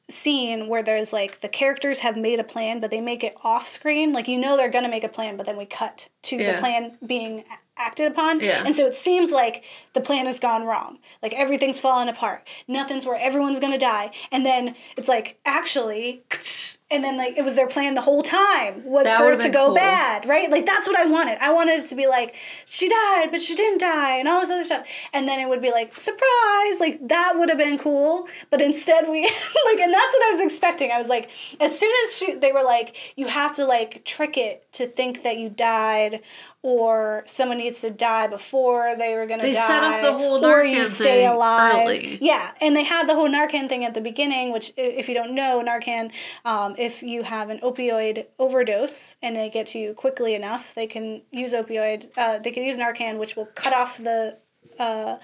scene 0.10 0.68
where 0.68 0.84
there's 0.84 1.12
like 1.14 1.42
the 1.42 1.48
characters 1.50 2.00
have 2.00 2.16
made 2.18 2.40
a 2.40 2.44
plan, 2.44 2.80
but 2.80 2.92
they 2.92 3.02
make 3.02 3.24
it 3.24 3.36
off 3.44 3.66
screen. 3.68 4.12
Like 4.14 4.28
you 4.28 4.38
know 4.38 4.56
they're 4.58 4.70
gonna 4.70 4.90
make 4.90 5.04
a 5.04 5.10
plan, 5.10 5.38
but 5.38 5.46
then 5.46 5.58
we 5.58 5.66
cut 5.66 6.10
to 6.24 6.36
Yeah. 6.38 6.52
the 6.54 6.60
plan 6.60 6.98
being 7.06 7.44
acted 7.78 8.12
upon. 8.12 8.40
Yeah. 8.40 8.64
And 8.66 8.76
so 8.76 8.86
it 8.88 8.96
seems 8.96 9.32
like 9.32 9.64
the 9.94 10.02
plan 10.02 10.26
has 10.26 10.40
gone 10.40 10.64
wrong. 10.66 11.00
Like 11.22 11.34
everything's 11.34 11.80
fallen 11.80 12.08
apart. 12.10 12.48
Nothing's 12.68 13.06
where 13.06 13.18
everyone's 13.20 13.60
gonna 13.60 13.78
die. 13.78 14.12
And 14.32 14.46
then 14.46 14.76
it's 14.98 15.08
like, 15.08 15.40
actually, 15.46 16.24
and 16.92 17.04
then 17.04 17.18
like 17.18 17.36
it 17.38 17.44
was 17.44 17.56
their 17.56 17.68
plan 17.68 17.96
the 17.96 18.02
whole 18.02 18.22
time 18.22 18.84
was 18.86 19.06
That 19.06 19.18
for 19.18 19.32
it 19.34 19.40
to 19.42 19.50
go 19.50 19.68
cool. 19.68 19.76
bad, 19.76 20.26
right? 20.28 20.50
Like 20.50 20.66
that's 20.66 20.88
what 20.88 20.98
I 20.98 21.06
wanted. 21.06 21.38
I 21.40 21.52
wanted 21.52 21.80
it 21.80 21.88
to 21.88 21.96
be 21.96 22.08
like, 22.08 22.36
she 22.66 22.88
died, 22.88 23.30
but 23.32 23.42
she 23.42 23.56
didn't 23.56 23.80
die, 23.80 24.18
and 24.18 24.28
all 24.28 24.40
this 24.42 24.50
other 24.52 24.64
stuff. 24.64 24.88
And 25.12 25.28
then 25.28 25.40
it 25.40 25.50
would 25.50 25.62
be 25.62 25.72
like, 25.72 26.00
surprise! 26.00 26.80
Like 26.80 27.08
that 27.08 27.34
would 27.36 27.50
have 27.50 27.58
been 27.58 27.78
cool. 27.78 28.28
But 28.52 28.62
instead 28.62 29.10
we 29.10 29.24
like 29.66 29.80
and 29.80 29.94
that's 29.94 30.14
what 30.14 30.24
I 30.28 30.32
was 30.32 30.40
expecting. 30.40 30.92
I 30.92 31.00
was 31.00 31.10
like, 31.10 31.30
as 31.60 31.78
soon 31.78 31.92
as 32.06 32.16
she 32.18 32.36
they 32.36 32.52
were 32.52 32.64
like, 32.64 32.96
you 33.16 33.28
have 33.28 33.54
to 33.56 33.66
like 33.66 34.06
trick 34.06 34.38
it 34.38 34.72
to 34.74 34.88
think 34.88 35.24
that 35.24 35.38
you 35.38 35.50
died 35.50 36.22
or 36.66 37.22
someone 37.28 37.58
needs 37.60 37.80
to 37.82 37.92
die 37.92 38.26
before 38.26 38.96
they 38.98 39.14
were 39.14 39.28
gonna 39.28 39.44
They 39.44 39.54
die. 39.54 39.68
set 39.68 39.84
up 39.84 40.02
the 40.02 40.14
whole 40.14 40.44
or 40.44 40.64
you 40.64 40.88
stay 40.88 41.22
thing 41.22 41.28
alive. 41.28 41.76
early. 41.76 42.18
Yeah, 42.20 42.54
and 42.60 42.76
they 42.76 42.82
had 42.84 43.08
the 43.08 43.14
whole 43.14 43.30
Narcan 43.30 43.70
thing 43.70 43.86
at 43.86 43.94
the 43.94 44.02
beginning, 44.02 44.52
which, 44.52 44.74
if 44.76 45.08
you 45.08 45.14
don't 45.14 45.36
know, 45.36 45.62
Narcan, 45.64 46.10
um, 46.44 46.74
if 46.80 47.04
you 47.04 47.22
have 47.22 47.52
an 47.52 47.60
opioid 47.60 48.26
overdose 48.40 49.16
and 49.22 49.36
they 49.36 49.48
get 49.52 49.68
to 49.68 49.78
you 49.80 49.94
quickly 49.94 50.34
enough, 50.34 50.74
they 50.74 50.88
can 50.88 51.22
use 51.30 51.54
opioid. 51.54 52.10
Uh, 52.18 52.40
they 52.40 52.50
can 52.50 52.64
use 52.64 52.78
Narcan, 52.80 53.20
which 53.20 53.36
will 53.36 53.46
cut 53.54 53.72
off 53.74 53.98
the. 54.00 54.38
Uh, 54.80 55.18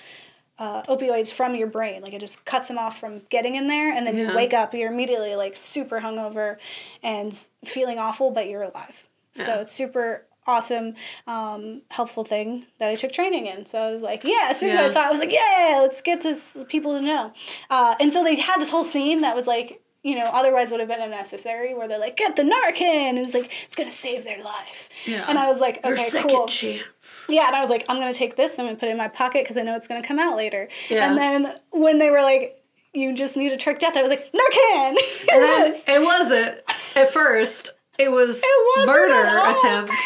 uh, 0.60 0.84
opioids 0.84 1.34
from 1.34 1.56
your 1.56 1.66
brain, 1.66 2.04
like 2.04 2.14
it 2.14 2.20
just 2.20 2.46
cuts 2.46 2.68
them 2.68 2.78
off 2.78 3.00
from 3.00 3.24
getting 3.30 3.56
in 3.56 3.66
there, 3.66 3.92
and 3.92 4.06
then 4.06 4.16
Yeah. 4.16 4.30
you 4.30 4.36
wake 4.38 4.54
up, 4.54 4.76
you're 4.76 4.92
immediately 4.92 5.36
like 5.36 5.56
super 5.56 6.00
hungover 6.02 6.58
and 7.02 7.34
feeling 7.66 7.98
awful, 7.98 8.30
but 8.30 8.48
you're 8.48 8.62
alive. 8.62 9.08
So 9.34 9.62
it's 9.62 9.72
super 9.72 10.28
awesome, 10.48 10.96
um, 11.28 11.82
helpful 11.90 12.24
thing 12.24 12.66
that 12.80 12.90
I 12.90 12.96
took 12.96 13.12
training 13.12 13.46
in. 13.46 13.66
So 13.66 13.80
I 13.80 13.92
was 13.92 14.02
like, 14.02 14.24
yeah, 14.24 14.48
as 14.50 14.60
soon 14.60 14.72
as 14.72 14.80
Yeah. 14.80 14.86
I 14.86 14.90
saw 14.90 15.02
it, 15.04 15.06
I 15.06 15.10
was 15.12 15.20
like, 15.20 15.32
yeah, 15.32 15.80
let's 15.82 16.02
get 16.02 16.22
this 16.24 16.58
people 16.70 16.96
to 16.98 17.02
know. 17.02 17.32
Uh, 17.70 17.96
and 18.00 18.12
so 18.12 18.24
they 18.24 18.36
had 18.36 18.60
this 18.60 18.70
whole 18.70 18.84
scene 18.84 19.22
that 19.22 19.36
was 19.36 19.48
like, 19.48 19.82
you 20.04 20.16
know, 20.16 20.24
otherwise 20.24 20.72
would 20.72 20.80
have 20.80 20.90
been 20.90 21.00
unnecessary, 21.02 21.76
where 21.76 21.88
they're 21.88 22.00
like, 22.00 22.18
get 22.18 22.36
the 22.36 22.42
Narcan, 22.42 22.82
and 22.82 23.20
it's 23.20 23.36
like, 23.36 23.52
it's 23.66 23.76
gonna 23.76 23.92
save 23.92 24.24
their 24.24 24.44
life. 24.44 24.90
Yeah. 25.06 25.26
And 25.28 25.38
I 25.38 25.48
was 25.48 25.60
like, 25.60 25.78
okay, 25.86 26.10
cool. 26.24 26.48
chance. 26.48 27.26
Yeah, 27.30 27.46
and 27.46 27.56
I 27.56 27.62
was 27.62 27.70
like, 27.70 27.86
I'm 27.88 27.98
gonna 28.00 28.12
take 28.12 28.36
this. 28.36 28.58
I'm 28.58 28.66
gonna 28.66 28.78
put 28.78 28.90
it 28.90 28.94
in 28.94 28.98
my 28.98 29.10
pocket 29.10 29.44
because 29.44 29.58
I 29.58 29.62
know 29.62 29.76
it's 29.76 29.88
gonna 29.88 30.02
come 30.02 30.18
out 30.18 30.36
later. 30.36 30.70
Yeah. 30.90 31.08
And 31.08 31.18
then 31.20 31.56
when 31.70 32.00
they 32.00 32.10
were 32.10 32.24
like, 32.24 32.58
you 32.94 33.14
just 33.14 33.38
need 33.38 33.52
a 33.52 33.58
trick 33.58 33.78
death, 33.78 33.96
I 33.96 34.02
was 34.02 34.10
like, 34.10 34.26
Narcan. 34.32 34.96
It 34.98 35.30
And 35.34 35.44
then 35.44 35.70
was. 35.70 35.84
it 35.88 36.02
wasn't 36.02 36.58
at 36.96 37.14
first. 37.14 37.70
It 38.04 38.12
was 38.12 38.40
It 38.44 38.86
murder 38.86 39.40
attempt. 39.50 39.94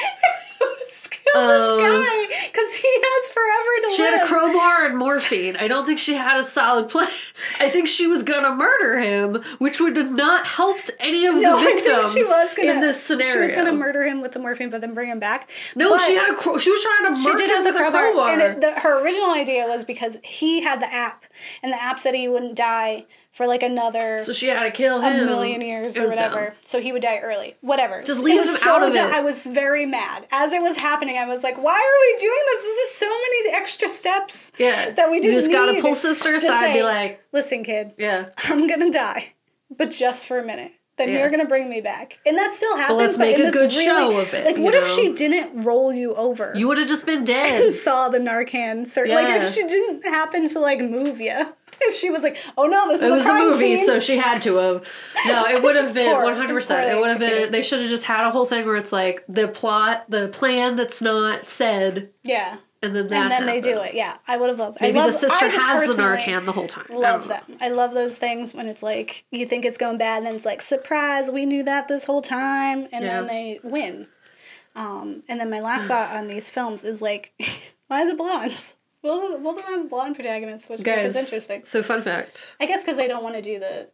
Um, 1.35 1.41
this 1.49 1.81
guy 1.81 2.47
because 2.47 2.75
he 2.75 2.87
has 2.87 3.29
forever 3.31 3.81
to 3.81 3.95
She 3.95 4.01
live. 4.03 4.13
She 4.13 4.19
had 4.19 4.23
a 4.23 4.25
crowbar 4.25 4.85
and 4.85 4.97
morphine. 4.97 5.57
I 5.57 5.67
don't 5.67 5.85
think 5.85 5.99
she 5.99 6.13
had 6.13 6.39
a 6.39 6.45
solid 6.45 6.87
plan. 6.87 7.09
I 7.59 7.67
think 7.69 7.89
she 7.89 8.07
was 8.07 8.23
gonna 8.23 8.55
murder 8.55 8.97
him, 8.99 9.43
which 9.57 9.81
would 9.81 9.97
have 9.97 10.13
not 10.13 10.47
helped 10.47 10.91
any 10.97 11.25
of 11.25 11.35
No, 11.35 11.59
the 11.59 11.65
victims 11.65 12.13
she 12.13 12.23
was 12.23 12.53
gonna, 12.53 12.71
in 12.73 12.79
this 12.79 13.03
scenario. 13.03 13.33
She 13.33 13.39
was 13.39 13.53
gonna 13.53 13.73
murder 13.73 14.03
him 14.05 14.21
with 14.21 14.31
the 14.31 14.39
morphine, 14.39 14.69
but 14.69 14.79
then 14.79 14.93
bring 14.93 15.09
him 15.09 15.19
back. 15.19 15.49
No, 15.75 15.89
But 15.89 16.05
she 16.05 16.15
had 16.15 16.29
a 16.29 16.35
cro- 16.35 16.57
she 16.57 16.71
was 16.71 16.81
trying 16.81 17.13
to 17.13 17.19
She 17.21 17.33
did 17.35 17.49
have 17.49 17.65
the 17.65 17.73
crowbar, 17.73 18.11
crowbar. 18.13 18.29
and 18.29 18.41
it, 18.41 18.61
the, 18.61 18.79
her 18.79 19.03
original 19.03 19.31
idea 19.31 19.65
was 19.67 19.83
because 19.83 20.15
he 20.23 20.61
had 20.61 20.79
the 20.79 20.93
app, 20.93 21.25
and 21.61 21.73
the 21.73 21.81
app 21.81 21.99
said 21.99 22.13
he 22.15 22.29
wouldn't 22.29 22.55
die 22.55 23.07
for 23.35 23.47
like 23.47 23.63
another 23.63 24.19
so 24.23 24.31
she 24.31 24.47
had 24.47 24.63
to 24.63 24.71
kill 24.71 25.01
him 25.01 25.13
a 25.23 25.25
million 25.25 25.59
years 25.59 25.97
or 25.97 26.07
whatever. 26.07 26.45
dumb. 26.45 26.53
So 26.63 26.79
he 26.79 26.93
would 26.93 27.01
die 27.01 27.19
early. 27.19 27.55
Whatever. 27.59 28.01
Just 28.01 28.23
leave 28.23 28.41
him 28.41 28.47
so 28.55 28.71
out 28.71 28.83
of 28.87 28.93
dumb. 28.93 29.09
it. 29.11 29.13
I 29.13 29.19
was 29.21 29.45
very 29.45 29.85
mad. 29.85 30.25
As 30.31 30.53
it 30.53 30.61
was 30.61 30.77
happening, 30.77 31.17
I 31.17 31.25
was 31.25 31.43
like, 31.43 31.57
why 31.61 31.73
are 31.73 31.99
we 32.07 32.17
doing 32.17 32.41
this? 32.53 32.61
This 32.63 32.89
is 32.89 32.95
so 32.95 33.09
many 33.09 33.49
extra 33.55 33.89
steps 33.89 34.53
Yeah, 34.57 34.91
that 34.91 35.11
we 35.11 35.19
do. 35.19 35.27
you 35.29 35.33
just 35.35 35.51
gotta 35.51 35.81
pull 35.81 35.95
sister 35.95 36.33
aside, 36.33 36.63
and 36.67 36.73
be 36.73 36.83
like, 36.83 37.21
listen, 37.33 37.63
kid, 37.65 37.91
yeah, 37.97 38.29
I'm 38.45 38.67
gonna 38.67 38.89
die, 38.91 39.33
but 39.69 39.91
just 39.91 40.27
for 40.27 40.39
a 40.39 40.43
minute. 40.45 40.71
Then 40.97 41.09
Yeah. 41.09 41.19
you're 41.19 41.29
gonna 41.29 41.43
bring 41.43 41.69
me 41.69 41.81
back, 41.81 42.19
and 42.25 42.37
that 42.37 42.53
still 42.53 42.77
happens. 42.77 42.97
let's 42.97 43.17
but 43.17 43.27
make 43.27 43.37
in 43.37 43.47
a 43.47 43.51
good 43.51 43.73
really- 43.73 43.83
show 43.85 44.17
of 44.17 44.33
it, 44.33 44.45
Like, 44.45 44.57
what 44.57 44.73
if 44.73 44.87
she 44.87 45.11
didn't 45.11 45.63
roll 45.65 45.91
you 45.93 46.15
over? 46.15 46.53
you 46.55 46.69
would 46.69 46.77
have 46.77 46.87
just 46.87 47.05
been 47.05 47.25
dead. 47.35 47.63
and 47.65 47.73
saw 47.73 48.07
the 48.07 48.17
Narcan. 48.19 48.83
Cert- 48.85 49.09
Like, 49.09 49.27
if 49.41 49.51
she 49.51 49.63
didn't 49.67 50.05
happen 50.05 50.47
to 50.47 50.59
like 50.59 50.79
move 50.79 51.19
you, 51.19 51.53
if 51.81 51.95
she 51.95 52.09
was 52.09 52.23
like, 52.23 52.37
"Oh 52.57 52.65
no, 52.67 52.87
this 52.89 53.01
is 53.01 53.07
It 53.07 53.11
a 53.11 53.15
was 53.15 53.25
a 53.25 53.33
movie, 53.33 53.77
scene," 53.77 53.85
so 53.85 53.99
she 53.99 54.17
had 54.17 54.41
to 54.43 54.55
have. 54.55 54.87
No, 55.27 55.45
it 55.45 55.61
would 55.63 55.75
have 55.75 55.93
been 55.93 56.11
poor. 56.13 56.23
one 56.23 56.33
It's 56.33 56.37
hundred 56.39 56.47
poorly 56.47 56.61
percent. 56.61 56.91
It 56.91 56.99
would 56.99 57.09
have 57.09 57.19
been. 57.19 57.51
They 57.51 57.61
should 57.61 57.79
have 57.81 57.89
just 57.89 58.03
had 58.03 58.25
a 58.27 58.31
whole 58.31 58.45
thing 58.45 58.65
where 58.65 58.75
it's 58.75 58.91
like 58.91 59.23
the 59.27 59.47
plot, 59.47 60.05
the 60.09 60.27
plan 60.29 60.75
that's 60.75 61.01
not 61.01 61.47
said, 61.47 62.09
yeah. 62.23 62.57
and 62.81 62.95
then 62.95 63.07
that. 63.09 63.23
and 63.23 63.31
then 63.31 63.45
they 63.45 63.61
do 63.61 63.81
it. 63.81 63.93
Yeah, 63.95 64.17
I 64.27 64.37
would 64.37 64.49
have 64.49 64.59
loved. 64.59 64.79
Maybe 64.81 64.99
I 64.99 65.03
love, 65.03 65.13
the 65.13 65.17
sister 65.17 65.45
I 65.45 65.49
has 65.49 65.95
the 65.95 66.01
Narcan 66.01 66.45
the 66.45 66.51
whole 66.51 66.67
time. 66.67 66.85
Love 66.89 67.23
know. 67.23 67.27
them. 67.35 67.57
I 67.59 67.69
love 67.69 67.93
those 67.93 68.17
things 68.17 68.53
when 68.53 68.67
it's 68.67 68.83
like 68.83 69.25
you 69.31 69.45
think 69.45 69.65
it's 69.65 69.77
going 69.77 69.97
bad, 69.97 70.17
and 70.17 70.27
then 70.27 70.35
it's 70.35 70.45
like 70.45 70.61
surprise, 70.61 71.29
we 71.31 71.45
knew 71.45 71.63
that 71.63 71.87
this 71.87 72.03
whole 72.05 72.21
time, 72.21 72.87
and 72.91 73.03
then 73.05 73.27
they 73.27 73.59
win. 73.63 74.07
Um, 74.75 75.23
and 75.29 75.39
then 75.39 75.49
my 75.49 75.61
last 75.61 75.87
thought 75.87 76.11
on 76.13 76.27
these 76.27 76.49
films 76.49 76.83
is 76.83 77.01
like, 77.01 77.31
why 77.87 78.05
the 78.05 78.13
blondes? 78.13 78.74
Well, 79.05 79.37
well, 79.39 79.53
they 79.53 79.61
have 79.61 79.89
blonde 79.89 80.15
protagonists, 80.15 80.67
which 80.67 80.81
I 80.81 80.83
think 80.83 80.95
Guys, 80.97 81.15
is 81.15 81.15
interesting. 81.17 81.63
so 81.65 81.83
fun 81.83 82.01
fact. 82.01 82.51
I 82.59 82.65
guess 82.65 82.83
because 82.83 82.97
they 82.97 83.07
don't 83.07 83.23
want 83.23 83.35
to 83.35 83.41
do 83.41 83.59
the, 83.59 83.89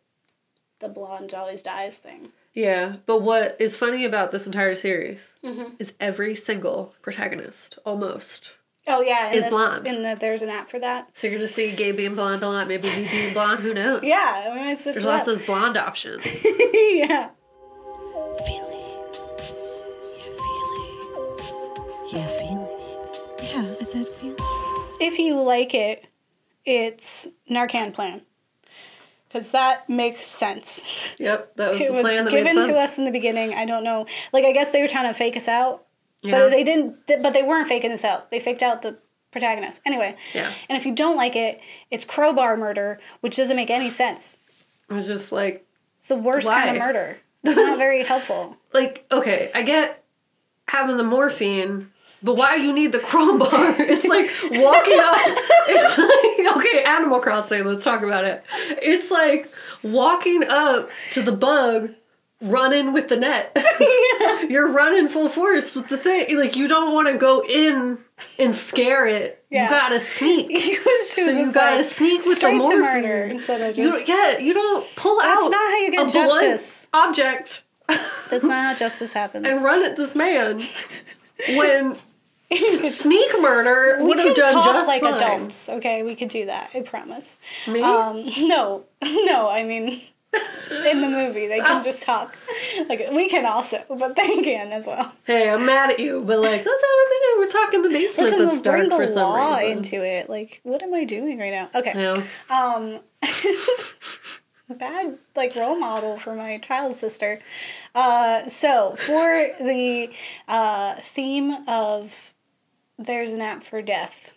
the 0.80 0.88
blonde 0.90 1.34
always 1.34 1.62
dies 1.62 1.98
thing. 1.98 2.30
Yeah, 2.54 2.96
but 3.06 3.22
what 3.22 3.58
is 3.60 3.76
funny 3.78 4.06
about 4.06 4.32
this 4.32 4.46
entire 4.46 4.76
series 4.76 5.20
Mm-hmm. 5.44 5.74
is 5.80 5.94
every 6.00 6.36
single 6.36 6.94
protagonist, 7.02 7.78
almost. 7.86 8.52
Oh 8.88 9.02
yeah, 9.02 9.30
in 9.32 9.38
Is 9.38 9.44
this, 9.46 9.54
blonde. 9.54 9.88
In 9.88 10.02
the, 10.02 10.16
there's 10.20 10.42
an 10.42 10.50
app 10.50 10.68
for 10.70 10.80
that. 10.80 11.10
So 11.14 11.28
you're 11.28 11.38
gonna 11.38 11.48
see 11.50 11.72
gay 11.76 11.92
being 11.92 12.16
blonde 12.16 12.42
a 12.44 12.48
lot, 12.48 12.68
maybe 12.68 12.88
me 12.90 13.08
being 13.12 13.34
blonde. 13.34 13.60
Who 13.60 13.74
knows? 13.74 14.02
Yeah, 14.04 14.50
I 14.52 14.56
mean 14.56 14.68
it's 14.68 14.86
There's 14.86 15.04
lots 15.04 15.28
of 15.28 15.46
blonde 15.46 15.78
options. 15.78 16.26
yeah. 16.46 17.30
Feelings. 18.46 19.18
Yeah, 20.12 20.26
feelings. 22.08 22.14
Yeah, 22.14 22.28
feelings. 22.28 23.54
Yeah, 23.54 23.62
I 23.62 23.84
said 23.84 24.08
feelings. 24.08 24.41
If 25.02 25.20
you 25.20 25.40
like 25.42 25.74
it, 25.74 26.06
it's 26.66 27.28
Narcan 27.50 27.94
plan. 27.94 28.22
Because 29.28 29.52
that 29.52 29.90
makes 29.90 30.26
sense. 30.28 30.84
yep, 31.18 31.56
that 31.56 31.72
was 31.72 31.82
It 31.82 31.88
the 31.88 31.94
was 31.94 32.02
plan 32.04 32.26
that 32.26 32.32
given 32.32 32.56
made 32.56 32.64
sense. 32.64 32.68
to 32.68 32.74
us 32.78 32.98
in 32.98 33.06
the 33.06 33.12
beginning. 33.12 33.54
I 33.54 33.66
don't 33.66 33.84
know. 33.84 34.06
Like, 34.34 34.44
I 34.44 34.52
guess 34.52 34.72
they 34.72 34.82
were 34.82 34.90
trying 34.90 35.08
to 35.08 35.14
fake 35.14 35.38
us 35.38 35.48
out. 35.48 35.86
Yeah. 36.22 36.38
But 36.38 36.50
they 36.50 36.64
didn't, 36.66 36.98
but 37.08 37.32
they 37.34 37.42
weren't 37.42 37.68
faking 37.68 37.92
us 37.94 38.04
out. 38.04 38.30
They 38.30 38.40
faked 38.42 38.62
out 38.62 38.82
the 38.82 38.98
protagonist. 39.32 39.80
Anyway. 39.86 40.18
Yeah. 40.36 40.52
And 40.68 40.78
if 40.78 40.86
you 40.86 40.94
don't 40.94 41.16
like 41.16 41.36
it, 41.38 41.62
it's 41.90 42.04
crowbar 42.04 42.58
murder, 42.58 43.00
which 43.22 43.38
doesn't 43.38 43.56
make 43.56 43.70
any 43.70 43.90
sense. 43.90 44.36
I 44.90 44.96
was 44.96 45.08
just 45.08 45.32
like, 45.32 45.66
It's 46.00 46.10
the 46.10 46.16
worst 46.18 46.50
kind 46.50 46.70
of 46.70 46.76
Why? 46.78 46.86
murder. 46.86 47.18
It's 47.44 47.56
not 47.58 47.78
very 47.80 48.04
helpful. 48.04 48.56
like 48.72 49.04
okay, 49.12 49.50
I 49.56 49.64
get 49.64 50.04
having 50.68 50.98
the 50.98 51.04
morphine 51.04 51.90
But 52.24 52.36
why 52.36 52.56
you 52.56 52.72
need 52.74 52.92
the 52.92 53.00
crowbar? 53.00 53.76
It's 53.80 54.06
like 54.06 54.30
walking 54.64 55.00
up. 55.00 55.16
It's 55.68 55.98
like 55.98 56.58
okay, 56.58 56.84
Animal 56.84 57.20
Crossing. 57.20 57.64
Let's 57.66 57.84
talk 57.84 58.04
about 58.04 58.26
it. 58.26 58.44
It's 58.82 59.10
like 59.12 59.52
walking 59.84 60.44
up 60.48 60.90
to 61.14 61.22
the 61.24 61.32
bug, 61.32 61.92
running 62.42 62.94
with 62.94 63.08
the 63.10 63.18
net. 63.18 63.58
You're 64.50 64.72
running 64.72 65.08
full 65.08 65.30
force 65.30 65.74
with 65.76 65.88
the 65.90 65.98
thing. 65.98 66.38
Like 66.38 66.56
you 66.56 66.68
don't 66.68 66.94
want 66.94 67.08
to 67.08 67.18
go 67.18 67.44
in 67.48 67.98
and 68.38 68.54
scare 68.56 69.08
it. 69.08 69.44
Yeah. 69.50 69.64
You 69.66 69.70
gotta 69.70 70.00
sneak. 70.00 70.62
so 71.08 71.22
you 71.28 71.52
gotta 71.52 71.84
sneak 71.84 72.24
with 72.26 72.40
the 72.40 72.52
morphine. 72.52 72.82
murder 72.82 73.24
instead 73.26 73.62
of 73.62 73.78
You 73.78 73.92
just. 73.92 74.08
don't, 74.08 74.18
yeah, 74.18 74.38
you 74.40 74.54
don't 74.54 74.86
pull 74.96 75.20
That's 75.20 75.44
out. 75.46 75.50
not 75.52 75.72
how 75.72 75.78
you 75.78 75.92
get 75.92 76.08
a 76.10 76.14
justice. 76.14 76.88
object 76.94 77.64
That's 78.30 78.44
not 78.46 78.64
how 78.66 78.76
justice 78.76 79.12
happens. 79.12 79.48
and 79.48 79.64
run 79.64 79.84
at 79.84 79.98
this 79.98 80.16
man 80.16 80.62
when 81.58 81.98
sneak 82.92 83.40
murder 83.40 83.98
we 84.00 84.08
would 84.10 84.18
have 84.20 84.36
can 84.36 84.36
done 84.36 84.54
talk 84.54 84.66
just 84.66 84.88
like 84.88 85.02
fine. 85.02 85.14
adults, 85.16 85.70
okay? 85.70 86.04
We 86.04 86.16
could 86.16 86.30
do 86.30 86.46
that. 86.48 86.72
I 86.74 86.82
promise. 86.82 87.38
Me? 87.68 87.82
Um, 87.82 88.26
no, 88.48 88.84
no. 89.02 89.50
I 89.50 89.64
mean, 89.64 90.02
in 90.86 91.02
the 91.02 91.08
movie, 91.08 91.48
they 91.48 91.60
can 91.60 91.84
just 91.84 92.04
talk. 92.04 92.36
Like 92.90 93.10
we 93.12 93.30
can 93.30 93.46
also, 93.46 93.84
but 93.90 94.16
they 94.16 94.42
can 94.42 94.72
as 94.72 94.86
well. 94.88 95.12
hey, 95.26 95.50
I'm 95.50 95.66
mad 95.66 95.92
at 95.92 96.00
you, 96.00 96.22
but 96.22 96.40
like, 96.40 96.66
let's 96.66 96.68
have 96.68 96.74
a 96.74 97.10
minute. 97.10 97.38
We're 97.38 97.52
talking 97.52 97.82
the 97.84 97.90
basement 97.90 98.32
Listen, 98.32 98.46
that's 98.48 98.62
dark 98.62 98.90
the 98.90 98.96
for 98.96 99.08
some 99.08 99.16
law 99.16 99.58
reason. 99.58 99.78
into 99.78 100.04
it. 100.04 100.30
Like, 100.30 100.60
what 100.64 100.84
am 100.84 100.94
I 100.94 101.06
doing 101.06 101.40
right 101.40 101.52
now? 101.52 101.70
Okay. 101.74 101.94
Yeah. 101.96 102.24
Um, 102.50 103.00
bad 104.78 105.18
like 105.36 105.56
role 105.56 105.78
model 105.78 106.18
for 106.18 106.36
my 106.36 106.58
child 106.58 106.96
sister. 106.96 107.40
Uh, 107.94 108.48
so 108.48 108.96
for 108.96 109.50
the 109.60 110.10
uh, 110.48 110.96
theme 111.02 111.68
of 111.68 112.34
there's 113.06 113.34
an 113.34 113.42
app 113.42 113.64
for 113.64 113.82
death. 113.82 114.32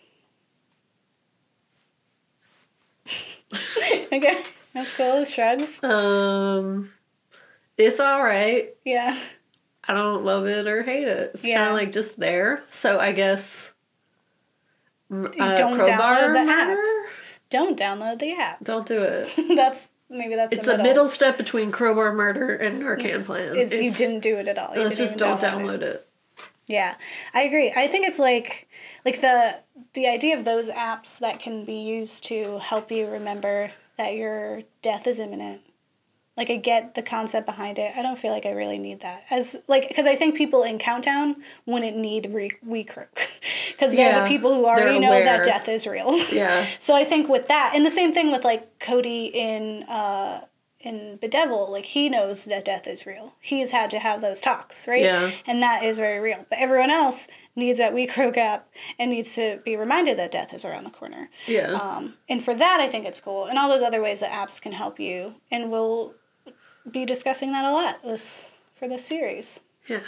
okay, 4.11 4.43
that's 4.73 4.95
cool. 4.97 5.23
Shrugs. 5.23 5.83
Um, 5.83 6.91
it's 7.77 7.99
all 7.99 8.23
right. 8.23 8.75
Yeah. 8.83 9.17
I 9.87 9.93
don't 9.93 10.23
love 10.23 10.47
it 10.47 10.67
or 10.67 10.83
hate 10.83 11.07
it. 11.07 11.31
It's 11.35 11.43
kind 11.43 11.69
of 11.69 11.73
like 11.73 11.91
just 11.91 12.19
there. 12.19 12.63
So 12.71 12.99
I 12.99 13.11
guess. 13.11 13.71
Uh, 15.11 15.27
Don't 15.55 15.79
download 15.79 16.33
the 16.33 16.51
app. 16.51 16.77
Don't 17.51 17.79
download 17.79 18.19
the 18.19 18.33
app. 18.33 18.63
Don't 18.63 18.87
do 18.87 19.01
it. 19.03 19.31
that's 19.55 19.89
maybe 20.09 20.35
that's 20.35 20.51
It's 20.51 20.67
a 20.67 20.79
middle 20.79 21.07
step 21.07 21.37
between 21.37 21.71
crowbar 21.71 22.13
murder 22.13 22.55
and 22.55 22.81
Narcan 22.81 23.23
plan. 23.25 23.55
Is 23.55 23.73
you 23.73 23.91
didn't 23.91 24.21
do 24.21 24.37
it 24.37 24.47
at 24.47 24.57
all. 24.57 24.75
You 24.75 24.83
Let's 24.83 24.97
just 24.97 25.17
don't 25.17 25.39
download 25.39 25.81
it. 25.81 26.04
Yeah, 26.67 26.95
I 27.33 27.43
agree. 27.43 27.71
I 27.75 27.87
think 27.87 28.07
it's 28.07 28.19
like 28.19 28.67
like 29.05 29.21
the 29.21 29.61
the 29.93 30.07
idea 30.07 30.37
of 30.37 30.45
those 30.45 30.69
apps 30.69 31.19
that 31.19 31.39
can 31.39 31.63
be 31.63 31.75
used 31.81 32.23
to 32.25 32.59
help 32.59 32.91
you 32.91 33.07
remember 33.07 33.71
that 33.97 34.15
your 34.15 34.63
death 34.81 35.05
is 35.07 35.19
imminent. 35.19 35.61
Like 36.35 36.49
I 36.49 36.57
get 36.57 36.95
the 36.95 37.01
concept 37.01 37.45
behind 37.45 37.79
it. 37.79 37.95
I 37.95 38.01
don't 38.01 38.17
feel 38.17 38.31
like 38.31 38.45
I 38.45 38.51
really 38.51 38.79
need 38.79 39.01
that 39.01 39.23
as 39.29 39.55
like 39.67 39.87
because 39.87 40.05
I 40.05 40.15
think 40.15 40.35
people 40.35 40.63
in 40.63 40.79
Countdown 40.79 41.37
wouldn't 41.65 41.97
need 41.97 42.31
re- 42.33 42.51
WeCroak 42.65 43.27
because 43.69 43.91
they're 43.95 44.11
Yeah, 44.11 44.23
the 44.23 44.27
people 44.27 44.53
who 44.53 44.65
already 44.65 44.99
know 44.99 45.11
that 45.11 45.45
death 45.45 45.69
is 45.69 45.87
real. 45.87 46.19
Yeah. 46.31 46.65
So 46.79 46.95
I 46.95 47.05
think 47.05 47.29
with 47.29 47.47
that, 47.47 47.73
and 47.75 47.85
the 47.85 47.91
same 47.91 48.11
thing 48.11 48.31
with 48.31 48.43
like 48.43 48.79
Cody 48.79 49.27
in 49.27 49.83
uh 49.83 50.41
in 50.85 51.17
the 51.19 51.27
devil, 51.27 51.69
like 51.71 51.85
he 51.85 52.07
knows 52.09 52.45
that 52.45 52.63
death 52.63 52.85
is 52.85 53.05
real. 53.07 53.33
He's 53.41 53.71
had 53.71 53.89
to 53.89 53.99
have 53.99 54.21
those 54.21 54.39
talks, 54.39 54.87
right? 54.87 55.01
Yeah. 55.01 55.31
And 55.47 55.61
that 55.63 55.83
is 55.83 55.97
very 55.97 56.19
real. 56.19 56.45
But 56.47 56.59
everyone 56.59 56.91
else 56.91 57.27
needs 57.55 57.79
that 57.79 57.93
WeCroak 57.93 58.37
app 58.51 58.69
and 58.99 59.09
needs 59.09 59.33
to 59.35 59.59
be 59.65 59.75
reminded 59.75 60.17
that 60.19 60.31
death 60.31 60.53
is 60.53 60.63
around 60.63 60.83
the 60.83 60.91
corner. 60.91 61.29
Yeah. 61.47 61.71
Um, 61.71 62.13
and 62.29 62.43
for 62.43 62.53
that, 62.53 62.79
I 62.79 62.87
think 62.87 63.05
it's 63.05 63.19
cool. 63.19 63.45
And 63.45 63.57
all 63.57 63.67
those 63.67 63.81
other 63.81 64.01
ways 64.01 64.19
that 64.19 64.31
apps 64.31 64.61
can 64.61 64.71
help 64.71 64.99
you. 64.99 65.33
And 65.51 65.71
we'll 65.71 66.13
be 66.89 67.03
discussing 67.03 67.51
that 67.53 67.65
a 67.65 67.71
lot 67.71 68.03
this 68.03 68.51
for 68.75 68.87
this 68.87 69.03
series. 69.03 69.59
yeah. 69.87 70.01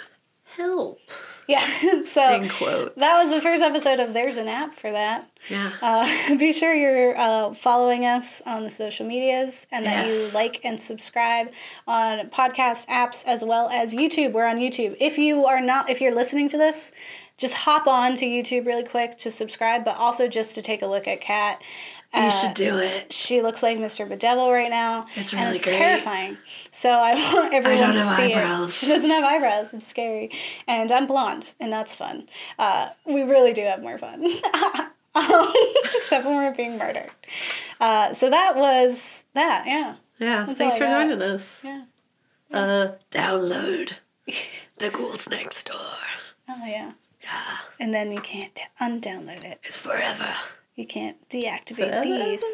Help. 0.55 0.99
Yeah. 1.47 1.65
so 2.05 2.91
that 2.97 3.23
was 3.23 3.29
the 3.31 3.41
first 3.41 3.63
episode 3.63 3.99
of 3.99 4.13
There's 4.13 4.37
an 4.37 4.47
App 4.47 4.73
for 4.73 4.91
that. 4.91 5.29
Yeah. 5.49 5.71
Uh, 5.81 6.35
be 6.37 6.51
sure 6.51 6.73
you're 6.73 7.17
uh, 7.17 7.53
following 7.53 8.05
us 8.05 8.41
on 8.45 8.63
the 8.63 8.69
social 8.69 9.05
medias 9.05 9.65
and 9.71 9.85
that 9.85 10.07
you 10.07 10.29
like 10.33 10.63
and 10.65 10.79
subscribe 10.79 11.51
on 11.87 12.27
podcast 12.29 12.87
apps 12.87 13.23
as 13.25 13.45
well 13.45 13.69
as 13.69 13.93
YouTube. 13.93 14.33
We're 14.33 14.47
on 14.47 14.57
YouTube. 14.57 14.97
If 14.99 15.17
you 15.17 15.45
are 15.45 15.61
not, 15.61 15.89
if 15.89 16.01
you're 16.01 16.15
listening 16.15 16.49
to 16.49 16.57
this, 16.57 16.91
just 17.37 17.53
hop 17.53 17.85
on 17.87 18.15
to 18.15 18.25
YouTube 18.25 18.65
really 18.65 18.83
quick 18.83 19.17
to 19.19 19.29
subscribe, 19.29 19.85
but 19.85 19.95
also 19.95 20.27
just 20.27 20.55
to 20.55 20.61
take 20.61 20.81
a 20.81 20.87
look 20.87 21.07
at 21.07 21.21
Kat. 21.21 21.61
You 22.13 22.19
Uh, 22.21 22.29
should 22.31 22.53
do 22.53 22.77
it. 22.77 23.11
She 23.13 23.41
looks 23.41 23.61
like 23.61 23.77
Mr. 23.77 24.07
Bedevil 24.07 24.51
right 24.51 24.69
now. 24.69 25.05
It's 25.15 25.33
and 25.33 25.41
really 25.41 25.57
it's 25.57 25.67
great. 25.67 25.77
terrifying. 25.77 26.37
So 26.71 26.89
I 26.91 27.13
want 27.33 27.53
everyone 27.53 27.79
don't 27.81 27.93
to 27.93 28.03
have 28.03 28.15
see 28.17 28.33
eyebrows. 28.33 28.69
it. 28.69 28.73
She 28.85 28.93
doesn't 28.93 29.09
have 29.09 29.23
eyebrows. 29.23 29.73
It's 29.73 29.85
scary. 29.87 30.31
And 30.67 30.91
I'm 30.91 31.05
blonde, 31.07 31.53
and 31.59 31.71
that's 31.71 31.93
fun. 31.95 32.27
Uh, 32.57 32.89
we 33.05 33.21
really 33.23 33.53
do 33.53 33.61
have 33.63 33.81
more 33.81 33.97
fun. 33.97 34.25
Um, 35.15 35.51
Except 35.95 36.25
when 36.27 36.35
we're 36.35 36.53
being 36.53 36.77
murdered. 36.77 37.09
Uh, 37.79 38.13
so 38.13 38.29
that 38.29 38.55
was 38.55 39.23
that, 39.33 39.63
yeah. 39.65 39.95
Yeah. 40.19 40.45
That's 40.45 40.59
Thanks 40.59 40.77
for 40.77 40.83
got. 40.85 41.01
joining 41.07 41.21
us. 41.23 41.59
Yeah. 41.63 41.85
Uh, 42.53 42.91
download 43.09 43.93
the 44.77 44.91
ghouls 44.91 45.27
next 45.27 45.71
door. 45.71 45.79
Oh, 46.47 46.65
yeah. 46.67 46.91
Yeah. 47.23 47.57
And 47.79 47.95
then 47.95 48.11
you 48.11 48.21
can't 48.21 48.59
undownload 48.79 49.43
it. 49.43 49.59
It's 49.63 49.75
forever. 49.75 50.35
You 50.77 50.85
can't 50.85 51.17
deactivate 51.29 51.75
Forever? 51.89 52.03
these. 52.03 52.45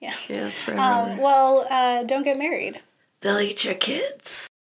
Yeah. 0.00 0.14
Yeah, 0.28 0.48
it's 0.48 0.60
forever. 0.60 0.80
Um, 0.80 1.18
well, 1.18 1.66
uh, 1.70 2.02
don't 2.02 2.24
get 2.24 2.36
married. 2.36 2.80
They'll 3.20 3.38
eat 3.38 3.64
your 3.64 3.74
kids. 3.74 4.49